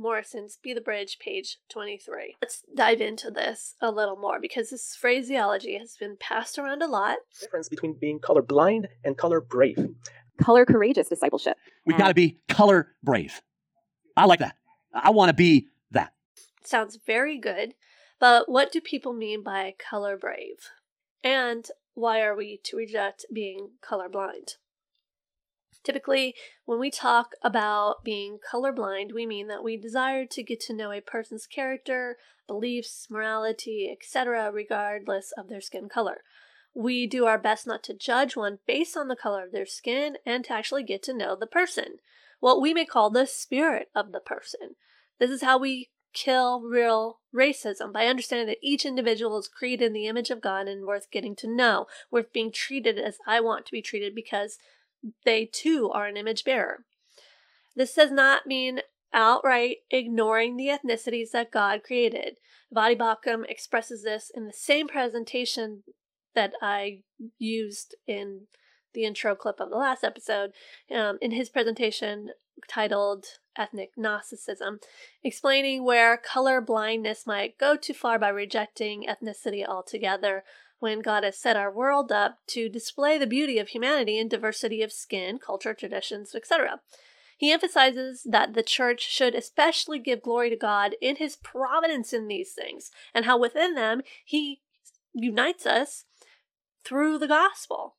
Morrison's 0.00 0.58
Be 0.62 0.72
the 0.72 0.80
Bridge, 0.80 1.18
page 1.20 1.58
23. 1.68 2.36
Let's 2.40 2.64
dive 2.74 3.02
into 3.02 3.30
this 3.30 3.76
a 3.82 3.90
little 3.90 4.16
more 4.16 4.40
because 4.40 4.70
this 4.70 4.96
phraseology 4.96 5.76
has 5.76 5.96
been 5.96 6.16
passed 6.18 6.58
around 6.58 6.82
a 6.82 6.86
lot. 6.86 7.18
difference 7.38 7.68
between 7.68 7.98
being 8.00 8.18
color 8.18 8.40
blind 8.40 8.88
and 9.04 9.18
color 9.18 9.42
brave. 9.42 9.90
Color 10.40 10.64
courageous 10.64 11.10
discipleship. 11.10 11.58
We've 11.84 11.98
got 11.98 12.08
to 12.08 12.14
be 12.14 12.38
color 12.48 12.94
brave. 13.02 13.42
I 14.16 14.24
like 14.24 14.38
that. 14.38 14.56
I 14.94 15.10
want 15.10 15.28
to 15.28 15.34
be 15.34 15.68
that. 15.90 16.14
Sounds 16.64 16.98
very 17.06 17.38
good, 17.38 17.74
but 18.18 18.48
what 18.48 18.72
do 18.72 18.80
people 18.80 19.12
mean 19.12 19.42
by 19.42 19.74
color 19.78 20.16
brave? 20.16 20.70
And 21.22 21.66
why 21.92 22.22
are 22.22 22.34
we 22.34 22.58
to 22.64 22.76
reject 22.76 23.26
being 23.32 23.72
colorblind? 23.82 24.56
Typically, 25.82 26.34
when 26.66 26.78
we 26.78 26.90
talk 26.90 27.32
about 27.42 28.04
being 28.04 28.38
colorblind, 28.52 29.12
we 29.14 29.24
mean 29.24 29.48
that 29.48 29.64
we 29.64 29.76
desire 29.76 30.26
to 30.26 30.42
get 30.42 30.60
to 30.60 30.74
know 30.74 30.92
a 30.92 31.00
person's 31.00 31.46
character, 31.46 32.16
beliefs, 32.46 33.06
morality, 33.10 33.88
etc., 33.90 34.50
regardless 34.52 35.32
of 35.38 35.48
their 35.48 35.60
skin 35.60 35.88
color. 35.88 36.18
We 36.74 37.06
do 37.06 37.26
our 37.26 37.38
best 37.38 37.66
not 37.66 37.82
to 37.84 37.94
judge 37.94 38.36
one 38.36 38.58
based 38.66 38.96
on 38.96 39.08
the 39.08 39.16
color 39.16 39.44
of 39.44 39.52
their 39.52 39.66
skin 39.66 40.18
and 40.26 40.44
to 40.44 40.52
actually 40.52 40.84
get 40.84 41.02
to 41.04 41.14
know 41.16 41.34
the 41.34 41.46
person, 41.46 41.96
what 42.40 42.60
we 42.60 42.74
may 42.74 42.84
call 42.84 43.10
the 43.10 43.26
spirit 43.26 43.88
of 43.94 44.12
the 44.12 44.20
person. 44.20 44.76
This 45.18 45.30
is 45.30 45.42
how 45.42 45.58
we 45.58 45.90
kill 46.12 46.60
real 46.60 47.20
racism 47.34 47.92
by 47.92 48.06
understanding 48.06 48.46
that 48.48 48.58
each 48.62 48.84
individual 48.84 49.38
is 49.38 49.48
created 49.48 49.86
in 49.86 49.92
the 49.92 50.06
image 50.06 50.30
of 50.30 50.40
God 50.40 50.68
and 50.68 50.86
worth 50.86 51.10
getting 51.10 51.36
to 51.36 51.48
know, 51.48 51.86
worth 52.10 52.32
being 52.32 52.52
treated 52.52 52.98
as 52.98 53.18
I 53.26 53.40
want 53.40 53.66
to 53.66 53.72
be 53.72 53.82
treated 53.82 54.14
because 54.14 54.58
they 55.24 55.46
too 55.46 55.90
are 55.92 56.06
an 56.06 56.16
image 56.16 56.44
bearer. 56.44 56.84
This 57.74 57.94
does 57.94 58.10
not 58.10 58.46
mean 58.46 58.80
outright 59.12 59.78
ignoring 59.90 60.56
the 60.56 60.68
ethnicities 60.68 61.30
that 61.32 61.50
God 61.50 61.82
created. 61.82 62.38
Voddie 62.74 62.98
Baucham 62.98 63.44
expresses 63.48 64.04
this 64.04 64.30
in 64.34 64.46
the 64.46 64.52
same 64.52 64.86
presentation 64.86 65.82
that 66.34 66.52
I 66.62 67.02
used 67.38 67.96
in 68.06 68.42
the 68.92 69.04
intro 69.04 69.34
clip 69.34 69.60
of 69.60 69.70
the 69.70 69.76
last 69.76 70.04
episode, 70.04 70.52
um, 70.94 71.18
in 71.20 71.32
his 71.32 71.48
presentation 71.48 72.30
titled 72.68 73.26
Ethnic 73.56 73.92
Gnosticism, 73.96 74.80
explaining 75.22 75.84
where 75.84 76.16
color 76.16 76.60
blindness 76.60 77.26
might 77.26 77.58
go 77.58 77.76
too 77.76 77.94
far 77.94 78.18
by 78.18 78.28
rejecting 78.28 79.06
ethnicity 79.08 79.66
altogether 79.66 80.44
when 80.80 81.00
God 81.00 81.22
has 81.22 81.38
set 81.38 81.56
our 81.56 81.70
world 81.70 82.10
up 82.10 82.38
to 82.48 82.68
display 82.68 83.18
the 83.18 83.26
beauty 83.26 83.58
of 83.58 83.68
humanity 83.68 84.18
and 84.18 84.28
diversity 84.28 84.82
of 84.82 84.92
skin, 84.92 85.38
culture, 85.38 85.74
traditions, 85.74 86.34
etc. 86.34 86.80
He 87.38 87.52
emphasizes 87.52 88.22
that 88.28 88.52
the 88.54 88.62
church 88.62 89.00
should 89.00 89.34
especially 89.34 89.98
give 89.98 90.22
glory 90.22 90.50
to 90.50 90.56
God 90.56 90.94
in 91.00 91.16
his 91.16 91.36
providence 91.36 92.12
in 92.12 92.28
these 92.28 92.52
things, 92.52 92.90
and 93.14 93.24
how 93.24 93.38
within 93.38 93.74
them 93.74 94.02
he 94.24 94.60
unites 95.14 95.64
us 95.64 96.04
through 96.84 97.18
the 97.18 97.28
gospel. 97.28 97.96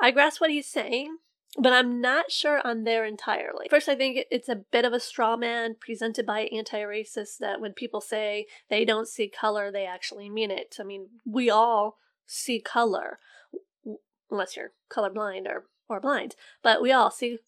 I 0.00 0.10
grasp 0.10 0.40
what 0.40 0.50
he's 0.50 0.68
saying, 0.68 1.18
but 1.58 1.72
I'm 1.72 2.00
not 2.00 2.30
sure 2.30 2.60
I'm 2.64 2.84
there 2.84 3.04
entirely. 3.04 3.66
First, 3.68 3.88
I 3.88 3.94
think 3.94 4.24
it's 4.30 4.48
a 4.48 4.56
bit 4.56 4.84
of 4.84 4.92
a 4.92 5.00
straw 5.00 5.36
man 5.36 5.76
presented 5.78 6.24
by 6.24 6.42
anti 6.52 6.80
racists 6.80 7.38
that 7.40 7.60
when 7.60 7.72
people 7.72 8.00
say 8.00 8.46
they 8.68 8.84
don't 8.84 9.08
see 9.08 9.28
color, 9.28 9.70
they 9.70 9.86
actually 9.86 10.28
mean 10.28 10.50
it. 10.50 10.76
I 10.80 10.84
mean, 10.84 11.08
we 11.26 11.50
all 11.50 11.98
see 12.28 12.60
color, 12.60 13.18
unless 14.30 14.56
you're 14.56 14.72
colorblind 14.92 15.46
or, 15.48 15.64
or 15.88 15.98
blind, 15.98 16.36
but 16.62 16.80
we 16.80 16.92
all 16.92 17.10
see 17.10 17.38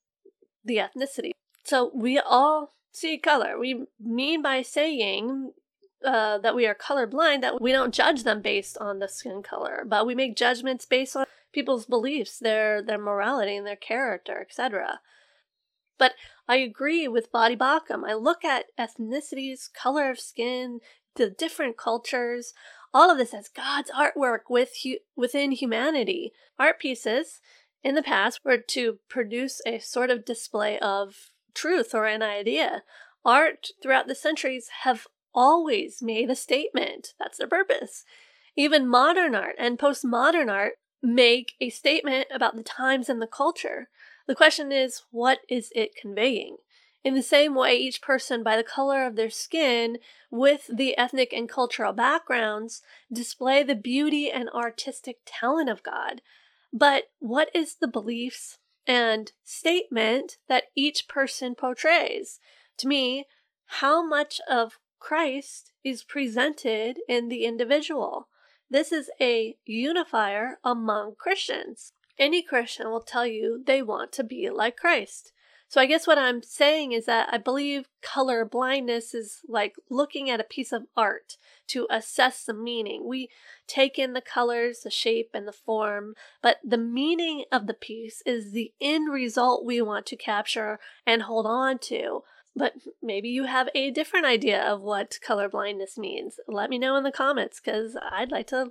the 0.64 0.78
ethnicity. 0.78 1.30
So 1.64 1.92
we 1.94 2.18
all 2.18 2.72
see 2.92 3.18
color. 3.18 3.58
We 3.58 3.84
mean 4.00 4.42
by 4.42 4.62
saying 4.62 5.52
uh, 6.04 6.38
that 6.38 6.56
we 6.56 6.66
are 6.66 6.74
colorblind 6.74 7.42
that 7.42 7.60
we 7.60 7.72
don't 7.72 7.94
judge 7.94 8.24
them 8.24 8.40
based 8.40 8.78
on 8.78 8.98
the 8.98 9.08
skin 9.08 9.42
color, 9.42 9.84
but 9.86 10.06
we 10.06 10.14
make 10.14 10.36
judgments 10.36 10.86
based 10.86 11.14
on 11.14 11.26
people's 11.52 11.84
beliefs, 11.84 12.38
their 12.38 12.82
their 12.82 12.98
morality 12.98 13.56
and 13.56 13.66
their 13.66 13.76
character, 13.76 14.40
etc. 14.40 15.00
But 15.98 16.14
I 16.48 16.56
agree 16.56 17.06
with 17.06 17.30
Voddie 17.30 17.58
Baucham. 17.58 18.08
I 18.08 18.14
look 18.14 18.44
at 18.44 18.66
ethnicities, 18.78 19.70
color 19.70 20.10
of 20.10 20.18
skin, 20.18 20.80
the 21.16 21.28
different 21.28 21.76
cultures, 21.76 22.54
all 22.92 23.10
of 23.10 23.18
this 23.18 23.34
as 23.34 23.48
God's 23.48 23.90
artwork 23.90 24.40
with 24.48 24.70
hu- 24.82 24.98
within 25.16 25.52
humanity. 25.52 26.32
Art 26.58 26.78
pieces 26.78 27.40
in 27.82 27.94
the 27.94 28.02
past 28.02 28.40
were 28.44 28.58
to 28.58 28.98
produce 29.08 29.60
a 29.66 29.78
sort 29.78 30.10
of 30.10 30.24
display 30.24 30.78
of 30.78 31.30
truth 31.54 31.94
or 31.94 32.06
an 32.06 32.22
idea. 32.22 32.82
Art 33.24 33.68
throughout 33.82 34.06
the 34.06 34.14
centuries 34.14 34.68
have 34.82 35.06
always 35.34 36.02
made 36.02 36.30
a 36.30 36.36
statement. 36.36 37.14
That's 37.18 37.38
their 37.38 37.48
purpose. 37.48 38.04
Even 38.56 38.88
modern 38.88 39.34
art 39.34 39.54
and 39.58 39.78
postmodern 39.78 40.50
art 40.50 40.74
make 41.02 41.52
a 41.60 41.70
statement 41.70 42.28
about 42.32 42.56
the 42.56 42.62
times 42.62 43.08
and 43.08 43.22
the 43.22 43.26
culture. 43.26 43.88
The 44.26 44.34
question 44.34 44.72
is, 44.72 45.02
what 45.10 45.38
is 45.48 45.70
it 45.74 45.96
conveying? 46.00 46.56
In 47.02 47.14
the 47.14 47.22
same 47.22 47.54
way, 47.54 47.76
each 47.76 48.02
person, 48.02 48.42
by 48.42 48.56
the 48.56 48.64
color 48.64 49.06
of 49.06 49.16
their 49.16 49.30
skin, 49.30 49.98
with 50.30 50.68
the 50.72 50.96
ethnic 50.98 51.32
and 51.32 51.48
cultural 51.48 51.94
backgrounds, 51.94 52.82
display 53.10 53.62
the 53.62 53.74
beauty 53.74 54.30
and 54.30 54.50
artistic 54.50 55.18
talent 55.24 55.70
of 55.70 55.82
God. 55.82 56.20
But 56.72 57.04
what 57.18 57.50
is 57.54 57.76
the 57.76 57.88
beliefs 57.88 58.58
and 58.86 59.32
statement 59.44 60.36
that 60.48 60.64
each 60.74 61.08
person 61.08 61.54
portrays? 61.54 62.38
To 62.78 62.88
me, 62.88 63.26
how 63.64 64.06
much 64.06 64.40
of 64.48 64.78
Christ 64.98 65.72
is 65.82 66.04
presented 66.04 66.98
in 67.08 67.28
the 67.28 67.46
individual? 67.46 68.28
This 68.68 68.92
is 68.92 69.10
a 69.20 69.56
unifier 69.64 70.58
among 70.62 71.14
Christians. 71.16 71.92
Any 72.18 72.42
Christian 72.42 72.90
will 72.90 73.00
tell 73.00 73.26
you 73.26 73.62
they 73.66 73.80
want 73.80 74.12
to 74.12 74.24
be 74.24 74.50
like 74.50 74.76
Christ. 74.76 75.32
So 75.70 75.80
I 75.80 75.86
guess 75.86 76.04
what 76.04 76.18
I'm 76.18 76.42
saying 76.42 76.90
is 76.90 77.06
that 77.06 77.28
I 77.30 77.38
believe 77.38 77.86
color 78.02 78.44
blindness 78.44 79.14
is 79.14 79.38
like 79.46 79.76
looking 79.88 80.28
at 80.28 80.40
a 80.40 80.44
piece 80.44 80.72
of 80.72 80.86
art 80.96 81.36
to 81.68 81.86
assess 81.88 82.42
the 82.42 82.52
meaning. 82.52 83.06
We 83.06 83.28
take 83.68 83.96
in 83.96 84.12
the 84.12 84.20
colors, 84.20 84.80
the 84.80 84.90
shape, 84.90 85.30
and 85.32 85.46
the 85.46 85.52
form, 85.52 86.14
but 86.42 86.56
the 86.64 86.76
meaning 86.76 87.44
of 87.52 87.68
the 87.68 87.74
piece 87.74 88.20
is 88.26 88.50
the 88.50 88.72
end 88.80 89.12
result 89.12 89.64
we 89.64 89.80
want 89.80 90.06
to 90.06 90.16
capture 90.16 90.80
and 91.06 91.22
hold 91.22 91.46
on 91.46 91.78
to. 91.82 92.24
But 92.56 92.72
maybe 93.00 93.28
you 93.28 93.44
have 93.44 93.68
a 93.72 93.92
different 93.92 94.26
idea 94.26 94.60
of 94.60 94.80
what 94.80 95.20
color 95.24 95.48
blindness 95.48 95.96
means. 95.96 96.40
Let 96.48 96.68
me 96.68 96.80
know 96.80 96.96
in 96.96 97.04
the 97.04 97.12
comments 97.12 97.60
because 97.64 97.96
I'd 98.10 98.32
like 98.32 98.48
to 98.48 98.70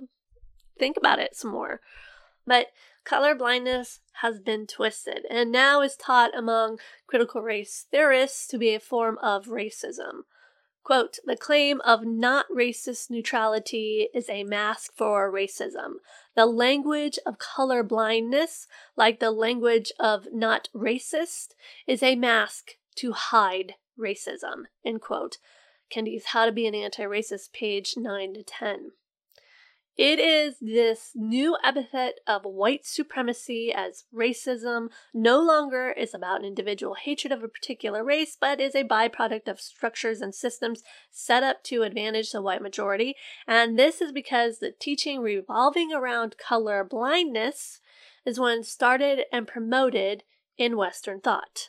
think 0.78 0.98
about 0.98 1.18
it 1.18 1.34
some 1.34 1.50
more. 1.50 1.80
But 2.46 2.66
color 3.04 3.34
blindness 3.34 4.00
has 4.20 4.40
been 4.40 4.66
twisted 4.66 5.26
and 5.30 5.50
now 5.50 5.80
is 5.80 5.96
taught 5.96 6.36
among 6.36 6.78
critical 7.06 7.42
race 7.42 7.86
theorists 7.90 8.46
to 8.48 8.58
be 8.58 8.74
a 8.74 8.80
form 8.80 9.18
of 9.22 9.46
racism. 9.46 10.24
Quote, 10.82 11.18
the 11.24 11.36
claim 11.36 11.80
of 11.82 12.04
not 12.04 12.46
racist 12.48 13.10
neutrality 13.10 14.08
is 14.14 14.28
a 14.28 14.44
mask 14.44 14.92
for 14.96 15.30
racism. 15.30 15.96
The 16.34 16.46
language 16.46 17.18
of 17.26 17.38
color 17.38 17.82
blindness, 17.82 18.66
like 18.96 19.20
the 19.20 19.30
language 19.30 19.92
of 20.00 20.28
not 20.32 20.68
racist, 20.74 21.48
is 21.86 22.02
a 22.02 22.16
mask 22.16 22.72
to 22.96 23.12
hide 23.12 23.74
racism. 23.98 24.64
End 24.84 25.00
quote. 25.00 25.36
Kendi's 25.90 26.26
How 26.26 26.46
to 26.46 26.52
Be 26.52 26.66
an 26.66 26.74
Anti 26.74 27.02
Racist, 27.02 27.52
page 27.52 27.94
9 27.96 28.34
to 28.34 28.42
10. 28.42 28.92
It 30.00 30.18
is 30.18 30.56
this 30.62 31.12
new 31.14 31.58
epithet 31.62 32.20
of 32.26 32.46
white 32.46 32.86
supremacy 32.86 33.70
as 33.70 34.04
racism 34.14 34.88
no 35.12 35.38
longer 35.42 35.90
is 35.90 36.14
about 36.14 36.42
individual 36.42 36.94
hatred 36.94 37.34
of 37.34 37.42
a 37.42 37.48
particular 37.48 38.02
race, 38.02 38.34
but 38.34 38.62
is 38.62 38.74
a 38.74 38.82
byproduct 38.82 39.46
of 39.46 39.60
structures 39.60 40.22
and 40.22 40.34
systems 40.34 40.82
set 41.10 41.42
up 41.42 41.62
to 41.64 41.82
advantage 41.82 42.32
the 42.32 42.40
white 42.40 42.62
majority. 42.62 43.14
And 43.46 43.78
this 43.78 44.00
is 44.00 44.10
because 44.10 44.58
the 44.58 44.72
teaching 44.72 45.20
revolving 45.20 45.92
around 45.92 46.38
color 46.38 46.82
blindness 46.82 47.78
is 48.24 48.40
one 48.40 48.64
started 48.64 49.24
and 49.30 49.46
promoted 49.46 50.22
in 50.56 50.78
Western 50.78 51.20
thought. 51.20 51.68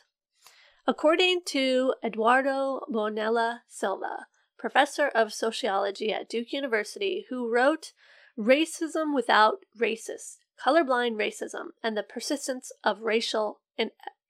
According 0.86 1.42
to 1.48 1.96
Eduardo 2.02 2.80
Bonilla 2.88 3.64
Silva, 3.68 4.28
professor 4.56 5.08
of 5.08 5.34
sociology 5.34 6.14
at 6.14 6.30
Duke 6.30 6.50
University, 6.50 7.26
who 7.28 7.52
wrote 7.52 7.92
Racism 8.38 9.14
Without 9.14 9.58
Racist 9.78 10.38
Colorblind 10.64 11.16
Racism 11.16 11.70
and 11.82 11.96
the 11.96 12.02
Persistence 12.02 12.72
of 12.84 13.00
Racial 13.00 13.60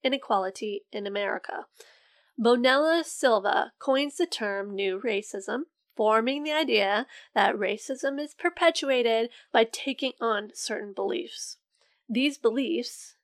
Inequality 0.02 0.82
in 0.90 1.06
America. 1.06 1.66
Bonilla 2.38 3.04
Silva 3.04 3.72
coins 3.78 4.16
the 4.16 4.26
term 4.26 4.74
new 4.74 5.00
racism, 5.04 5.62
forming 5.94 6.42
the 6.42 6.52
idea 6.52 7.06
that 7.34 7.54
racism 7.54 8.18
is 8.18 8.34
perpetuated 8.34 9.30
by 9.52 9.64
taking 9.70 10.12
on 10.20 10.50
certain 10.54 10.92
beliefs. 10.92 11.58
These 12.08 12.38
beliefs 12.38 13.14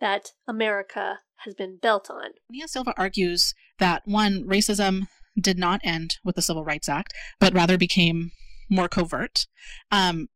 that 0.00 0.32
America 0.46 1.20
has 1.44 1.54
been 1.54 1.78
built 1.80 2.10
on. 2.10 2.32
Nia 2.50 2.68
Silva 2.68 2.92
argues 2.98 3.54
that 3.78 4.02
one, 4.04 4.44
racism 4.44 5.06
did 5.40 5.58
not 5.58 5.80
end 5.84 6.16
with 6.24 6.34
the 6.34 6.42
Civil 6.42 6.64
Rights 6.64 6.88
Act, 6.88 7.14
but 7.38 7.54
rather 7.54 7.78
became 7.78 8.32
more 8.68 8.88
covert. 8.88 9.46
Um, 9.90 10.28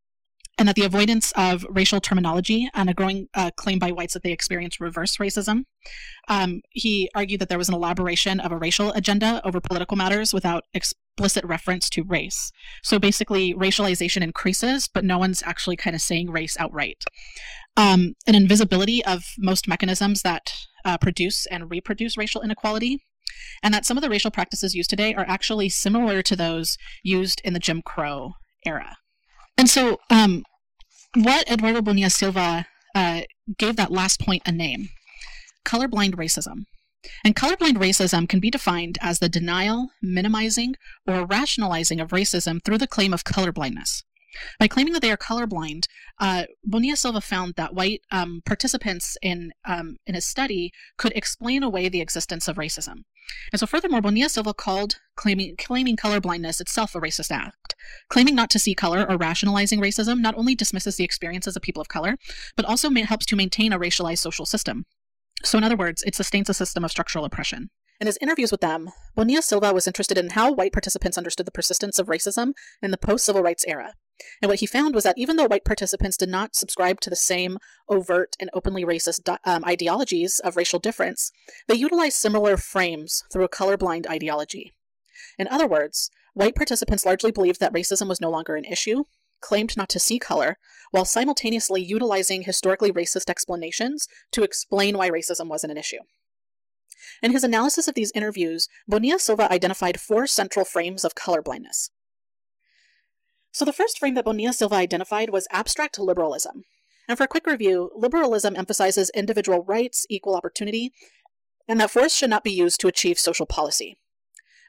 and 0.61 0.69
that 0.69 0.77
the 0.77 0.85
avoidance 0.85 1.33
of 1.37 1.65
racial 1.71 2.03
terminology 2.03 2.69
and 2.75 2.91
a 2.91 2.95
growing 2.95 3.29
uh, 3.33 3.51
claim 3.57 3.79
by 3.79 3.91
whites 3.93 4.13
that 4.13 4.23
they 4.23 4.31
experience 4.31 4.79
reverse 4.79 5.17
racism. 5.17 5.63
Um, 6.29 6.61
he 6.69 7.11
argued 7.15 7.41
that 7.41 7.49
there 7.49 7.57
was 7.57 7.71
an 7.71 7.75
elaboration 7.75 8.41
of 8.41 8.53
a 8.53 8.59
racial 8.59 8.93
agenda 8.93 9.41
over 9.43 9.59
political 9.59 9.97
matters 9.97 10.35
without 10.35 10.65
explicit 10.75 11.47
reference 11.47 11.89
to 11.91 12.05
race. 12.05 12.53
So 12.83 12.99
basically, 12.99 13.55
racialization 13.55 14.21
increases, 14.21 14.87
but 14.87 15.03
no 15.03 15.17
one's 15.19 15.43
actually 15.47 15.77
kind 15.77 15.97
of 15.97 16.03
saying 16.03 16.31
race 16.31 16.59
outright. 16.61 17.05
Um, 17.79 18.13
an 18.27 18.35
invisibility 18.35 19.03
of 19.03 19.25
most 19.39 19.67
mechanisms 19.67 20.21
that 20.23 20.53
uh, 20.85 20.99
produce 20.99 21.47
and 21.47 21.71
reproduce 21.71 22.19
racial 22.19 22.43
inequality 22.43 23.01
and 23.63 23.73
that 23.75 23.85
some 23.85 23.97
of 23.97 24.03
the 24.03 24.11
racial 24.11 24.31
practices 24.31 24.75
used 24.75 24.91
today 24.91 25.15
are 25.15 25.27
actually 25.29 25.69
similar 25.69 26.23
to 26.23 26.37
those 26.37 26.77
used 27.03 27.41
in 27.45 27.53
the 27.53 27.59
Jim 27.59 27.83
Crow 27.83 28.35
era. 28.65 28.97
And 29.57 29.69
so, 29.69 30.01
um, 30.11 30.45
what 31.15 31.51
Eduardo 31.51 31.83
Bonilla 31.83 32.11
Silva 32.11 32.67
uh, 32.95 33.23
gave 33.59 33.77
that 33.77 33.93
last 33.93 34.21
point 34.21 34.43
a 34.47 34.53
name 34.53 34.89
colorblind 35.65 36.15
racism. 36.15 36.65
And 37.25 37.35
colorblind 37.35 37.77
racism 37.77 38.29
can 38.29 38.41
be 38.41 38.51
defined 38.51 38.99
as 39.01 39.19
the 39.19 39.29
denial, 39.29 39.91
minimizing, 40.03 40.75
or 41.07 41.27
rationalizing 41.27 42.01
of 42.01 42.11
racism 42.11 42.63
through 42.65 42.79
the 42.79 42.87
claim 42.87 43.15
of 43.15 43.25
colorblindness. 43.25 44.03
By 44.59 44.69
claiming 44.69 44.93
that 44.93 45.03
they 45.03 45.11
are 45.11 45.17
colorblind, 45.17 45.85
uh, 46.21 46.45
Bonilla 46.65 46.97
Silva 46.97 47.21
found 47.21 47.55
that 47.57 47.75
white 47.75 48.03
um, 48.11 48.43
participants 48.47 49.17
in 49.23 49.53
um, 49.65 49.97
in 50.07 50.15
his 50.15 50.27
study 50.27 50.73
could 50.97 51.13
explain 51.17 51.63
away 51.63 51.89
the 51.89 52.01
existence 52.01 52.47
of 52.47 52.57
racism. 52.57 53.03
And 53.53 53.61
so, 53.61 53.67
furthermore, 53.67 54.01
Bonilla 54.01 54.29
Silva 54.29 54.55
called 54.55 55.01
claiming 55.17 55.57
claiming 55.57 55.97
colorblindness 55.97 56.61
itself 56.61 56.95
a 56.95 57.01
racist 57.01 57.31
act. 57.31 57.75
Claiming 58.09 58.35
not 58.35 58.51
to 58.51 58.59
see 58.59 58.75
color 58.75 59.07
or 59.09 59.17
rationalizing 59.17 59.81
racism 59.81 60.21
not 60.21 60.37
only 60.37 60.55
dismisses 60.55 60.97
the 60.97 61.05
experiences 61.05 61.57
of 61.57 61.63
people 61.63 61.81
of 61.81 61.89
color, 61.89 62.17
but 62.57 62.65
also 62.65 62.91
helps 62.91 63.27
to 63.27 63.37
maintain 63.37 63.73
a 63.73 63.79
racialized 63.79 64.19
social 64.19 64.47
system. 64.47 64.85
So, 65.43 65.59
in 65.59 65.65
other 65.65 65.77
words, 65.77 66.03
it 66.03 66.15
sustains 66.15 66.51
a 66.51 66.55
system 66.55 66.85
of 66.85 66.91
structural 66.91 67.25
oppression. 67.25 67.71
In 68.01 68.07
his 68.07 68.19
interviews 68.21 68.51
with 68.51 68.63
them, 68.63 68.89
Bonilla 69.15 69.43
Silva 69.43 69.75
was 69.75 69.87
interested 69.87 70.17
in 70.17 70.31
how 70.31 70.53
white 70.53 70.73
participants 70.73 71.19
understood 71.19 71.47
the 71.47 71.53
persistence 71.53 71.99
of 71.99 72.07
racism 72.07 72.53
in 72.83 72.91
the 72.91 72.99
post 72.99 73.27
civil 73.27 73.43
rights 73.43 73.65
era. 73.67 73.95
And 74.43 74.49
what 74.49 74.61
he 74.61 74.67
found 74.67 74.95
was 74.95 75.05
that 75.05 75.19
even 75.19 75.37
though 75.37 75.47
white 75.47 75.65
participants 75.65 76.17
did 76.17 76.29
not 76.29 76.55
subscribe 76.55 77.01
to 77.01 77.11
the 77.11 77.17
same 77.17 77.59
overt 77.89 78.37
and 78.39 78.51
openly 78.53 78.85
racist 78.85 79.37
um, 79.45 79.65
ideologies 79.65 80.41
of 80.41 80.57
racial 80.57 80.79
difference, 80.79 81.33
they 81.69 81.75
utilized 81.75 82.17
similar 82.17 82.57
frames 82.57 83.25
through 83.33 83.45
a 83.45 83.49
colorblind 83.49 84.07
ideology. 84.09 84.73
In 85.39 85.49
other 85.49 85.67
words, 85.67 86.11
white 86.35 86.55
participants 86.55 87.07
largely 87.07 87.31
believed 87.31 87.61
that 87.61 87.73
racism 87.73 88.09
was 88.09 88.21
no 88.21 88.31
longer 88.31 88.57
an 88.57 88.65
issue, 88.65 89.05
claimed 89.41 89.77
not 89.77 89.89
to 89.91 89.99
see 89.99 90.19
color, 90.19 90.59
while 90.91 91.05
simultaneously 91.05 91.83
utilizing 91.83 92.43
historically 92.43 92.93
racist 92.93 93.31
explanations 93.31 94.07
to 94.33 94.43
explain 94.43 94.99
why 94.99 95.11
racism 95.11 95.49
wasn't 95.49 95.71
an 95.71 95.79
issue. 95.79 96.01
In 97.23 97.33
his 97.33 97.45
analysis 97.45 97.89
of 97.89 97.95
these 97.95 98.13
interviews, 98.15 98.69
Bonilla 98.89 99.19
Silva 99.19 99.51
identified 99.53 100.01
four 100.01 100.27
central 100.27 100.65
frames 100.65 101.05
of 101.05 101.15
colorblindness. 101.15 101.91
So 103.53 103.65
the 103.65 103.73
first 103.73 103.99
frame 103.99 104.15
that 104.15 104.25
Bonilla 104.25 104.53
Silva 104.53 104.77
identified 104.77 105.31
was 105.31 105.49
abstract 105.51 105.99
liberalism. 105.99 106.65
And 107.09 107.19
for 107.19 107.25
a 107.25 107.29
quick 107.29 107.47
review, 107.47 107.91
liberalism 107.97 108.55
emphasizes 108.55 109.11
individual 109.11 109.65
rights, 109.65 110.07
equal 110.09 110.37
opportunity, 110.37 110.93
and 111.67 111.81
that 111.81 111.91
force 111.91 112.15
should 112.15 112.31
not 112.31 112.45
be 112.45 112.53
used 112.53 112.81
to 112.81 112.89
achieve 112.89 113.19
social 113.19 113.47
policy. 113.47 113.97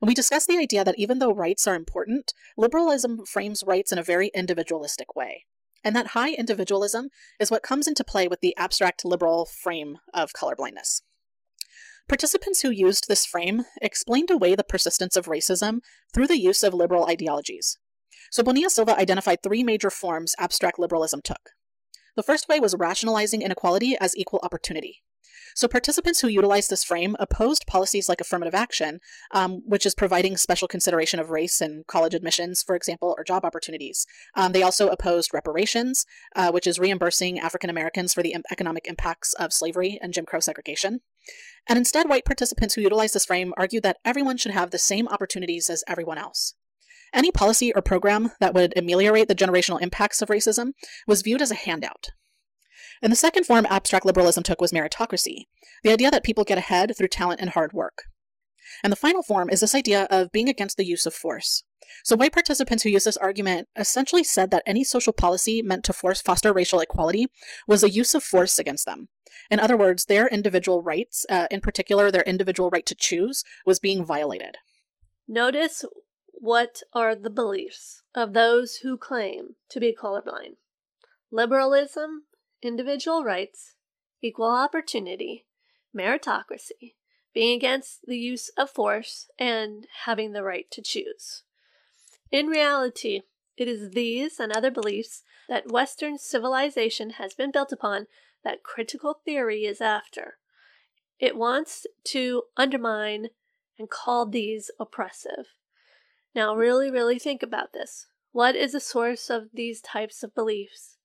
And 0.01 0.07
we 0.07 0.15
discussed 0.15 0.47
the 0.47 0.57
idea 0.57 0.83
that 0.83 0.97
even 0.97 1.19
though 1.19 1.33
rights 1.33 1.67
are 1.67 1.75
important, 1.75 2.33
liberalism 2.57 3.25
frames 3.25 3.63
rights 3.65 3.91
in 3.91 3.99
a 3.99 4.03
very 4.03 4.31
individualistic 4.33 5.15
way. 5.15 5.45
And 5.83 5.95
that 5.95 6.07
high 6.07 6.33
individualism 6.33 7.09
is 7.39 7.51
what 7.51 7.63
comes 7.63 7.87
into 7.87 8.03
play 8.03 8.27
with 8.27 8.41
the 8.41 8.57
abstract 8.57 9.05
liberal 9.05 9.45
frame 9.45 9.99
of 10.13 10.31
colorblindness. 10.33 11.01
Participants 12.07 12.61
who 12.61 12.71
used 12.71 13.07
this 13.07 13.25
frame 13.25 13.65
explained 13.81 14.31
away 14.31 14.55
the 14.55 14.63
persistence 14.63 15.15
of 15.15 15.27
racism 15.27 15.81
through 16.13 16.27
the 16.27 16.39
use 16.39 16.63
of 16.63 16.73
liberal 16.73 17.07
ideologies, 17.07 17.77
so 18.31 18.41
Bonilla 18.41 18.69
Silva 18.69 18.97
identified 18.97 19.43
three 19.43 19.61
major 19.61 19.89
forms 19.89 20.33
abstract 20.39 20.79
liberalism 20.79 21.21
took. 21.21 21.51
The 22.15 22.23
first 22.23 22.47
way 22.47 22.59
was 22.59 22.75
rationalizing 22.75 23.41
inequality 23.41 23.97
as 23.99 24.15
equal 24.17 24.39
opportunity. 24.41 25.03
So 25.53 25.67
participants 25.67 26.21
who 26.21 26.29
utilized 26.29 26.69
this 26.69 26.83
frame 26.83 27.17
opposed 27.19 27.67
policies 27.67 28.07
like 28.07 28.21
affirmative 28.21 28.55
action, 28.55 28.99
um, 29.31 29.61
which 29.65 29.85
is 29.85 29.93
providing 29.93 30.37
special 30.37 30.69
consideration 30.69 31.19
of 31.19 31.29
race 31.29 31.61
in 31.61 31.83
college 31.87 32.13
admissions, 32.13 32.63
for 32.63 32.73
example, 32.75 33.13
or 33.17 33.25
job 33.25 33.43
opportunities. 33.43 34.05
Um, 34.35 34.53
they 34.53 34.63
also 34.63 34.87
opposed 34.87 35.33
reparations, 35.33 36.05
uh, 36.35 36.51
which 36.51 36.67
is 36.67 36.79
reimbursing 36.79 37.37
African 37.37 37.69
Americans 37.69 38.13
for 38.13 38.23
the 38.23 38.35
economic 38.49 38.87
impacts 38.87 39.33
of 39.33 39.51
slavery 39.51 39.99
and 40.01 40.13
Jim 40.13 40.25
Crow 40.25 40.39
segregation. 40.39 41.01
And 41.67 41.77
instead, 41.77 42.07
white 42.07 42.25
participants 42.25 42.75
who 42.75 42.81
utilized 42.81 43.13
this 43.13 43.25
frame 43.25 43.53
argued 43.57 43.83
that 43.83 43.97
everyone 44.05 44.37
should 44.37 44.53
have 44.53 44.71
the 44.71 44.79
same 44.79 45.07
opportunities 45.09 45.69
as 45.69 45.83
everyone 45.85 46.17
else. 46.17 46.55
Any 47.13 47.31
policy 47.31 47.73
or 47.73 47.81
program 47.81 48.31
that 48.39 48.53
would 48.53 48.73
ameliorate 48.77 49.27
the 49.27 49.35
generational 49.35 49.81
impacts 49.81 50.21
of 50.21 50.29
racism 50.29 50.71
was 51.07 51.21
viewed 51.21 51.41
as 51.41 51.51
a 51.51 51.55
handout. 51.55 52.11
And 53.01 53.11
the 53.11 53.17
second 53.17 53.45
form 53.45 53.65
abstract 53.69 54.05
liberalism 54.05 54.43
took 54.43 54.61
was 54.61 54.71
meritocracy, 54.71 55.45
the 55.83 55.91
idea 55.91 56.11
that 56.11 56.23
people 56.23 56.43
get 56.43 56.57
ahead 56.57 56.95
through 56.95 57.07
talent 57.07 57.41
and 57.41 57.49
hard 57.49 57.73
work. 57.73 58.03
And 58.83 58.91
the 58.91 58.97
final 58.97 59.23
form 59.23 59.49
is 59.49 59.59
this 59.59 59.75
idea 59.75 60.07
of 60.09 60.31
being 60.31 60.47
against 60.47 60.77
the 60.77 60.85
use 60.85 61.05
of 61.05 61.13
force. 61.13 61.63
So 62.03 62.15
white 62.15 62.31
participants 62.31 62.83
who 62.83 62.89
used 62.89 63.05
this 63.05 63.17
argument 63.17 63.67
essentially 63.75 64.23
said 64.23 64.51
that 64.51 64.63
any 64.65 64.83
social 64.83 65.13
policy 65.13 65.61
meant 65.61 65.83
to 65.85 65.93
force 65.93 66.21
foster 66.21 66.53
racial 66.53 66.79
equality 66.79 67.27
was 67.67 67.83
a 67.83 67.89
use 67.89 68.15
of 68.15 68.23
force 68.23 68.59
against 68.59 68.85
them. 68.85 69.09
In 69.49 69.59
other 69.59 69.75
words, 69.75 70.05
their 70.05 70.27
individual 70.27 70.81
rights, 70.81 71.25
uh, 71.29 71.47
in 71.51 71.59
particular 71.59 72.11
their 72.11 72.23
individual 72.23 72.69
right 72.69 72.85
to 72.85 72.95
choose, 72.95 73.43
was 73.65 73.79
being 73.79 74.05
violated. 74.05 74.57
Notice 75.27 75.83
what 76.41 76.81
are 76.91 77.13
the 77.13 77.29
beliefs 77.29 78.01
of 78.15 78.33
those 78.33 78.77
who 78.77 78.97
claim 78.97 79.53
to 79.69 79.79
be 79.79 79.95
colorblind? 79.95 80.55
Liberalism, 81.29 82.23
individual 82.63 83.23
rights, 83.23 83.75
equal 84.23 84.49
opportunity, 84.49 85.45
meritocracy, 85.95 86.95
being 87.31 87.55
against 87.55 88.07
the 88.07 88.17
use 88.17 88.49
of 88.57 88.71
force, 88.71 89.29
and 89.37 89.85
having 90.05 90.31
the 90.31 90.41
right 90.41 90.69
to 90.71 90.81
choose. 90.81 91.43
In 92.31 92.47
reality, 92.47 93.21
it 93.55 93.67
is 93.67 93.91
these 93.91 94.39
and 94.39 94.51
other 94.51 94.71
beliefs 94.71 95.21
that 95.47 95.71
Western 95.71 96.17
civilization 96.17 97.11
has 97.11 97.35
been 97.35 97.51
built 97.51 97.71
upon 97.71 98.07
that 98.43 98.63
critical 98.63 99.21
theory 99.23 99.65
is 99.65 99.79
after. 99.79 100.39
It 101.19 101.37
wants 101.37 101.85
to 102.05 102.45
undermine 102.57 103.27
and 103.77 103.91
call 103.91 104.25
these 104.25 104.71
oppressive. 104.79 105.45
Now, 106.33 106.55
really, 106.55 106.89
really 106.89 107.19
think 107.19 107.43
about 107.43 107.73
this. 107.73 108.07
What 108.31 108.55
is 108.55 108.71
the 108.71 108.79
source 108.79 109.29
of 109.29 109.49
these 109.53 109.81
types 109.81 110.23
of 110.23 110.33
beliefs? 110.33 110.97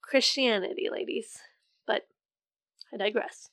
Christianity, 0.00 0.88
ladies. 0.90 1.38
But 1.86 2.06
I 2.92 2.96
digress. 2.96 3.50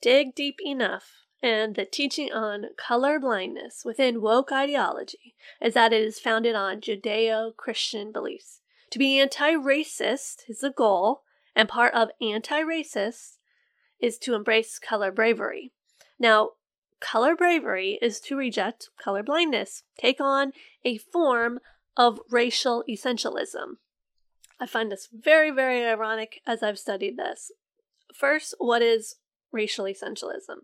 Dig 0.00 0.34
deep 0.34 0.58
enough, 0.64 1.10
and 1.42 1.74
the 1.74 1.84
teaching 1.84 2.32
on 2.32 2.66
color 2.76 3.18
blindness 3.18 3.82
within 3.84 4.20
woke 4.20 4.52
ideology 4.52 5.34
is 5.60 5.74
that 5.74 5.92
it 5.92 6.02
is 6.02 6.20
founded 6.20 6.54
on 6.54 6.80
Judeo 6.80 7.56
Christian 7.56 8.12
beliefs. 8.12 8.60
To 8.90 8.98
be 8.98 9.18
anti 9.18 9.52
racist 9.52 10.48
is 10.48 10.60
the 10.60 10.70
goal, 10.70 11.22
and 11.54 11.68
part 11.68 11.94
of 11.94 12.10
anti 12.20 12.60
racist 12.62 13.38
is 13.98 14.18
to 14.18 14.34
embrace 14.34 14.78
color 14.78 15.10
bravery. 15.10 15.72
Now, 16.18 16.50
color 17.00 17.36
bravery 17.36 17.98
is 18.00 18.20
to 18.20 18.36
reject 18.36 18.90
color 19.02 19.22
blindness, 19.22 19.82
take 19.98 20.20
on 20.20 20.52
a 20.84 20.98
form 20.98 21.60
of 21.96 22.20
racial 22.30 22.84
essentialism. 22.88 23.76
I 24.60 24.66
find 24.66 24.90
this 24.90 25.08
very, 25.12 25.50
very 25.50 25.84
ironic 25.84 26.40
as 26.46 26.62
I've 26.62 26.78
studied 26.78 27.16
this. 27.16 27.52
First, 28.14 28.54
what 28.58 28.82
is 28.82 29.16
racial 29.52 29.84
essentialism? 29.84 30.62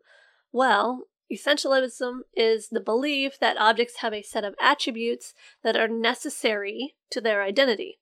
Well, 0.51 1.05
essentialism 1.33 2.20
is 2.35 2.68
the 2.68 2.80
belief 2.80 3.39
that 3.39 3.57
objects 3.59 3.99
have 3.99 4.12
a 4.12 4.22
set 4.22 4.45
of 4.45 4.55
attributes 4.61 5.35
that 5.62 5.76
are 5.76 5.89
necessary 5.89 6.95
to 7.11 7.20
their 7.20 7.43
identity. 7.43 7.99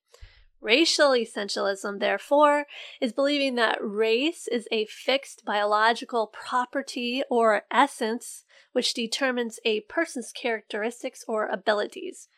Racial 0.61 1.11
essentialism, 1.11 2.01
therefore, 2.01 2.67
is 3.01 3.13
believing 3.13 3.55
that 3.55 3.79
race 3.81 4.47
is 4.47 4.69
a 4.71 4.85
fixed 4.87 5.43
biological 5.45 6.27
property 6.27 7.23
or 7.31 7.63
essence 7.71 8.45
which 8.73 8.95
determines 8.95 9.59
a 9.65 9.81
person's 9.81 10.33
characteristics 10.33 11.25
or 11.27 11.47
abilities. 11.47 12.29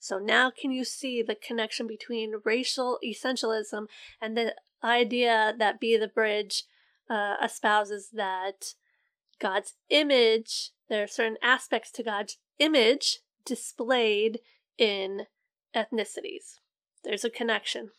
So 0.00 0.18
now 0.18 0.50
can 0.50 0.70
you 0.70 0.84
see 0.84 1.22
the 1.22 1.34
connection 1.34 1.86
between 1.86 2.40
racial 2.44 2.98
essentialism 3.04 3.86
and 4.20 4.36
the 4.36 4.54
idea 4.82 5.54
that 5.58 5.80
Be 5.80 5.96
the 5.96 6.08
Bridge 6.08 6.64
uh, 7.08 7.36
espouses 7.40 8.10
that 8.12 8.74
God's 9.40 9.74
image, 9.88 10.72
there 10.88 11.04
are 11.04 11.08
certain 11.08 11.38
aspects 11.42 11.90
to 11.92 12.02
God's 12.02 12.38
image 12.58 13.20
displayed 13.44 14.40
in 14.76 15.26
ethnicities. 15.74 16.58
There's 17.04 17.24
a 17.24 17.30
connection. 17.30 17.90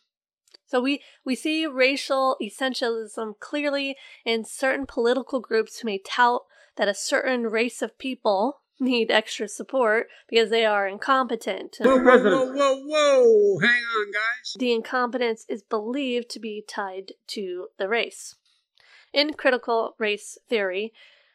So 0.66 0.80
we, 0.80 1.02
we 1.24 1.34
see 1.34 1.66
racial 1.66 2.36
essentialism 2.40 3.40
clearly 3.40 3.96
in 4.24 4.44
certain 4.44 4.86
political 4.86 5.40
groups 5.40 5.80
who 5.80 5.86
may 5.86 5.98
tout 5.98 6.42
that 6.76 6.88
a 6.88 6.94
certain 6.94 7.48
race 7.48 7.82
of 7.82 7.98
people 7.98 8.60
need 8.80 9.10
extra 9.10 9.48
support 9.48 10.08
because 10.28 10.50
they 10.50 10.64
are 10.64 10.86
incompetent. 10.86 11.76
Whoa, 11.80 11.98
whoa, 11.98 12.22
whoa, 12.22 12.52
whoa, 12.52 12.76
whoa! 12.86 13.58
Hang 13.58 13.82
on, 13.82 14.12
guys. 14.12 14.56
The 14.58 14.72
incompetence 14.72 15.44
is 15.48 15.62
believed 15.62 16.30
to 16.30 16.40
be 16.40 16.64
tied 16.66 17.12
to 17.28 17.68
the 17.76 17.88
race. 17.88 18.36
In 19.12 19.34
critical 19.34 19.96
race 19.98 20.38
theory, 20.48 20.92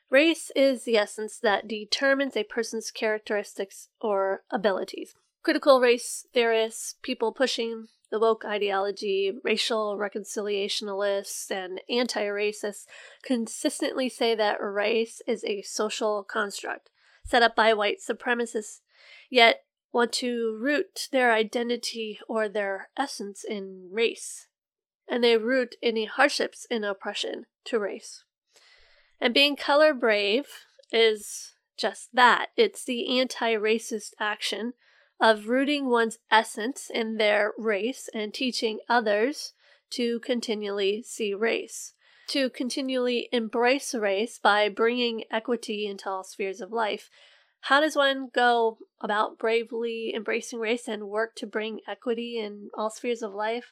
race 0.09 0.49
is 0.55 0.85
the 0.85 0.97
essence 0.97 1.37
that 1.39 1.67
determines 1.67 2.37
a 2.37 2.43
person's 2.43 2.89
characteristics 2.89 3.89
or 3.99 4.43
abilities. 4.49 5.13
Critical 5.45 5.79
race 5.79 6.25
theorists, 6.33 6.95
people 7.03 7.31
pushing 7.31 7.85
the 8.09 8.17
woke 8.17 8.43
ideology, 8.43 9.31
racial 9.43 9.95
reconciliationalists, 9.95 11.51
and 11.51 11.79
anti 11.87 12.23
racists 12.23 12.87
consistently 13.23 14.09
say 14.09 14.33
that 14.33 14.57
race 14.59 15.21
is 15.27 15.43
a 15.43 15.61
social 15.61 16.23
construct 16.23 16.89
set 17.23 17.43
up 17.43 17.55
by 17.55 17.75
white 17.75 17.97
supremacists, 18.01 18.79
yet 19.29 19.65
want 19.93 20.13
to 20.13 20.57
root 20.59 21.09
their 21.11 21.31
identity 21.31 22.19
or 22.27 22.49
their 22.49 22.89
essence 22.97 23.43
in 23.47 23.89
race. 23.91 24.47
And 25.07 25.23
they 25.23 25.37
root 25.37 25.75
any 25.83 26.05
hardships 26.05 26.65
in 26.71 26.83
oppression 26.83 27.45
to 27.65 27.77
race. 27.77 28.23
And 29.21 29.31
being 29.31 29.55
color 29.55 29.93
brave 29.93 30.47
is 30.91 31.53
just 31.77 32.09
that 32.15 32.47
it's 32.57 32.83
the 32.83 33.19
anti 33.19 33.53
racist 33.53 34.13
action 34.19 34.73
of 35.19 35.47
rooting 35.47 35.89
one's 35.89 36.19
essence 36.29 36.89
in 36.93 37.17
their 37.17 37.53
race 37.57 38.09
and 38.13 38.33
teaching 38.33 38.79
others 38.89 39.53
to 39.91 40.19
continually 40.19 41.03
see 41.03 41.33
race, 41.33 41.93
to 42.27 42.49
continually 42.49 43.29
embrace 43.31 43.93
race 43.93 44.39
by 44.41 44.67
bringing 44.67 45.23
equity 45.31 45.87
into 45.87 46.09
all 46.09 46.23
spheres 46.23 46.61
of 46.61 46.71
life. 46.71 47.09
How 47.61 47.79
does 47.79 47.95
one 47.95 48.29
go 48.33 48.77
about 49.01 49.39
bravely 49.39 50.13
embracing 50.15 50.59
race 50.59 50.87
and 50.87 51.07
work 51.07 51.35
to 51.37 51.47
bring 51.47 51.79
equity 51.87 52.37
in 52.37 52.69
all 52.77 52.89
spheres 52.89 53.21
of 53.21 53.33
life, 53.33 53.71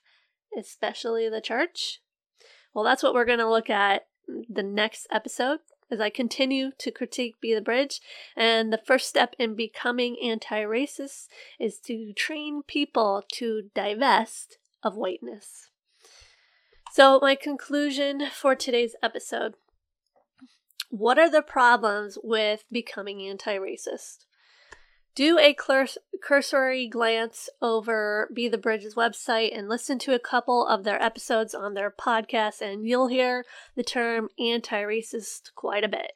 especially 0.58 1.30
the 1.30 1.41
church? 1.41 2.00
Well, 2.74 2.84
that's 2.84 3.04
what 3.04 3.14
we're 3.14 3.26
going 3.26 3.39
to 3.39 3.50
look 3.50 3.70
at 3.70 4.08
the 4.50 4.64
next 4.64 5.08
episode 5.12 5.60
as 5.94 6.02
I 6.02 6.10
continue 6.10 6.72
to 6.80 6.91
critique 6.91 7.39
Be 7.39 7.54
the 7.54 7.62
Bridge. 7.62 8.02
And 8.36 8.74
the 8.74 8.82
first 8.84 9.08
step 9.08 9.36
in 9.38 9.56
becoming 9.56 10.18
anti 10.22 10.62
racist 10.64 11.28
is 11.60 11.80
to 11.82 12.12
train 12.14 12.64
people 12.68 13.24
to 13.34 13.70
divest 13.76 14.58
of 14.82 14.98
whiteness. 14.98 15.70
So, 16.91 17.20
my 17.22 17.36
conclusion 17.36 18.24
for 18.32 18.56
today's 18.56 18.96
episode 19.02 19.54
what 20.89 21.18
are 21.18 21.30
the 21.30 21.41
problems 21.41 22.20
with 22.24 22.66
becoming 22.72 23.24
anti 23.24 23.56
racist? 23.56 24.26
Do 25.16 25.38
a 25.38 25.55
cursory 26.22 26.88
glance 26.88 27.49
over 27.61 28.30
Be 28.34 28.47
the 28.47 28.57
Bridge's 28.57 28.95
website 28.95 29.55
and 29.57 29.70
listen 29.70 29.99
to 29.99 30.16
a 30.16 30.20
couple 30.20 30.66
of 30.66 30.84
their 30.84 31.01
episodes 31.01 31.53
on 31.53 31.74
their 31.74 31.91
podcast, 31.91 32.61
and 32.61 32.88
you'll 32.88 33.07
hear 33.07 33.45
the 33.76 33.84
term 33.84 34.30
anti 34.39 34.82
racist 34.82 35.53
quite 35.55 35.84
a 35.84 35.89
bit. 35.89 36.14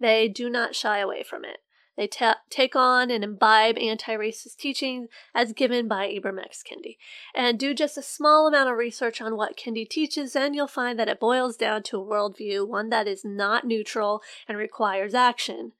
They 0.00 0.28
do 0.28 0.48
not 0.48 0.74
shy 0.74 0.98
away 0.98 1.22
from 1.22 1.44
it. 1.44 1.58
They 1.96 2.06
ta- 2.06 2.40
take 2.48 2.74
on 2.74 3.10
and 3.10 3.22
imbibe 3.22 3.76
anti 3.76 4.14
racist 4.14 4.56
teaching 4.56 5.08
as 5.34 5.52
given 5.52 5.86
by 5.86 6.08
Ibram 6.08 6.42
X. 6.42 6.62
Kendi. 6.62 6.96
And 7.34 7.58
do 7.58 7.74
just 7.74 7.98
a 7.98 8.02
small 8.02 8.48
amount 8.48 8.70
of 8.70 8.78
research 8.78 9.20
on 9.20 9.36
what 9.36 9.58
Kendi 9.58 9.86
teaches, 9.86 10.34
and 10.34 10.54
you'll 10.54 10.68
find 10.68 10.98
that 10.98 11.08
it 11.08 11.20
boils 11.20 11.56
down 11.58 11.82
to 11.84 12.00
a 12.00 12.04
worldview, 12.04 12.66
one 12.66 12.88
that 12.88 13.06
is 13.06 13.26
not 13.26 13.66
neutral 13.66 14.22
and 14.48 14.56
requires 14.56 15.12
action. 15.12 15.72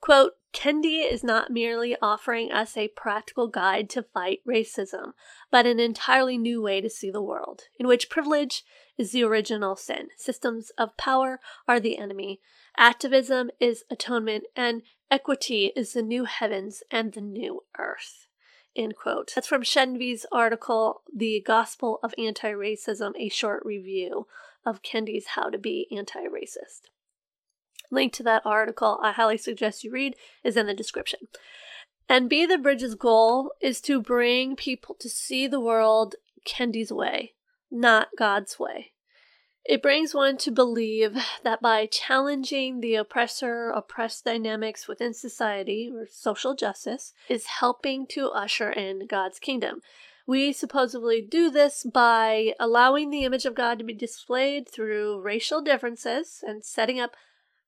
Quote, 0.00 0.32
Kendi 0.52 1.08
is 1.08 1.22
not 1.22 1.50
merely 1.50 1.96
offering 2.02 2.50
us 2.50 2.76
a 2.76 2.88
practical 2.88 3.46
guide 3.46 3.88
to 3.90 4.02
fight 4.02 4.40
racism, 4.48 5.12
but 5.50 5.66
an 5.66 5.78
entirely 5.78 6.36
new 6.36 6.60
way 6.60 6.80
to 6.80 6.90
see 6.90 7.10
the 7.10 7.22
world, 7.22 7.64
in 7.78 7.86
which 7.86 8.10
privilege 8.10 8.64
is 8.98 9.12
the 9.12 9.22
original 9.22 9.76
sin, 9.76 10.08
systems 10.16 10.70
of 10.76 10.96
power 10.96 11.38
are 11.68 11.78
the 11.78 11.98
enemy, 11.98 12.40
activism 12.76 13.50
is 13.60 13.84
atonement, 13.90 14.44
and 14.56 14.82
equity 15.10 15.72
is 15.76 15.92
the 15.92 16.02
new 16.02 16.24
heavens 16.24 16.82
and 16.90 17.12
the 17.12 17.20
new 17.20 17.64
earth. 17.78 18.26
End 18.74 18.96
quote. 18.96 19.32
That's 19.34 19.48
from 19.48 19.62
Shenvi's 19.62 20.26
article, 20.30 21.02
The 21.14 21.42
Gospel 21.44 21.98
of 22.02 22.14
Anti 22.16 22.50
Racism, 22.52 23.12
a 23.18 23.28
short 23.28 23.64
review 23.64 24.26
of 24.64 24.82
Kendi's 24.82 25.28
How 25.28 25.50
to 25.50 25.58
Be 25.58 25.88
Anti 25.90 26.24
Racist. 26.24 26.88
Link 27.90 28.12
to 28.14 28.22
that 28.22 28.42
article 28.44 28.98
I 29.02 29.12
highly 29.12 29.36
suggest 29.36 29.84
you 29.84 29.90
read 29.90 30.16
is 30.44 30.56
in 30.56 30.66
the 30.66 30.74
description. 30.74 31.20
And 32.08 32.28
Be 32.28 32.46
the 32.46 32.58
Bridge's 32.58 32.94
goal 32.94 33.52
is 33.60 33.80
to 33.82 34.00
bring 34.00 34.56
people 34.56 34.96
to 35.00 35.08
see 35.08 35.46
the 35.46 35.60
world 35.60 36.16
Kendi's 36.44 36.92
way, 36.92 37.34
not 37.70 38.08
God's 38.18 38.58
way. 38.58 38.92
It 39.64 39.82
brings 39.82 40.14
one 40.14 40.36
to 40.38 40.50
believe 40.50 41.16
that 41.44 41.60
by 41.60 41.86
challenging 41.86 42.80
the 42.80 42.94
oppressor 42.94 43.70
oppressed 43.70 44.24
dynamics 44.24 44.88
within 44.88 45.14
society, 45.14 45.90
or 45.94 46.06
social 46.10 46.54
justice, 46.54 47.12
is 47.28 47.46
helping 47.46 48.06
to 48.08 48.30
usher 48.30 48.70
in 48.70 49.06
God's 49.06 49.38
kingdom. 49.38 49.82
We 50.26 50.52
supposedly 50.52 51.20
do 51.20 51.50
this 51.50 51.84
by 51.84 52.54
allowing 52.58 53.10
the 53.10 53.24
image 53.24 53.44
of 53.44 53.54
God 53.54 53.78
to 53.78 53.84
be 53.84 53.92
displayed 53.92 54.68
through 54.68 55.20
racial 55.20 55.60
differences 55.60 56.42
and 56.46 56.64
setting 56.64 56.98
up 56.98 57.14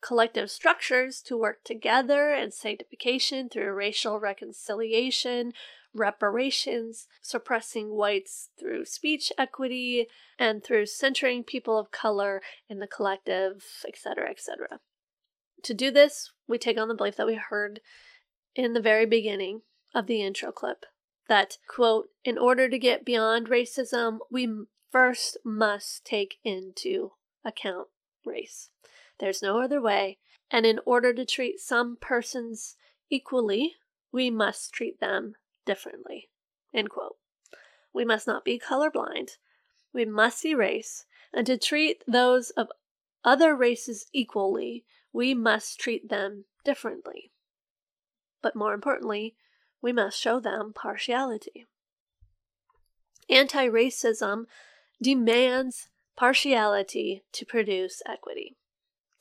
collective 0.03 0.51
structures 0.51 1.23
to 1.23 1.37
work 1.37 1.65
together 1.65 2.33
and 2.33 2.53
sanctification 2.53 3.49
through 3.49 3.73
racial 3.73 4.19
reconciliation, 4.19 5.53
reparations, 5.95 7.07
suppressing 7.21 7.91
whites 7.91 8.49
through 8.59 8.85
speech 8.85 9.33
equity, 9.39 10.09
and 10.39 10.65
through 10.65 10.87
centering 10.87 11.45
people 11.45 11.79
of 11.79 11.91
color 11.91 12.43
in 12.69 12.79
the 12.79 12.87
collective, 12.87 13.65
etc., 13.87 14.29
etc. 14.29 14.81
To 15.63 15.75
do 15.75 15.91
this, 15.91 16.33
we 16.49 16.59
take 16.59 16.79
on 16.79 16.89
the 16.89 16.95
belief 16.95 17.17
that 17.17 17.27
we 17.27 17.37
heard 17.37 17.81
in 18.55 18.73
the 18.73 18.81
very 18.81 19.07
beginning 19.07 19.63
of 19.95 20.07
the 20.07 20.23
intro 20.23 20.51
clip 20.51 20.85
that, 21.29 21.59
quote, 21.69 22.09
in 22.25 22.37
order 22.37 22.69
to 22.69 22.79
get 22.79 23.05
beyond 23.05 23.49
racism, 23.49 24.19
we 24.31 24.49
first 24.91 25.39
must 25.45 26.05
take 26.05 26.37
into 26.45 27.13
account 27.45 27.89
race. 28.25 28.71
There's 29.19 29.43
no 29.43 29.61
other 29.61 29.81
way. 29.81 30.19
And 30.51 30.67
in 30.67 30.81
order 30.85 31.15
to 31.15 31.25
treat 31.25 31.61
some 31.61 31.97
persons 32.01 32.77
equally, 33.09 33.77
we 34.13 34.31
must 34.31 34.73
treat 34.73 35.01
them 35.01 35.35
differently. 35.65 36.29
End 36.75 36.91
quote. 36.91 37.17
We 37.93 38.05
must 38.05 38.27
not 38.27 38.45
be 38.45 38.59
colorblind. 38.59 39.37
We 39.93 40.05
must 40.05 40.39
see 40.39 40.55
race. 40.55 41.07
And 41.33 41.47
to 41.47 41.57
treat 41.57 42.03
those 42.07 42.51
of 42.51 42.69
other 43.25 43.55
races 43.57 44.07
equally, 44.13 44.85
we 45.13 45.35
must 45.35 45.79
treat 45.79 46.09
them 46.09 46.45
differently. 46.65 47.33
But 48.43 48.57
more 48.57 48.75
importantly, 48.75 49.37
we 49.81 49.93
must 49.93 50.21
show 50.21 50.41
them 50.41 50.73
partiality. 50.75 51.67
Anti 53.31 53.69
racism 53.69 54.45
demands 55.01 55.89
partiality 56.17 57.25
to 57.33 57.47
produce 57.47 58.03
equity 58.07 58.57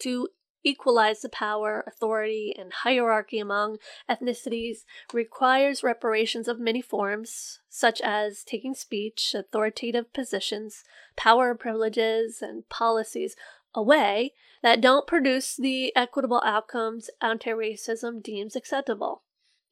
to 0.01 0.29
equalize 0.63 1.21
the 1.21 1.29
power, 1.29 1.83
authority, 1.87 2.53
and 2.57 2.71
hierarchy 2.71 3.39
among 3.39 3.77
ethnicities 4.09 4.79
requires 5.13 5.83
reparations 5.83 6.47
of 6.47 6.59
many 6.59 6.81
forms, 6.81 7.59
such 7.69 7.99
as 8.01 8.43
taking 8.43 8.75
speech, 8.75 9.33
authoritative 9.33 10.13
positions, 10.13 10.83
power 11.15 11.55
privileges, 11.55 12.41
and 12.41 12.67
policies 12.69 13.35
away 13.73 14.33
that 14.61 14.81
don't 14.81 15.07
produce 15.07 15.55
the 15.55 15.95
equitable 15.95 16.41
outcomes 16.45 17.09
anti 17.21 17.51
racism 17.51 18.21
deems 18.21 18.55
acceptable. 18.55 19.23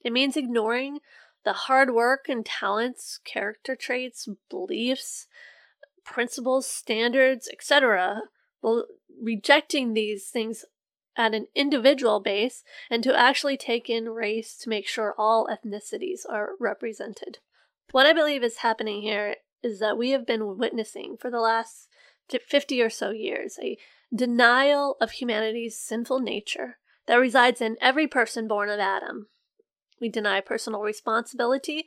It 0.01 0.13
means 0.13 0.37
ignoring 0.37 0.99
the 1.45 1.53
hard 1.53 1.93
work 1.93 2.27
and 2.27 2.45
talents, 2.45 3.19
character 3.23 3.75
traits, 3.75 4.27
beliefs, 4.49 5.27
principles, 6.03 6.65
standards, 6.65 7.47
etc. 7.51 8.23
Well, 8.61 8.85
rejecting 9.21 9.93
these 9.93 10.27
things 10.27 10.65
at 11.15 11.33
an 11.33 11.47
individual 11.55 12.19
base 12.19 12.63
and 12.89 13.03
to 13.03 13.17
actually 13.17 13.57
take 13.57 13.89
in 13.89 14.09
race 14.09 14.55
to 14.57 14.69
make 14.69 14.87
sure 14.87 15.15
all 15.17 15.47
ethnicities 15.47 16.21
are 16.29 16.51
represented. 16.59 17.39
What 17.91 18.05
I 18.05 18.13
believe 18.13 18.43
is 18.43 18.57
happening 18.57 19.01
here 19.01 19.35
is 19.61 19.79
that 19.79 19.97
we 19.97 20.11
have 20.11 20.25
been 20.25 20.57
witnessing 20.57 21.17
for 21.19 21.29
the 21.29 21.41
last 21.41 21.89
50 22.29 22.81
or 22.81 22.89
so 22.89 23.09
years 23.09 23.57
a 23.61 23.77
denial 24.15 24.95
of 25.01 25.11
humanity's 25.11 25.77
sinful 25.77 26.19
nature 26.19 26.77
that 27.07 27.15
resides 27.15 27.59
in 27.59 27.75
every 27.81 28.07
person 28.07 28.47
born 28.47 28.69
of 28.69 28.79
Adam. 28.79 29.27
We 29.99 30.09
deny 30.09 30.39
personal 30.39 30.81
responsibility, 30.81 31.85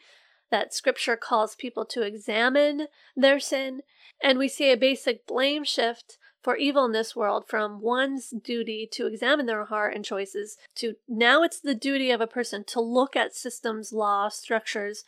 that 0.51 0.75
scripture 0.75 1.17
calls 1.17 1.55
people 1.55 1.87
to 1.87 2.03
examine 2.03 2.89
their 3.17 3.41
sin, 3.41 3.81
and 4.23 4.39
we 4.39 4.49
see 4.49 4.71
a 4.71 4.77
basic 4.77 5.27
blame 5.27 5.65
shift 5.65 6.19
for 6.43 6.57
evil 6.57 6.85
in 6.85 6.93
this 6.93 7.15
world 7.15 7.45
from 7.47 7.81
one's 7.81 8.31
duty 8.31 8.89
to 8.93 9.07
examine 9.07 9.47
their 9.47 9.65
heart 9.65 9.95
and 9.95 10.05
choices 10.05 10.57
to 10.75 10.97
now 11.09 11.43
it's 11.43 11.61
the 11.61 11.75
duty 11.75 12.11
of 12.11 12.21
a 12.21 12.27
person 12.27 12.65
to 12.65 12.81
look 12.81 13.15
at 13.15 13.35
systems, 13.35 13.93
law, 13.93 14.29
structures, 14.29 15.05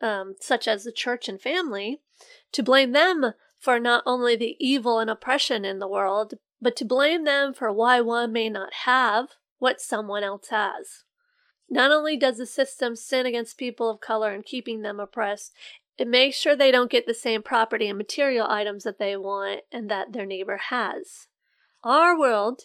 um, 0.00 0.34
such 0.40 0.66
as 0.66 0.84
the 0.84 0.92
church 0.92 1.28
and 1.28 1.40
family, 1.40 2.00
to 2.52 2.62
blame 2.62 2.92
them 2.92 3.32
for 3.58 3.78
not 3.78 4.02
only 4.06 4.36
the 4.36 4.56
evil 4.58 4.98
and 4.98 5.10
oppression 5.10 5.64
in 5.64 5.78
the 5.78 5.88
world, 5.88 6.34
but 6.60 6.76
to 6.76 6.84
blame 6.84 7.24
them 7.24 7.52
for 7.52 7.72
why 7.72 8.00
one 8.00 8.32
may 8.32 8.48
not 8.48 8.72
have 8.84 9.30
what 9.58 9.80
someone 9.80 10.22
else 10.22 10.48
has. 10.48 11.04
Not 11.68 11.90
only 11.90 12.16
does 12.16 12.38
the 12.38 12.46
system 12.46 12.96
sin 12.96 13.26
against 13.26 13.58
people 13.58 13.90
of 13.90 14.00
color 14.00 14.32
in 14.32 14.42
keeping 14.42 14.82
them 14.82 14.98
oppressed, 14.98 15.52
it 15.98 16.06
makes 16.06 16.36
sure 16.36 16.54
they 16.54 16.70
don't 16.70 16.90
get 16.90 17.06
the 17.06 17.14
same 17.14 17.42
property 17.42 17.88
and 17.88 17.98
material 17.98 18.46
items 18.48 18.84
that 18.84 18.98
they 18.98 19.16
want 19.16 19.62
and 19.72 19.90
that 19.90 20.12
their 20.12 20.24
neighbor 20.24 20.56
has. 20.56 21.26
Our 21.82 22.18
world 22.18 22.62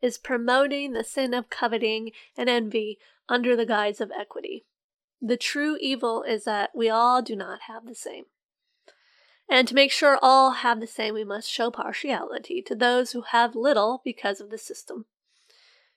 is 0.00 0.18
promoting 0.18 0.92
the 0.92 1.02
sin 1.02 1.34
of 1.34 1.50
coveting 1.50 2.12
and 2.36 2.48
envy 2.48 2.98
under 3.28 3.56
the 3.56 3.66
guise 3.66 4.00
of 4.00 4.12
equity. 4.16 4.64
The 5.20 5.36
true 5.36 5.76
evil 5.80 6.22
is 6.22 6.44
that 6.44 6.70
we 6.74 6.88
all 6.88 7.22
do 7.22 7.34
not 7.34 7.62
have 7.66 7.86
the 7.86 7.94
same. 7.94 8.24
And 9.48 9.66
to 9.66 9.74
make 9.74 9.90
sure 9.90 10.18
all 10.22 10.52
have 10.52 10.80
the 10.80 10.86
same, 10.86 11.14
we 11.14 11.24
must 11.24 11.50
show 11.50 11.70
partiality 11.70 12.62
to 12.62 12.74
those 12.74 13.12
who 13.12 13.22
have 13.22 13.54
little 13.54 14.00
because 14.04 14.40
of 14.40 14.50
the 14.50 14.58
system. 14.58 15.06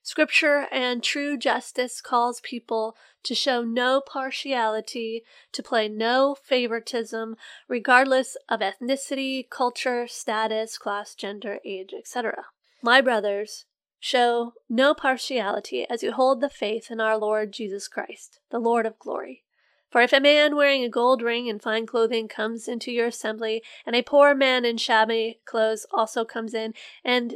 Scripture 0.02 0.68
and 0.72 1.04
true 1.04 1.38
justice 1.38 2.02
calls 2.02 2.40
people 2.42 2.96
to 3.24 3.36
show 3.36 3.64
no 3.64 4.02
partiality, 4.02 5.24
to 5.52 5.62
play 5.62 5.88
no 5.88 6.36
favoritism, 6.36 7.36
regardless 7.68 8.38
of 8.48 8.62
ethnicity, 8.62 9.48
culture, 9.50 10.08
status, 10.08 10.78
class, 10.78 11.14
gender, 11.14 11.60
age, 11.66 11.94
etc. 11.98 12.46
My 12.82 13.02
brothers, 13.02 13.66
show 14.00 14.54
no 14.70 14.94
partiality 14.94 15.86
as 15.90 16.02
you 16.02 16.14
hold 16.14 16.40
the 16.40 16.50
faith 16.50 16.90
in 16.90 17.02
our 17.02 17.18
Lord 17.18 17.52
Jesus 17.52 17.88
Christ, 17.88 18.40
the 18.50 18.60
Lord 18.60 18.86
of 18.86 18.98
glory. 18.98 19.44
For 19.90 20.02
if 20.02 20.14
a 20.14 20.20
man 20.20 20.56
wearing 20.56 20.84
a 20.84 20.90
gold 20.90 21.22
ring 21.22 21.50
and 21.50 21.62
fine 21.62 21.86
clothing 21.86 22.28
comes 22.28 22.68
into 22.68 22.92
your 22.92 23.08
assembly, 23.08 23.64
and 23.86 23.96
a 23.96 24.04
poor 24.04 24.36
man 24.36 24.64
in 24.64 24.78
shabby 24.78 25.42
clothes 25.46 25.86
also 25.92 26.24
comes 26.24 26.54
in, 26.54 26.74
and 27.04 27.36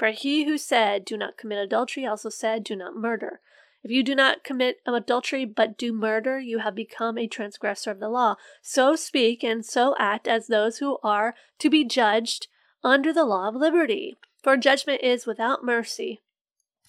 For 0.00 0.12
he 0.12 0.44
who 0.44 0.56
said, 0.56 1.04
Do 1.04 1.18
not 1.18 1.36
commit 1.36 1.58
adultery, 1.58 2.06
also 2.06 2.30
said, 2.30 2.64
Do 2.64 2.74
not 2.74 2.96
murder. 2.96 3.40
If 3.84 3.90
you 3.90 4.02
do 4.02 4.14
not 4.14 4.44
commit 4.44 4.78
adultery 4.86 5.44
but 5.44 5.76
do 5.76 5.92
murder, 5.92 6.40
you 6.40 6.60
have 6.60 6.74
become 6.74 7.18
a 7.18 7.26
transgressor 7.26 7.90
of 7.90 8.00
the 8.00 8.08
law. 8.08 8.36
So 8.62 8.96
speak 8.96 9.44
and 9.44 9.62
so 9.62 9.94
act 9.98 10.26
as 10.26 10.46
those 10.46 10.78
who 10.78 10.96
are 11.02 11.34
to 11.58 11.68
be 11.68 11.84
judged 11.84 12.48
under 12.82 13.12
the 13.12 13.26
law 13.26 13.48
of 13.48 13.54
liberty. 13.56 14.16
For 14.42 14.56
judgment 14.56 15.02
is 15.02 15.26
without 15.26 15.62
mercy 15.62 16.22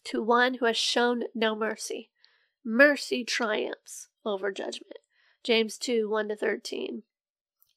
to 0.05 0.23
one 0.23 0.53
who 0.53 0.65
has 0.65 0.77
shown 0.77 1.23
no 1.35 1.53
mercy. 1.53 2.11
Mercy 2.63 3.25
triumphs 3.25 4.07
over 4.25 4.53
judgment. 4.53 4.99
James 5.43 5.77
2 5.77 6.09
1 6.09 6.29
to 6.29 6.37
13. 6.37 7.03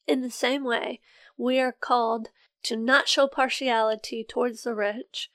In 0.07 0.21
the 0.21 0.31
same 0.31 0.63
way, 0.63 1.01
we 1.37 1.59
are 1.59 1.73
called 1.73 2.29
to 2.65 2.77
not 2.77 3.09
show 3.09 3.27
partiality 3.27 4.25
towards 4.25 4.63
the 4.63 4.75
rich 4.75 5.31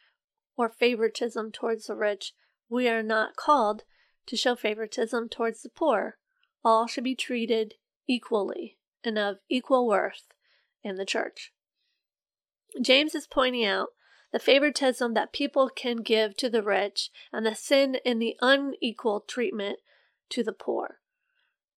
or 0.57 0.69
favoritism 0.69 1.51
towards 1.51 1.87
the 1.87 1.95
rich. 1.95 2.33
We 2.69 2.87
are 2.87 3.03
not 3.03 3.35
called 3.35 3.83
to 4.27 4.35
show 4.35 4.55
favoritism 4.55 5.29
towards 5.29 5.63
the 5.63 5.69
poor. 5.69 6.17
All 6.63 6.87
should 6.87 7.03
be 7.03 7.15
treated 7.15 7.75
equally 8.07 8.77
and 9.03 9.17
of 9.17 9.37
equal 9.49 9.87
worth 9.87 10.25
in 10.83 10.95
the 10.95 11.05
church. 11.05 11.51
James 12.81 13.15
is 13.15 13.27
pointing 13.27 13.65
out 13.65 13.89
the 14.31 14.39
favoritism 14.39 15.13
that 15.15 15.33
people 15.33 15.69
can 15.69 15.97
give 15.97 16.37
to 16.37 16.49
the 16.49 16.61
rich 16.61 17.09
and 17.33 17.45
the 17.45 17.55
sin 17.55 17.95
in 18.05 18.19
the 18.19 18.35
unequal 18.41 19.21
treatment 19.21 19.79
to 20.29 20.43
the 20.43 20.53
poor 20.53 20.99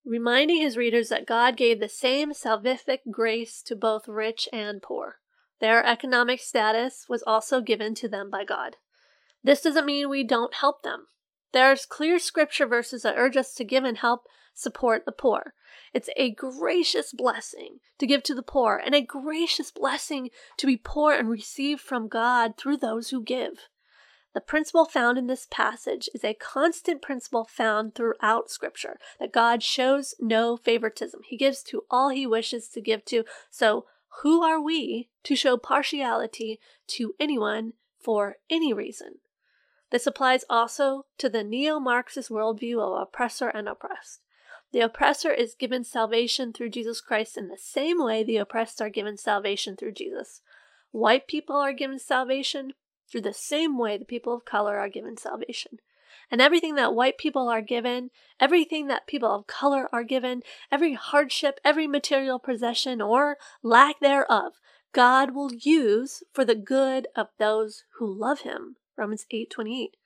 reminding 0.04 0.60
his 0.60 0.76
readers 0.76 1.08
that 1.08 1.26
God 1.26 1.56
gave 1.56 1.80
the 1.80 1.88
same 1.88 2.32
salvific 2.32 2.98
grace 3.10 3.62
to 3.62 3.76
both 3.76 4.08
rich 4.08 4.48
and 4.52 4.82
poor. 4.82 5.20
Their 5.62 5.86
economic 5.86 6.40
status 6.40 7.06
was 7.08 7.22
also 7.22 7.60
given 7.60 7.94
to 7.94 8.08
them 8.08 8.30
by 8.30 8.44
God. 8.44 8.78
This 9.44 9.62
doesn't 9.62 9.86
mean 9.86 10.08
we 10.08 10.24
don't 10.24 10.54
help 10.54 10.82
them. 10.82 11.06
There's 11.52 11.86
clear 11.86 12.18
scripture 12.18 12.66
verses 12.66 13.02
that 13.02 13.14
urge 13.16 13.36
us 13.36 13.54
to 13.54 13.64
give 13.64 13.84
and 13.84 13.96
help 13.96 14.26
support 14.54 15.04
the 15.04 15.12
poor. 15.12 15.54
It's 15.94 16.10
a 16.16 16.34
gracious 16.34 17.12
blessing 17.12 17.78
to 17.98 18.08
give 18.08 18.24
to 18.24 18.34
the 18.34 18.42
poor 18.42 18.82
and 18.84 18.92
a 18.92 19.00
gracious 19.00 19.70
blessing 19.70 20.30
to 20.56 20.66
be 20.66 20.76
poor 20.76 21.14
and 21.14 21.28
receive 21.30 21.80
from 21.80 22.08
God 22.08 22.56
through 22.56 22.78
those 22.78 23.10
who 23.10 23.22
give. 23.22 23.68
The 24.34 24.40
principle 24.40 24.86
found 24.86 25.16
in 25.16 25.28
this 25.28 25.46
passage 25.48 26.08
is 26.12 26.24
a 26.24 26.34
constant 26.34 27.02
principle 27.02 27.44
found 27.44 27.94
throughout 27.94 28.50
Scripture 28.50 28.98
that 29.20 29.32
God 29.32 29.62
shows 29.62 30.16
no 30.18 30.56
favoritism. 30.56 31.20
He 31.24 31.36
gives 31.36 31.62
to 31.64 31.84
all 31.88 32.08
he 32.08 32.26
wishes 32.26 32.66
to 32.70 32.80
give 32.80 33.04
to. 33.04 33.24
So, 33.48 33.84
who 34.20 34.42
are 34.42 34.60
we 34.60 35.08
to 35.24 35.34
show 35.34 35.56
partiality 35.56 36.60
to 36.88 37.14
anyone 37.18 37.72
for 37.98 38.36
any 38.50 38.72
reason? 38.72 39.18
This 39.90 40.06
applies 40.06 40.44
also 40.48 41.06
to 41.18 41.28
the 41.28 41.44
neo 41.44 41.78
Marxist 41.78 42.30
worldview 42.30 42.80
of 42.80 43.00
oppressor 43.00 43.48
and 43.48 43.68
oppressed. 43.68 44.20
The 44.72 44.80
oppressor 44.80 45.30
is 45.30 45.54
given 45.54 45.84
salvation 45.84 46.52
through 46.52 46.70
Jesus 46.70 47.00
Christ 47.00 47.36
in 47.36 47.48
the 47.48 47.58
same 47.58 48.02
way 48.02 48.22
the 48.24 48.38
oppressed 48.38 48.80
are 48.80 48.88
given 48.88 49.18
salvation 49.18 49.76
through 49.76 49.92
Jesus. 49.92 50.40
White 50.92 51.26
people 51.26 51.56
are 51.56 51.74
given 51.74 51.98
salvation 51.98 52.72
through 53.10 53.20
the 53.20 53.34
same 53.34 53.78
way 53.78 53.98
the 53.98 54.04
people 54.06 54.34
of 54.34 54.44
color 54.46 54.78
are 54.78 54.88
given 54.88 55.16
salvation. 55.18 55.78
And 56.32 56.40
everything 56.40 56.76
that 56.76 56.94
white 56.94 57.18
people 57.18 57.50
are 57.50 57.60
given, 57.60 58.10
everything 58.40 58.86
that 58.86 59.06
people 59.06 59.32
of 59.32 59.46
color 59.46 59.86
are 59.92 60.02
given, 60.02 60.42
every 60.70 60.94
hardship, 60.94 61.60
every 61.62 61.86
material 61.86 62.38
possession 62.38 63.02
or 63.02 63.36
lack 63.62 64.00
thereof, 64.00 64.54
God 64.92 65.34
will 65.34 65.52
use 65.52 66.22
for 66.32 66.46
the 66.46 66.54
good 66.54 67.06
of 67.14 67.28
those 67.38 67.84
who 67.98 68.10
love 68.10 68.40
him. 68.40 68.76
Romans 68.96 69.26
8:28. 69.30 69.96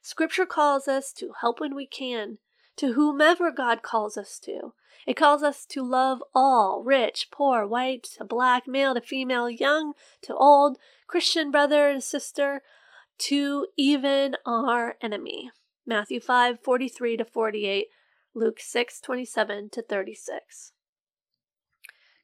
Scripture 0.00 0.46
calls 0.46 0.88
us 0.88 1.12
to 1.12 1.34
help 1.42 1.60
when 1.60 1.74
we 1.74 1.86
can, 1.86 2.38
to 2.76 2.94
whomever 2.94 3.50
God 3.50 3.82
calls 3.82 4.16
us 4.16 4.38
to. 4.40 4.72
It 5.06 5.18
calls 5.18 5.42
us 5.42 5.66
to 5.66 5.82
love 5.82 6.22
all, 6.34 6.82
rich, 6.82 7.28
poor, 7.30 7.66
white, 7.66 8.04
to 8.16 8.24
black, 8.24 8.66
male 8.66 8.94
to 8.94 9.02
female, 9.02 9.50
young 9.50 9.92
to 10.22 10.34
old, 10.34 10.78
Christian 11.06 11.50
brother 11.50 11.88
and 11.88 12.02
sister, 12.02 12.62
to 13.18 13.66
even 13.76 14.36
our 14.46 14.96
enemy. 15.02 15.50
Matthew 15.86 16.20
5 16.20 16.60
43 16.60 17.16
to 17.18 17.24
48, 17.24 17.86
Luke 18.34 18.60
6 18.60 19.00
27 19.00 19.70
to 19.70 19.82
36. 19.82 20.72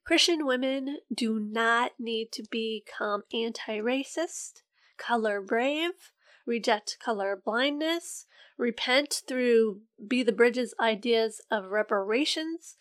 Christian 0.04 0.46
women 0.46 0.98
do 1.14 1.38
not 1.38 1.92
need 1.98 2.32
to 2.32 2.42
become 2.50 3.22
anti 3.32 3.78
racist, 3.78 4.62
color 4.96 5.40
brave, 5.40 6.12
reject 6.46 6.98
color 7.04 7.40
blindness, 7.42 8.26
repent 8.56 9.22
through 9.26 9.82
Be 10.08 10.22
the 10.22 10.32
Bridges 10.32 10.74
ideas 10.80 11.40
of 11.50 11.70
reparations. 11.70 12.76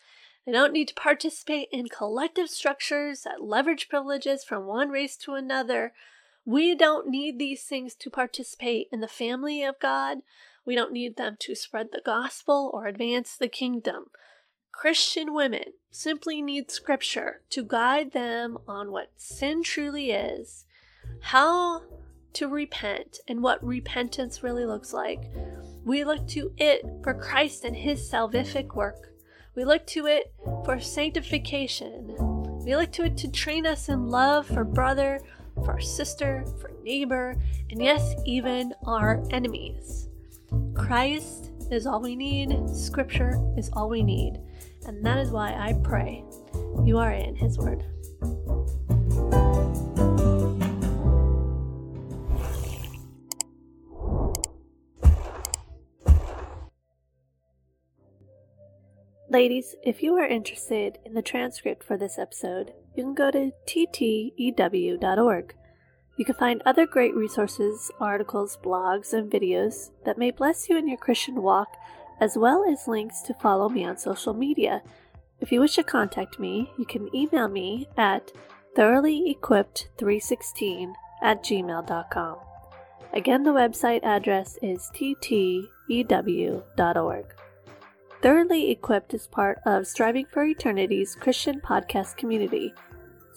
They 0.46 0.52
don't 0.52 0.72
need 0.72 0.88
to 0.88 0.94
participate 0.94 1.68
in 1.70 1.88
collective 1.88 2.48
structures 2.48 3.22
that 3.22 3.42
leverage 3.42 3.88
privileges 3.88 4.42
from 4.42 4.66
one 4.66 4.88
race 4.88 5.16
to 5.18 5.34
another. 5.34 5.92
We 6.44 6.74
don't 6.74 7.08
need 7.08 7.38
these 7.38 7.62
things 7.62 7.94
to 7.96 8.10
participate 8.10 8.88
in 8.90 9.00
the 9.00 9.08
family 9.08 9.62
of 9.62 9.78
God. 9.78 10.18
We 10.64 10.74
don't 10.74 10.92
need 10.92 11.16
them 11.16 11.36
to 11.40 11.54
spread 11.54 11.88
the 11.92 12.02
gospel 12.04 12.70
or 12.72 12.86
advance 12.86 13.36
the 13.36 13.48
kingdom. 13.48 14.06
Christian 14.72 15.34
women 15.34 15.74
simply 15.90 16.40
need 16.40 16.70
scripture 16.70 17.42
to 17.50 17.64
guide 17.64 18.12
them 18.12 18.58
on 18.68 18.92
what 18.92 19.10
sin 19.16 19.62
truly 19.62 20.10
is, 20.10 20.64
how 21.20 21.82
to 22.34 22.48
repent, 22.48 23.18
and 23.26 23.42
what 23.42 23.64
repentance 23.64 24.42
really 24.42 24.64
looks 24.64 24.92
like. 24.92 25.30
We 25.84 26.04
look 26.04 26.28
to 26.28 26.52
it 26.56 26.84
for 27.02 27.14
Christ 27.14 27.64
and 27.64 27.74
his 27.74 28.08
salvific 28.08 28.74
work. 28.74 29.12
We 29.56 29.64
look 29.64 29.86
to 29.88 30.06
it 30.06 30.32
for 30.64 30.78
sanctification. 30.78 32.14
We 32.64 32.76
look 32.76 32.92
to 32.92 33.04
it 33.04 33.16
to 33.18 33.30
train 33.30 33.66
us 33.66 33.88
in 33.88 34.08
love 34.08 34.46
for 34.46 34.62
brother, 34.62 35.20
for 35.64 35.80
sister, 35.80 36.44
for 36.60 36.70
neighbor, 36.84 37.36
and 37.70 37.82
yes, 37.82 38.14
even 38.24 38.72
our 38.86 39.24
enemies. 39.30 40.09
Christ 40.80 41.50
is 41.70 41.86
all 41.86 42.00
we 42.00 42.16
need, 42.16 42.68
Scripture 42.74 43.38
is 43.56 43.70
all 43.74 43.88
we 43.88 44.02
need, 44.02 44.40
and 44.86 45.04
that 45.04 45.18
is 45.18 45.30
why 45.30 45.52
I 45.52 45.74
pray 45.84 46.24
you 46.84 46.98
are 46.98 47.12
in 47.12 47.36
His 47.36 47.58
Word. 47.58 47.84
Ladies, 59.28 59.76
if 59.84 60.02
you 60.02 60.16
are 60.16 60.26
interested 60.26 60.98
in 61.04 61.14
the 61.14 61.22
transcript 61.22 61.84
for 61.84 61.96
this 61.96 62.18
episode, 62.18 62.72
you 62.96 63.04
can 63.04 63.14
go 63.14 63.30
to 63.30 63.52
ttew.org. 63.68 65.54
You 66.20 66.26
can 66.26 66.34
find 66.34 66.60
other 66.66 66.84
great 66.84 67.16
resources, 67.16 67.90
articles, 67.98 68.58
blogs, 68.62 69.14
and 69.14 69.32
videos 69.32 69.88
that 70.04 70.18
may 70.18 70.30
bless 70.30 70.68
you 70.68 70.76
in 70.76 70.86
your 70.86 70.98
Christian 70.98 71.40
walk, 71.40 71.78
as 72.20 72.36
well 72.36 72.62
as 72.70 72.86
links 72.86 73.22
to 73.22 73.32
follow 73.32 73.70
me 73.70 73.86
on 73.86 73.96
social 73.96 74.34
media. 74.34 74.82
If 75.40 75.50
you 75.50 75.60
wish 75.60 75.76
to 75.76 75.82
contact 75.82 76.38
me, 76.38 76.70
you 76.76 76.84
can 76.84 77.08
email 77.16 77.48
me 77.48 77.88
at 77.96 78.32
thoroughlyequipped316 78.76 80.92
at 81.22 81.42
gmail.com. 81.42 82.36
Again, 83.14 83.44
the 83.44 83.52
website 83.52 84.04
address 84.04 84.58
is 84.60 84.90
ttew.org. 84.94 85.64
Thoroughly 88.20 88.70
Equipped 88.70 89.14
is 89.14 89.26
part 89.26 89.58
of 89.64 89.86
Striving 89.86 90.26
for 90.26 90.44
Eternity's 90.44 91.14
Christian 91.14 91.62
podcast 91.62 92.18
community. 92.18 92.74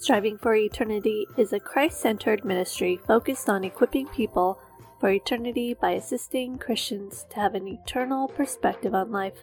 Striving 0.04 0.36
for 0.36 0.54
Eternity 0.54 1.26
is 1.38 1.54
a 1.54 1.58
Christ 1.58 1.98
centered 1.98 2.44
ministry 2.44 3.00
focused 3.06 3.48
on 3.48 3.64
equipping 3.64 4.06
people 4.08 4.58
for 5.00 5.08
eternity 5.08 5.72
by 5.72 5.92
assisting 5.92 6.58
Christians 6.58 7.24
to 7.30 7.36
have 7.36 7.54
an 7.54 7.66
eternal 7.66 8.28
perspective 8.28 8.94
on 8.94 9.10
life. 9.10 9.42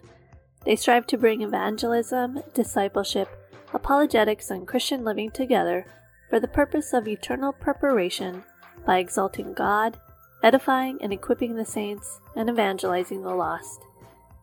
They 0.64 0.76
strive 0.76 1.08
to 1.08 1.18
bring 1.18 1.42
evangelism, 1.42 2.44
discipleship, 2.54 3.28
apologetics, 3.74 4.52
and 4.52 4.68
Christian 4.68 5.02
living 5.02 5.32
together 5.32 5.84
for 6.30 6.38
the 6.38 6.46
purpose 6.46 6.92
of 6.92 7.08
eternal 7.08 7.52
preparation 7.52 8.44
by 8.86 8.98
exalting 8.98 9.54
God, 9.54 9.98
edifying 10.44 10.96
and 11.02 11.12
equipping 11.12 11.56
the 11.56 11.66
saints, 11.66 12.20
and 12.36 12.48
evangelizing 12.48 13.22
the 13.22 13.34
lost. 13.34 13.80